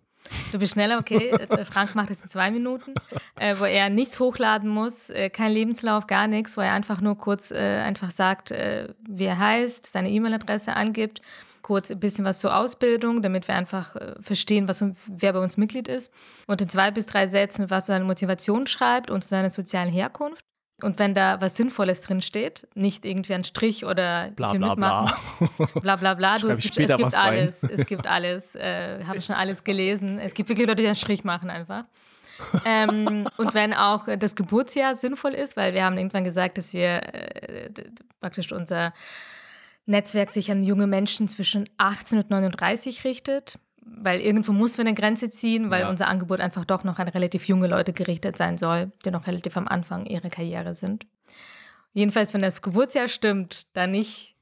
[0.50, 1.32] Du bist schneller, okay.
[1.70, 2.94] Frank macht es in zwei Minuten,
[3.38, 7.16] äh, wo er nichts hochladen muss, äh, kein Lebenslauf, gar nichts, wo er einfach nur
[7.16, 11.22] kurz äh, einfach sagt, äh, wie er heißt, seine E-Mail-Adresse angibt,
[11.66, 15.56] kurz ein bisschen was zur Ausbildung, damit wir einfach äh, verstehen, was, wer bei uns
[15.56, 16.14] Mitglied ist.
[16.46, 20.40] Und in zwei bis drei Sätzen, was seine Motivation schreibt und seine sozialen Herkunft.
[20.80, 25.18] Und wenn da was Sinnvolles drin steht, nicht irgendwie ein Strich oder bla bla bla.
[25.80, 26.38] bla bla bla.
[26.38, 27.64] Du, es, gibt, es gibt alles.
[27.64, 28.54] Es gibt alles.
[28.54, 30.20] Äh, Habe schon alles gelesen.
[30.20, 31.82] Es gibt wirklich Leute, die einen Strich machen einfach.
[32.64, 37.02] ähm, und wenn auch das Geburtsjahr sinnvoll ist, weil wir haben irgendwann gesagt, dass wir
[37.12, 37.70] äh,
[38.20, 38.92] praktisch unser
[39.86, 44.94] Netzwerk sich an junge Menschen zwischen 18 und 39 richtet weil irgendwo muss wir eine
[44.94, 45.88] Grenze ziehen, weil ja.
[45.88, 49.56] unser Angebot einfach doch noch an relativ junge Leute gerichtet sein soll, die noch relativ
[49.56, 51.06] am Anfang ihrer Karriere sind.
[51.92, 54.36] Jedenfalls, wenn das Geburtsjahr stimmt, dann nicht.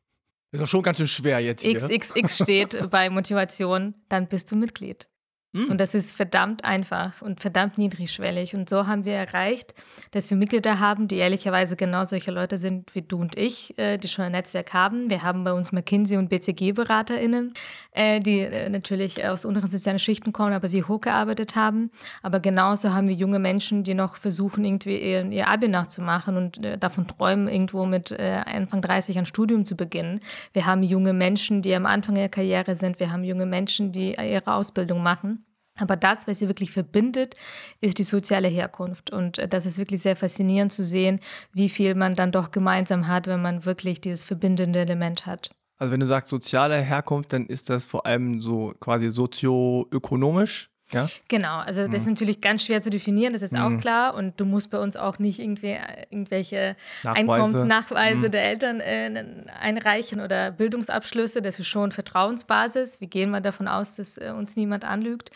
[0.50, 1.76] Ist doch schon ganz schön schwer jetzt hier.
[1.76, 5.08] XXX steht bei Motivation, dann bist du Mitglied.
[5.54, 5.70] Mhm.
[5.70, 8.54] Und das ist verdammt einfach und verdammt niedrigschwellig.
[8.54, 9.72] Und so haben wir erreicht,
[10.10, 13.96] dass wir Mitglieder haben, die ehrlicherweise genau solche Leute sind wie du und ich, äh,
[13.96, 15.08] die schon ein Netzwerk haben.
[15.10, 17.54] Wir haben bei uns McKinsey und BCG-BeraterInnen,
[17.94, 21.90] äh, die äh, natürlich aus unteren sozialen Schichten kommen, aber sie hochgearbeitet haben.
[22.22, 26.60] Aber genauso haben wir junge Menschen, die noch versuchen, irgendwie ihr, ihr Abi nachzumachen und
[26.80, 30.20] davon träumen, irgendwo mit Anfang 30 ein Studium zu beginnen.
[30.52, 33.00] Wir haben junge Menschen, die am Anfang ihrer Karriere sind.
[33.00, 35.44] Wir haben junge Menschen, die ihre Ausbildung machen.
[35.76, 37.34] Aber das, was sie wirklich verbindet,
[37.80, 39.10] ist die soziale Herkunft.
[39.10, 41.20] Und äh, das ist wirklich sehr faszinierend zu sehen,
[41.52, 45.50] wie viel man dann doch gemeinsam hat, wenn man wirklich dieses verbindende Element hat.
[45.76, 51.08] Also wenn du sagst soziale Herkunft, dann ist das vor allem so quasi sozioökonomisch ja?
[51.28, 51.96] Genau, also das mhm.
[51.96, 53.58] ist natürlich ganz schwer zu definieren, das ist mhm.
[53.58, 54.14] auch klar.
[54.14, 57.18] Und du musst bei uns auch nicht irgendwie äh, irgendwelche Nachweise.
[57.20, 58.30] Einkommensnachweise mhm.
[58.30, 61.42] der Eltern äh, einreichen oder Bildungsabschlüsse.
[61.42, 63.00] Das ist schon Vertrauensbasis.
[63.00, 65.30] Wir gehen mal davon aus, dass äh, uns niemand anlügt.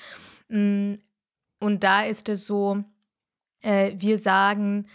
[0.49, 0.95] Mm,
[1.61, 2.85] und da ist es so,
[3.63, 4.87] äh, wir sagen,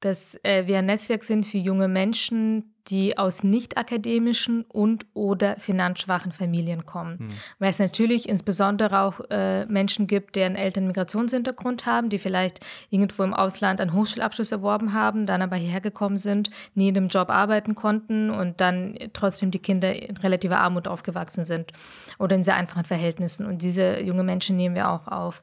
[0.00, 5.56] dass äh, wir ein Netzwerk sind für junge Menschen, die aus nicht akademischen und oder
[5.56, 7.18] finanzschwachen Familien kommen.
[7.18, 7.28] Hm.
[7.58, 12.60] Weil es natürlich insbesondere auch äh, Menschen gibt, deren Eltern Migrationshintergrund haben, die vielleicht
[12.90, 17.08] irgendwo im Ausland einen Hochschulabschluss erworben haben, dann aber hierher gekommen sind, nie in einem
[17.08, 21.72] Job arbeiten konnten und dann trotzdem die Kinder in relativer Armut aufgewachsen sind
[22.18, 23.46] oder in sehr einfachen Verhältnissen.
[23.46, 25.42] Und diese junge Menschen nehmen wir auch auf.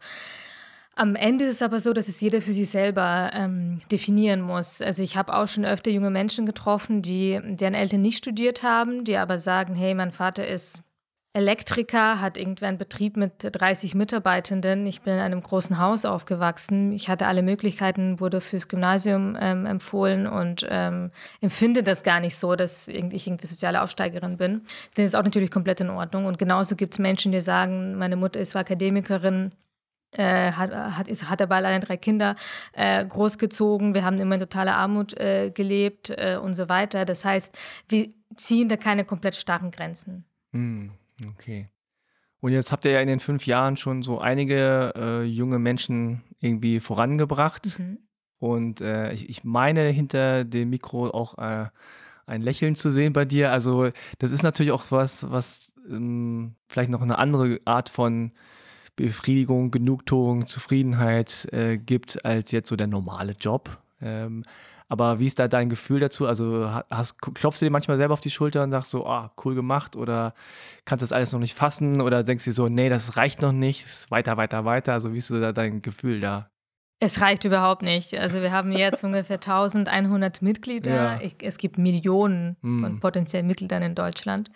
[0.96, 4.80] Am Ende ist es aber so, dass es jeder für sich selber ähm, definieren muss.
[4.80, 9.04] Also ich habe auch schon öfter junge Menschen getroffen, die deren Eltern nicht studiert haben,
[9.04, 10.84] die aber sagen, hey, mein Vater ist
[11.36, 14.86] Elektriker, hat irgendwann einen Betrieb mit 30 Mitarbeitenden.
[14.86, 16.92] Ich bin in einem großen Haus aufgewachsen.
[16.92, 21.10] Ich hatte alle Möglichkeiten, wurde fürs Gymnasium ähm, empfohlen und ähm,
[21.42, 24.62] empfinde das gar nicht so, dass ich irgendwie soziale Aufsteigerin bin.
[24.94, 26.26] Das ist auch natürlich komplett in Ordnung.
[26.26, 29.54] Und genauso gibt es Menschen, die sagen, meine Mutter ist Akademikerin,
[30.18, 32.36] äh, hat, hat, ist, hat aber alleine drei Kinder
[32.74, 33.94] äh, großgezogen.
[33.94, 37.06] Wir haben immer in totaler Armut äh, gelebt äh, und so weiter.
[37.06, 37.58] Das heißt,
[37.90, 40.26] wir ziehen da keine komplett starken Grenzen.
[40.52, 40.92] Hm,
[41.30, 41.70] okay.
[42.40, 46.24] Und jetzt habt ihr ja in den fünf Jahren schon so einige äh, junge Menschen
[46.40, 47.80] irgendwie vorangebracht.
[47.80, 48.00] Mhm.
[48.38, 53.52] Und äh, ich, ich, meine, hinter dem Mikro auch ein Lächeln zu sehen bei dir.
[53.52, 53.90] Also,
[54.20, 58.34] das ist natürlich auch was, was ähm, vielleicht noch eine andere Art von
[58.96, 63.78] Befriedigung, Genugtuung, Zufriedenheit äh, gibt als jetzt so der normale Job.
[64.02, 64.44] Ähm,
[64.90, 66.28] aber wie ist da dein Gefühl dazu?
[66.28, 69.56] Also hast, klopfst du dir manchmal selber auf die Schulter und sagst so, ah, cool
[69.56, 70.36] gemacht oder
[70.86, 73.88] kannst das alles noch nicht fassen oder denkst du so, nee, das reicht noch nicht,
[74.12, 74.94] weiter, weiter, weiter.
[74.94, 76.50] Also wie ist so da dein Gefühl da?
[77.00, 78.14] Es reicht überhaupt nicht.
[78.18, 81.20] Also wir haben jetzt ungefähr 1100 Mitglieder.
[81.22, 81.32] Ja.
[81.42, 82.82] Es gibt Millionen hm.
[82.82, 84.52] von potenziellen Mitgliedern in Deutschland.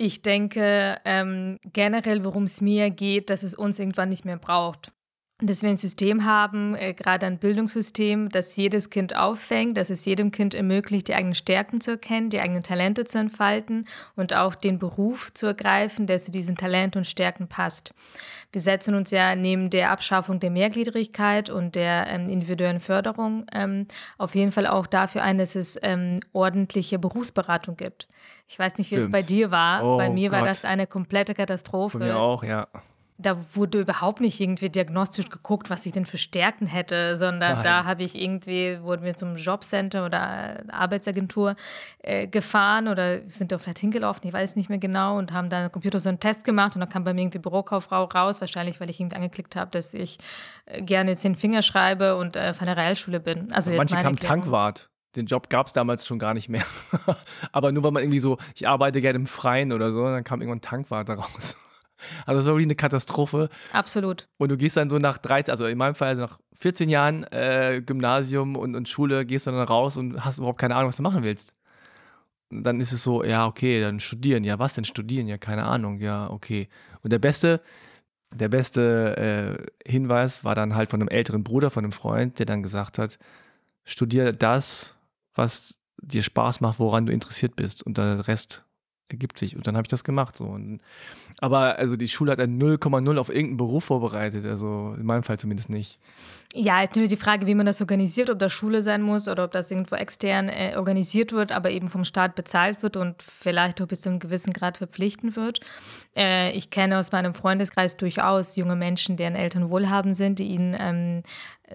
[0.00, 4.92] Ich denke ähm, generell, worum es mir geht, dass es uns irgendwann nicht mehr braucht
[5.40, 10.04] dass wir ein System haben, äh, gerade ein Bildungssystem, das jedes Kind auffängt, dass es
[10.04, 14.56] jedem Kind ermöglicht, die eigenen Stärken zu erkennen, die eigenen Talente zu entfalten und auch
[14.56, 17.94] den Beruf zu ergreifen, der zu diesen Talenten und Stärken passt.
[18.50, 23.86] Wir setzen uns ja neben der Abschaffung der Mehrgliedrigkeit und der ähm, individuellen Förderung ähm,
[24.16, 28.08] auf jeden Fall auch dafür ein, dass es ähm, ordentliche Berufsberatung gibt.
[28.48, 29.06] Ich weiß nicht, wie Stimmt.
[29.06, 29.84] es bei dir war.
[29.84, 30.40] Oh, bei mir Gott.
[30.40, 31.98] war das eine komplette Katastrophe.
[31.98, 32.66] Bei mir auch, ja
[33.20, 37.64] da wurde überhaupt nicht irgendwie diagnostisch geguckt, was ich denn für Stärken hätte, sondern Nein.
[37.64, 41.56] da habe ich irgendwie, wurden wir zum Jobcenter oder Arbeitsagentur
[41.98, 45.64] äh, gefahren oder sind da vielleicht hingelaufen, ich weiß nicht mehr genau, und haben dann
[45.64, 48.80] am Computer so einen Test gemacht und dann kam bei mir irgendwie Bürokauffrau raus, wahrscheinlich,
[48.80, 50.18] weil ich irgendwie angeklickt habe, dass ich
[50.66, 53.52] äh, gerne zehn Finger schreibe und äh, von der Realschule bin.
[53.52, 54.88] Also manche kamen Tankwart.
[55.18, 56.64] Den Job gab es damals schon gar nicht mehr.
[57.52, 60.40] Aber nur weil man irgendwie so, ich arbeite gerne im Freien oder so, dann kam
[60.40, 61.56] irgendwann Tankwart raus.
[62.26, 63.48] Also das war wirklich eine Katastrophe.
[63.72, 64.28] Absolut.
[64.36, 67.24] Und du gehst dann so nach 13, also in meinem Fall also nach 14 Jahren
[67.24, 70.98] äh, Gymnasium und, und Schule, gehst du dann raus und hast überhaupt keine Ahnung, was
[70.98, 71.56] du machen willst.
[72.50, 74.44] Und dann ist es so, ja, okay, dann studieren.
[74.44, 75.26] Ja, was denn studieren?
[75.26, 75.98] Ja, keine Ahnung.
[75.98, 76.68] Ja, okay.
[77.02, 77.60] Und der beste,
[78.32, 82.46] der beste äh, Hinweis war dann halt von einem älteren Bruder, von einem Freund, der
[82.46, 83.18] dann gesagt hat,
[83.84, 84.97] studier das,
[85.38, 87.84] was dir Spaß macht, woran du interessiert bist.
[87.84, 88.64] Und der Rest
[89.08, 89.56] ergibt sich.
[89.56, 90.36] Und dann habe ich das gemacht.
[90.36, 90.44] So.
[90.44, 90.80] Und,
[91.40, 94.44] aber also die Schule hat ein 0,0 auf irgendeinen Beruf vorbereitet.
[94.44, 95.98] Also in meinem Fall zumindest nicht.
[96.54, 99.52] Ja, natürlich die Frage, wie man das organisiert, ob das Schule sein muss oder ob
[99.52, 103.86] das irgendwo extern äh, organisiert wird, aber eben vom Staat bezahlt wird und vielleicht auch
[103.86, 105.60] bis zu einem gewissen Grad verpflichtend wird.
[106.16, 110.74] Äh, ich kenne aus meinem Freundeskreis durchaus junge Menschen, deren Eltern wohlhabend sind, die ihnen
[110.80, 111.22] ähm,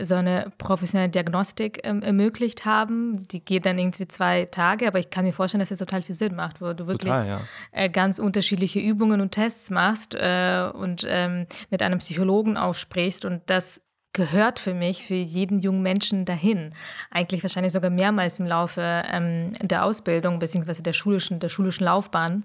[0.02, 3.22] so eine professionelle Diagnostik ähm, ermöglicht haben.
[3.28, 6.16] Die geht dann irgendwie zwei Tage, aber ich kann mir vorstellen, dass das total viel
[6.16, 7.41] Sinn macht, wo du wirklich total, ja.
[7.74, 13.44] äh, ganz unterschiedliche Übungen und Tests machst äh, und ähm, mit einem Psychologen aufsprichst und
[13.45, 13.83] das
[14.14, 16.73] gehört für mich, für jeden jungen Menschen dahin.
[17.10, 20.81] Eigentlich wahrscheinlich sogar mehrmals im Laufe ähm, der Ausbildung bzw.
[20.81, 22.44] Der schulischen, der schulischen Laufbahn.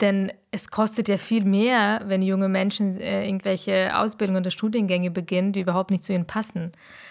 [0.00, 5.52] Denn es kostet ja viel mehr, wenn junge Menschen äh, irgendwelche Ausbildungen oder Studiengänge beginnen,
[5.52, 6.70] die überhaupt nicht zu ihnen passen.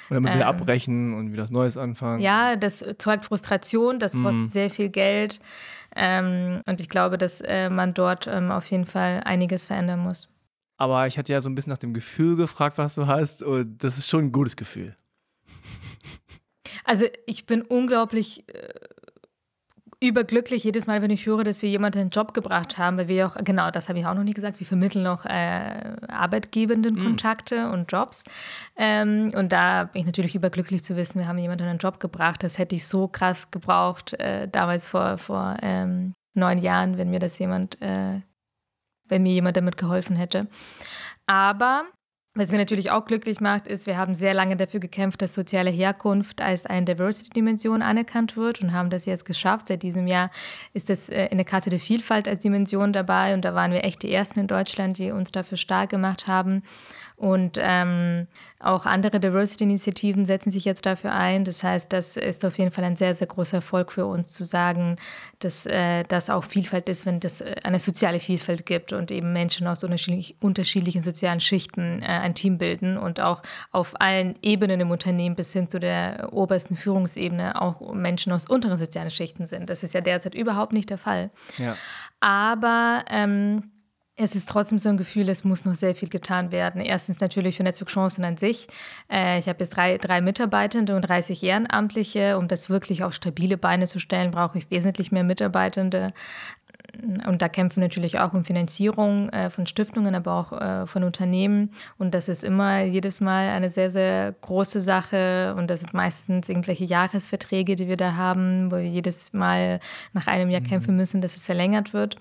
[0.09, 2.21] Oder mit ähm, wieder abbrechen und wieder was Neues anfangen.
[2.21, 4.49] Ja, das zeugt Frustration, das kostet mm.
[4.49, 5.41] sehr viel Geld.
[5.97, 10.36] Ähm, und ich glaube, dass äh, man dort ähm, auf jeden Fall einiges verändern muss.
[10.77, 13.43] Aber ich hatte ja so ein bisschen nach dem Gefühl gefragt, was du hast.
[13.43, 14.95] Und das ist schon ein gutes Gefühl.
[16.83, 18.69] Also ich bin unglaublich äh,
[19.99, 23.27] überglücklich jedes Mal, wenn ich höre, dass wir jemanden einen Job gebracht haben, weil wir
[23.27, 27.03] auch, genau, das habe ich auch noch nie gesagt, wir vermitteln auch äh, arbeitgebenden mm.
[27.03, 28.23] Kontakte und Jobs.
[28.75, 32.43] Ähm, und da bin ich natürlich überglücklich zu wissen, wir haben jemanden einen Job gebracht.
[32.43, 37.19] Das hätte ich so krass gebraucht, äh, damals vor, vor ähm, neun Jahren, wenn mir
[37.19, 38.21] das jemand äh,
[39.09, 40.47] wenn mir jemand damit geholfen hätte.
[41.25, 41.85] Aber
[42.37, 45.71] was mir natürlich auch glücklich macht, ist, wir haben sehr lange dafür gekämpft, dass soziale
[45.71, 49.67] Herkunft als eine Diversity-Dimension anerkannt wird und haben das jetzt geschafft.
[49.67, 50.29] Seit diesem Jahr
[50.73, 53.83] ist das äh, in der Karte der Vielfalt als Dimension dabei und da waren wir
[53.83, 56.61] echt die Ersten in Deutschland, die uns dafür stark gemacht haben.
[57.17, 58.27] Und ähm,
[58.59, 61.45] auch andere Diversity-Initiativen setzen sich jetzt dafür ein.
[61.45, 64.43] Das heißt, das ist auf jeden Fall ein sehr, sehr großer Erfolg für uns zu
[64.43, 64.97] sagen,
[65.39, 69.33] dass äh, das auch Vielfalt ist, wenn es äh, eine soziale Vielfalt gibt und eben
[69.33, 73.41] Menschen aus unterschiedlich, unterschiedlichen sozialen Schichten äh, ein Team bilden und auch
[73.71, 78.77] auf allen Ebenen im Unternehmen bis hin zu der obersten Führungsebene auch Menschen aus unteren
[78.77, 79.71] sozialen Schichten sind.
[79.71, 81.31] Das ist ja derzeit überhaupt nicht der Fall.
[81.57, 81.75] Ja.
[82.19, 83.71] Aber ähm,
[84.17, 86.81] es ist trotzdem so ein Gefühl, es muss noch sehr viel getan werden.
[86.81, 88.67] Erstens natürlich für Netzwerkchancen an sich.
[89.11, 92.37] Äh, ich habe jetzt drei, drei Mitarbeitende und 30 Ehrenamtliche.
[92.37, 96.13] Um das wirklich auf stabile Beine zu stellen, brauche ich wesentlich mehr Mitarbeitende.
[97.27, 101.69] Und da kämpfen natürlich auch um Finanzierung äh, von Stiftungen, aber auch äh, von Unternehmen.
[101.99, 105.53] Und das ist immer jedes Mal eine sehr, sehr große Sache.
[105.55, 109.79] Und das sind meistens irgendwelche Jahresverträge, die wir da haben, wo wir jedes Mal
[110.13, 110.67] nach einem Jahr mhm.
[110.67, 112.15] kämpfen müssen, dass es verlängert wird.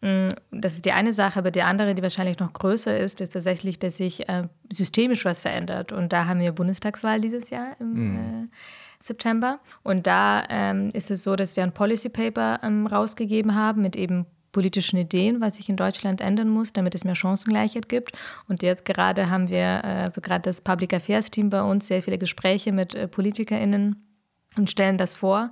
[0.00, 3.32] Mm, das ist die eine Sache, aber die andere, die wahrscheinlich noch größer ist, ist
[3.32, 5.92] tatsächlich, dass sich äh, systemisch was verändert.
[5.92, 8.16] Und da haben wir Bundestagswahl dieses Jahr im mhm.
[8.16, 8.48] äh,
[9.00, 9.60] September.
[9.82, 13.96] Und da ähm, ist es so, dass wir ein Policy Paper ähm, rausgegeben haben mit
[13.96, 18.12] eben politischen Ideen, was sich in Deutschland ändern muss, damit es mehr Chancengleichheit gibt.
[18.48, 22.02] Und jetzt gerade haben wir, äh, also gerade das Public Affairs Team bei uns, sehr
[22.02, 24.04] viele Gespräche mit äh, PolitikerInnen
[24.56, 25.50] und stellen das vor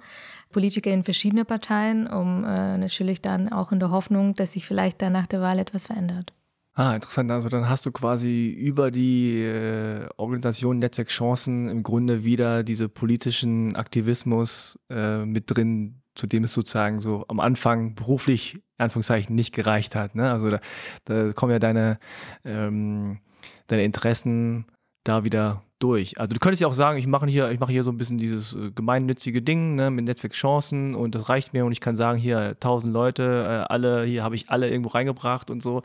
[0.57, 5.03] Politiker in verschiedene Parteien, um äh, natürlich dann auch in der Hoffnung, dass sich vielleicht
[5.03, 6.33] dann nach der Wahl etwas verändert.
[6.73, 7.31] Ah, interessant.
[7.31, 12.89] Also dann hast du quasi über die äh, Organisation Netzwerk Chancen im Grunde wieder diese
[12.89, 19.55] politischen Aktivismus äh, mit drin, zu dem es sozusagen so am Anfang beruflich, Anführungszeichen, nicht
[19.55, 20.15] gereicht hat.
[20.15, 20.33] Ne?
[20.33, 20.61] Also da,
[21.05, 21.99] da kommen ja deine,
[22.47, 23.19] ähm,
[23.67, 24.65] deine Interessen
[25.05, 26.19] da wieder durch.
[26.19, 28.19] Also du könntest ja auch sagen, ich mache hier, ich mache hier so ein bisschen
[28.19, 32.19] dieses äh, gemeinnützige Ding ne, mit Netzwerkchancen und das reicht mir und ich kann sagen,
[32.19, 33.23] hier tausend Leute,
[33.69, 35.83] äh, alle, hier habe ich alle irgendwo reingebracht und so.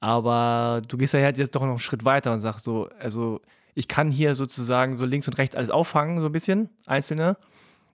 [0.00, 3.40] Aber du gehst ja jetzt doch noch einen Schritt weiter und sagst so, also
[3.74, 7.36] ich kann hier sozusagen so links und rechts alles auffangen, so ein bisschen, einzelne.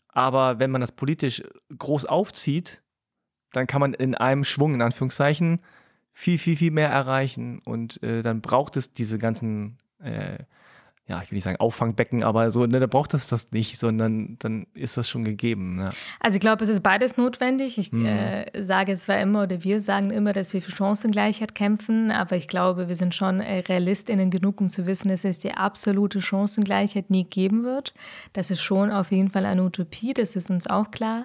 [0.08, 1.42] Aber wenn man das politisch
[1.78, 2.82] groß aufzieht,
[3.52, 5.62] dann kann man in einem Schwung, in Anführungszeichen,
[6.12, 7.60] viel, viel, viel mehr erreichen.
[7.60, 10.38] Und äh, dann braucht es diese ganzen äh,
[11.08, 14.36] ja, ich will nicht sagen Auffangbecken, aber so, ne, da braucht es das nicht, sondern
[14.40, 15.80] dann ist das schon gegeben.
[15.80, 15.90] Ja.
[16.20, 17.78] Also ich glaube, es ist beides notwendig.
[17.78, 18.04] Ich mhm.
[18.04, 22.46] äh, sage zwar immer oder wir sagen immer, dass wir für Chancengleichheit kämpfen, aber ich
[22.46, 27.08] glaube, wir sind schon äh, RealistInnen genug, um zu wissen, dass es die absolute Chancengleichheit
[27.08, 27.94] nie geben wird.
[28.34, 31.24] Das ist schon auf jeden Fall eine Utopie, das ist uns auch klar.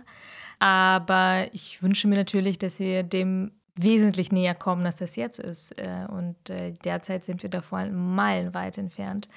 [0.59, 5.77] Aber ich wünsche mir natürlich, dass wir dem wesentlich näher kommen, als das jetzt ist.
[5.77, 9.27] Äh, und äh, derzeit sind wir davon meilenweit entfernt.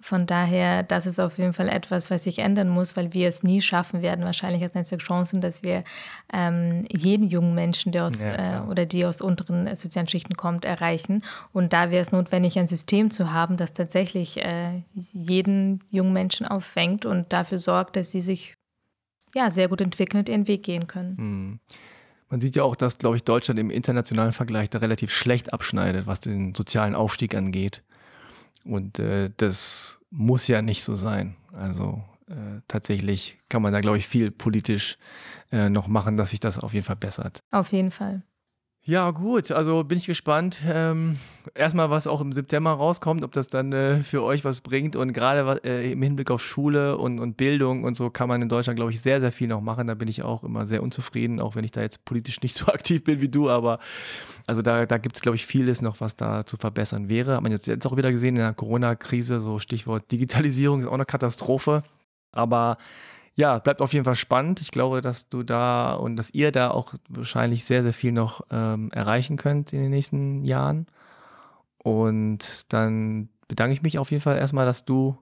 [0.00, 3.42] Von daher, das ist auf jeden Fall etwas, was sich ändern muss, weil wir es
[3.42, 5.82] nie schaffen werden, wahrscheinlich als Netzwerk Chancen, dass wir
[6.32, 10.64] ähm, jeden jungen Menschen, der aus ja, äh, oder die aus unteren sozialen Schichten kommt,
[10.64, 11.24] erreichen.
[11.52, 16.46] Und da wäre es notwendig, ein System zu haben, das tatsächlich äh, jeden jungen Menschen
[16.46, 18.54] auffängt und dafür sorgt, dass sie sich
[19.34, 21.16] ja sehr gut entwickeln und ihren Weg gehen können.
[21.16, 21.60] Hm.
[22.30, 26.06] Man sieht ja auch, dass, glaube ich, Deutschland im internationalen Vergleich da relativ schlecht abschneidet,
[26.06, 27.82] was den sozialen Aufstieg angeht.
[28.64, 31.36] Und äh, das muss ja nicht so sein.
[31.52, 34.98] Also äh, tatsächlich kann man da, glaube ich, viel politisch
[35.50, 37.40] äh, noch machen, dass sich das auf jeden Fall bessert.
[37.50, 38.22] Auf jeden Fall.
[38.88, 40.60] Ja, gut, also bin ich gespannt.
[40.66, 41.18] Ähm,
[41.54, 44.96] erstmal, was auch im September rauskommt, ob das dann äh, für euch was bringt.
[44.96, 48.48] Und gerade äh, im Hinblick auf Schule und, und Bildung und so kann man in
[48.48, 49.88] Deutschland, glaube ich, sehr, sehr viel noch machen.
[49.88, 52.66] Da bin ich auch immer sehr unzufrieden, auch wenn ich da jetzt politisch nicht so
[52.72, 53.50] aktiv bin wie du.
[53.50, 53.78] Aber
[54.46, 57.34] also da, da gibt es, glaube ich, vieles noch, was da zu verbessern wäre.
[57.34, 60.94] Hat man jetzt, jetzt auch wieder gesehen in der Corona-Krise, so Stichwort Digitalisierung ist auch
[60.94, 61.82] eine Katastrophe.
[62.32, 62.78] Aber
[63.38, 64.60] ja, bleibt auf jeden Fall spannend.
[64.60, 68.40] Ich glaube, dass du da und dass ihr da auch wahrscheinlich sehr, sehr viel noch
[68.50, 70.88] ähm, erreichen könnt in den nächsten Jahren.
[71.78, 75.16] Und dann bedanke ich mich auf jeden Fall erstmal, dass du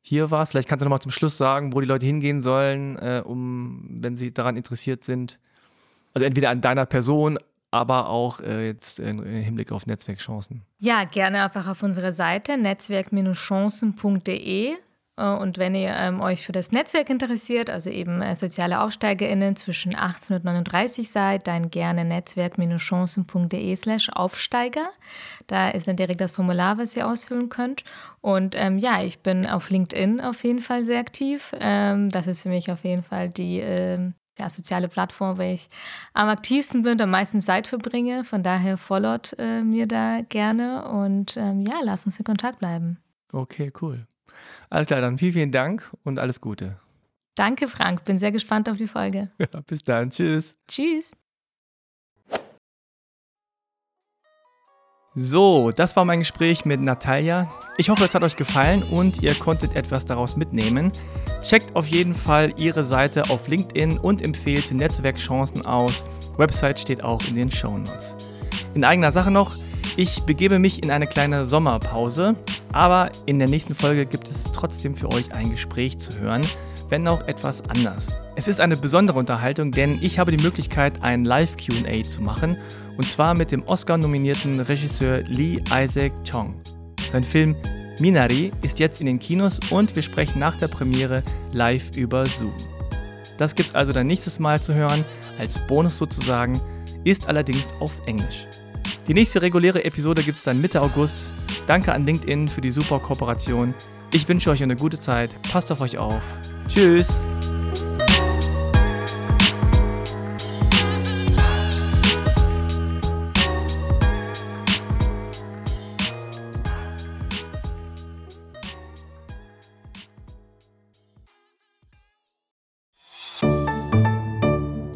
[0.00, 0.50] hier warst.
[0.50, 4.16] Vielleicht kannst du nochmal zum Schluss sagen, wo die Leute hingehen sollen, äh, um, wenn
[4.16, 5.38] sie daran interessiert sind.
[6.14, 7.38] Also entweder an deiner Person,
[7.70, 10.62] aber auch äh, jetzt im Hinblick auf Netzwerkchancen.
[10.80, 14.74] Ja, gerne einfach auf unserer Seite netzwerk-chancen.de
[15.24, 19.94] und wenn ihr ähm, euch für das Netzwerk interessiert, also eben äh, soziale AufsteigerInnen zwischen
[19.94, 24.90] 18 und 39 seid, dann gerne netzwerk-chancen.de slash Aufsteiger.
[25.46, 27.84] Da ist dann direkt das Formular, was ihr ausfüllen könnt.
[28.20, 31.54] Und ähm, ja, ich bin auf LinkedIn auf jeden Fall sehr aktiv.
[31.60, 35.68] Ähm, das ist für mich auf jeden Fall die ähm, ja, soziale Plattform, wo ich
[36.14, 38.24] am aktivsten bin und am meisten Zeit verbringe.
[38.24, 42.98] Von daher followt äh, mir da gerne und ähm, ja, lasst uns in Kontakt bleiben.
[43.32, 44.06] Okay, cool.
[44.70, 46.78] Alles klar, dann vielen, vielen Dank und alles Gute.
[47.34, 48.04] Danke, Frank.
[48.04, 49.30] Bin sehr gespannt auf die Folge.
[49.38, 50.10] Ja, bis dann.
[50.10, 50.56] Tschüss.
[50.68, 51.12] Tschüss.
[55.14, 57.46] So, das war mein Gespräch mit Natalia.
[57.76, 60.90] Ich hoffe, es hat euch gefallen und ihr konntet etwas daraus mitnehmen.
[61.42, 66.06] Checkt auf jeden Fall ihre Seite auf LinkedIn und empfehlt Netzwerkchancen aus.
[66.38, 68.16] Website steht auch in den Show Notes.
[68.74, 69.56] In eigener Sache noch,
[69.96, 72.34] ich begebe mich in eine kleine Sommerpause,
[72.72, 76.42] aber in der nächsten Folge gibt es trotzdem für euch ein Gespräch zu hören,
[76.88, 78.08] wenn auch etwas anders.
[78.36, 82.56] Es ist eine besondere Unterhaltung, denn ich habe die Möglichkeit, ein Live-QA zu machen,
[82.96, 86.54] und zwar mit dem Oscar-nominierten Regisseur Lee Isaac Chong.
[87.10, 87.56] Sein Film
[87.98, 91.22] Minari ist jetzt in den Kinos und wir sprechen nach der Premiere
[91.52, 92.52] live über Zoom.
[93.38, 95.04] Das gibt es also dann nächstes Mal zu hören,
[95.38, 96.60] als Bonus sozusagen,
[97.04, 98.46] ist allerdings auf Englisch.
[99.08, 101.32] Die nächste reguläre Episode gibt es dann Mitte August.
[101.66, 103.74] Danke an LinkedIn für die super Kooperation.
[104.12, 105.30] Ich wünsche euch eine gute Zeit.
[105.50, 106.22] Passt auf euch auf.
[106.68, 107.08] Tschüss.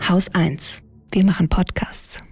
[0.08, 0.82] Haus 1.
[1.10, 2.25] Wir machen Podcasts.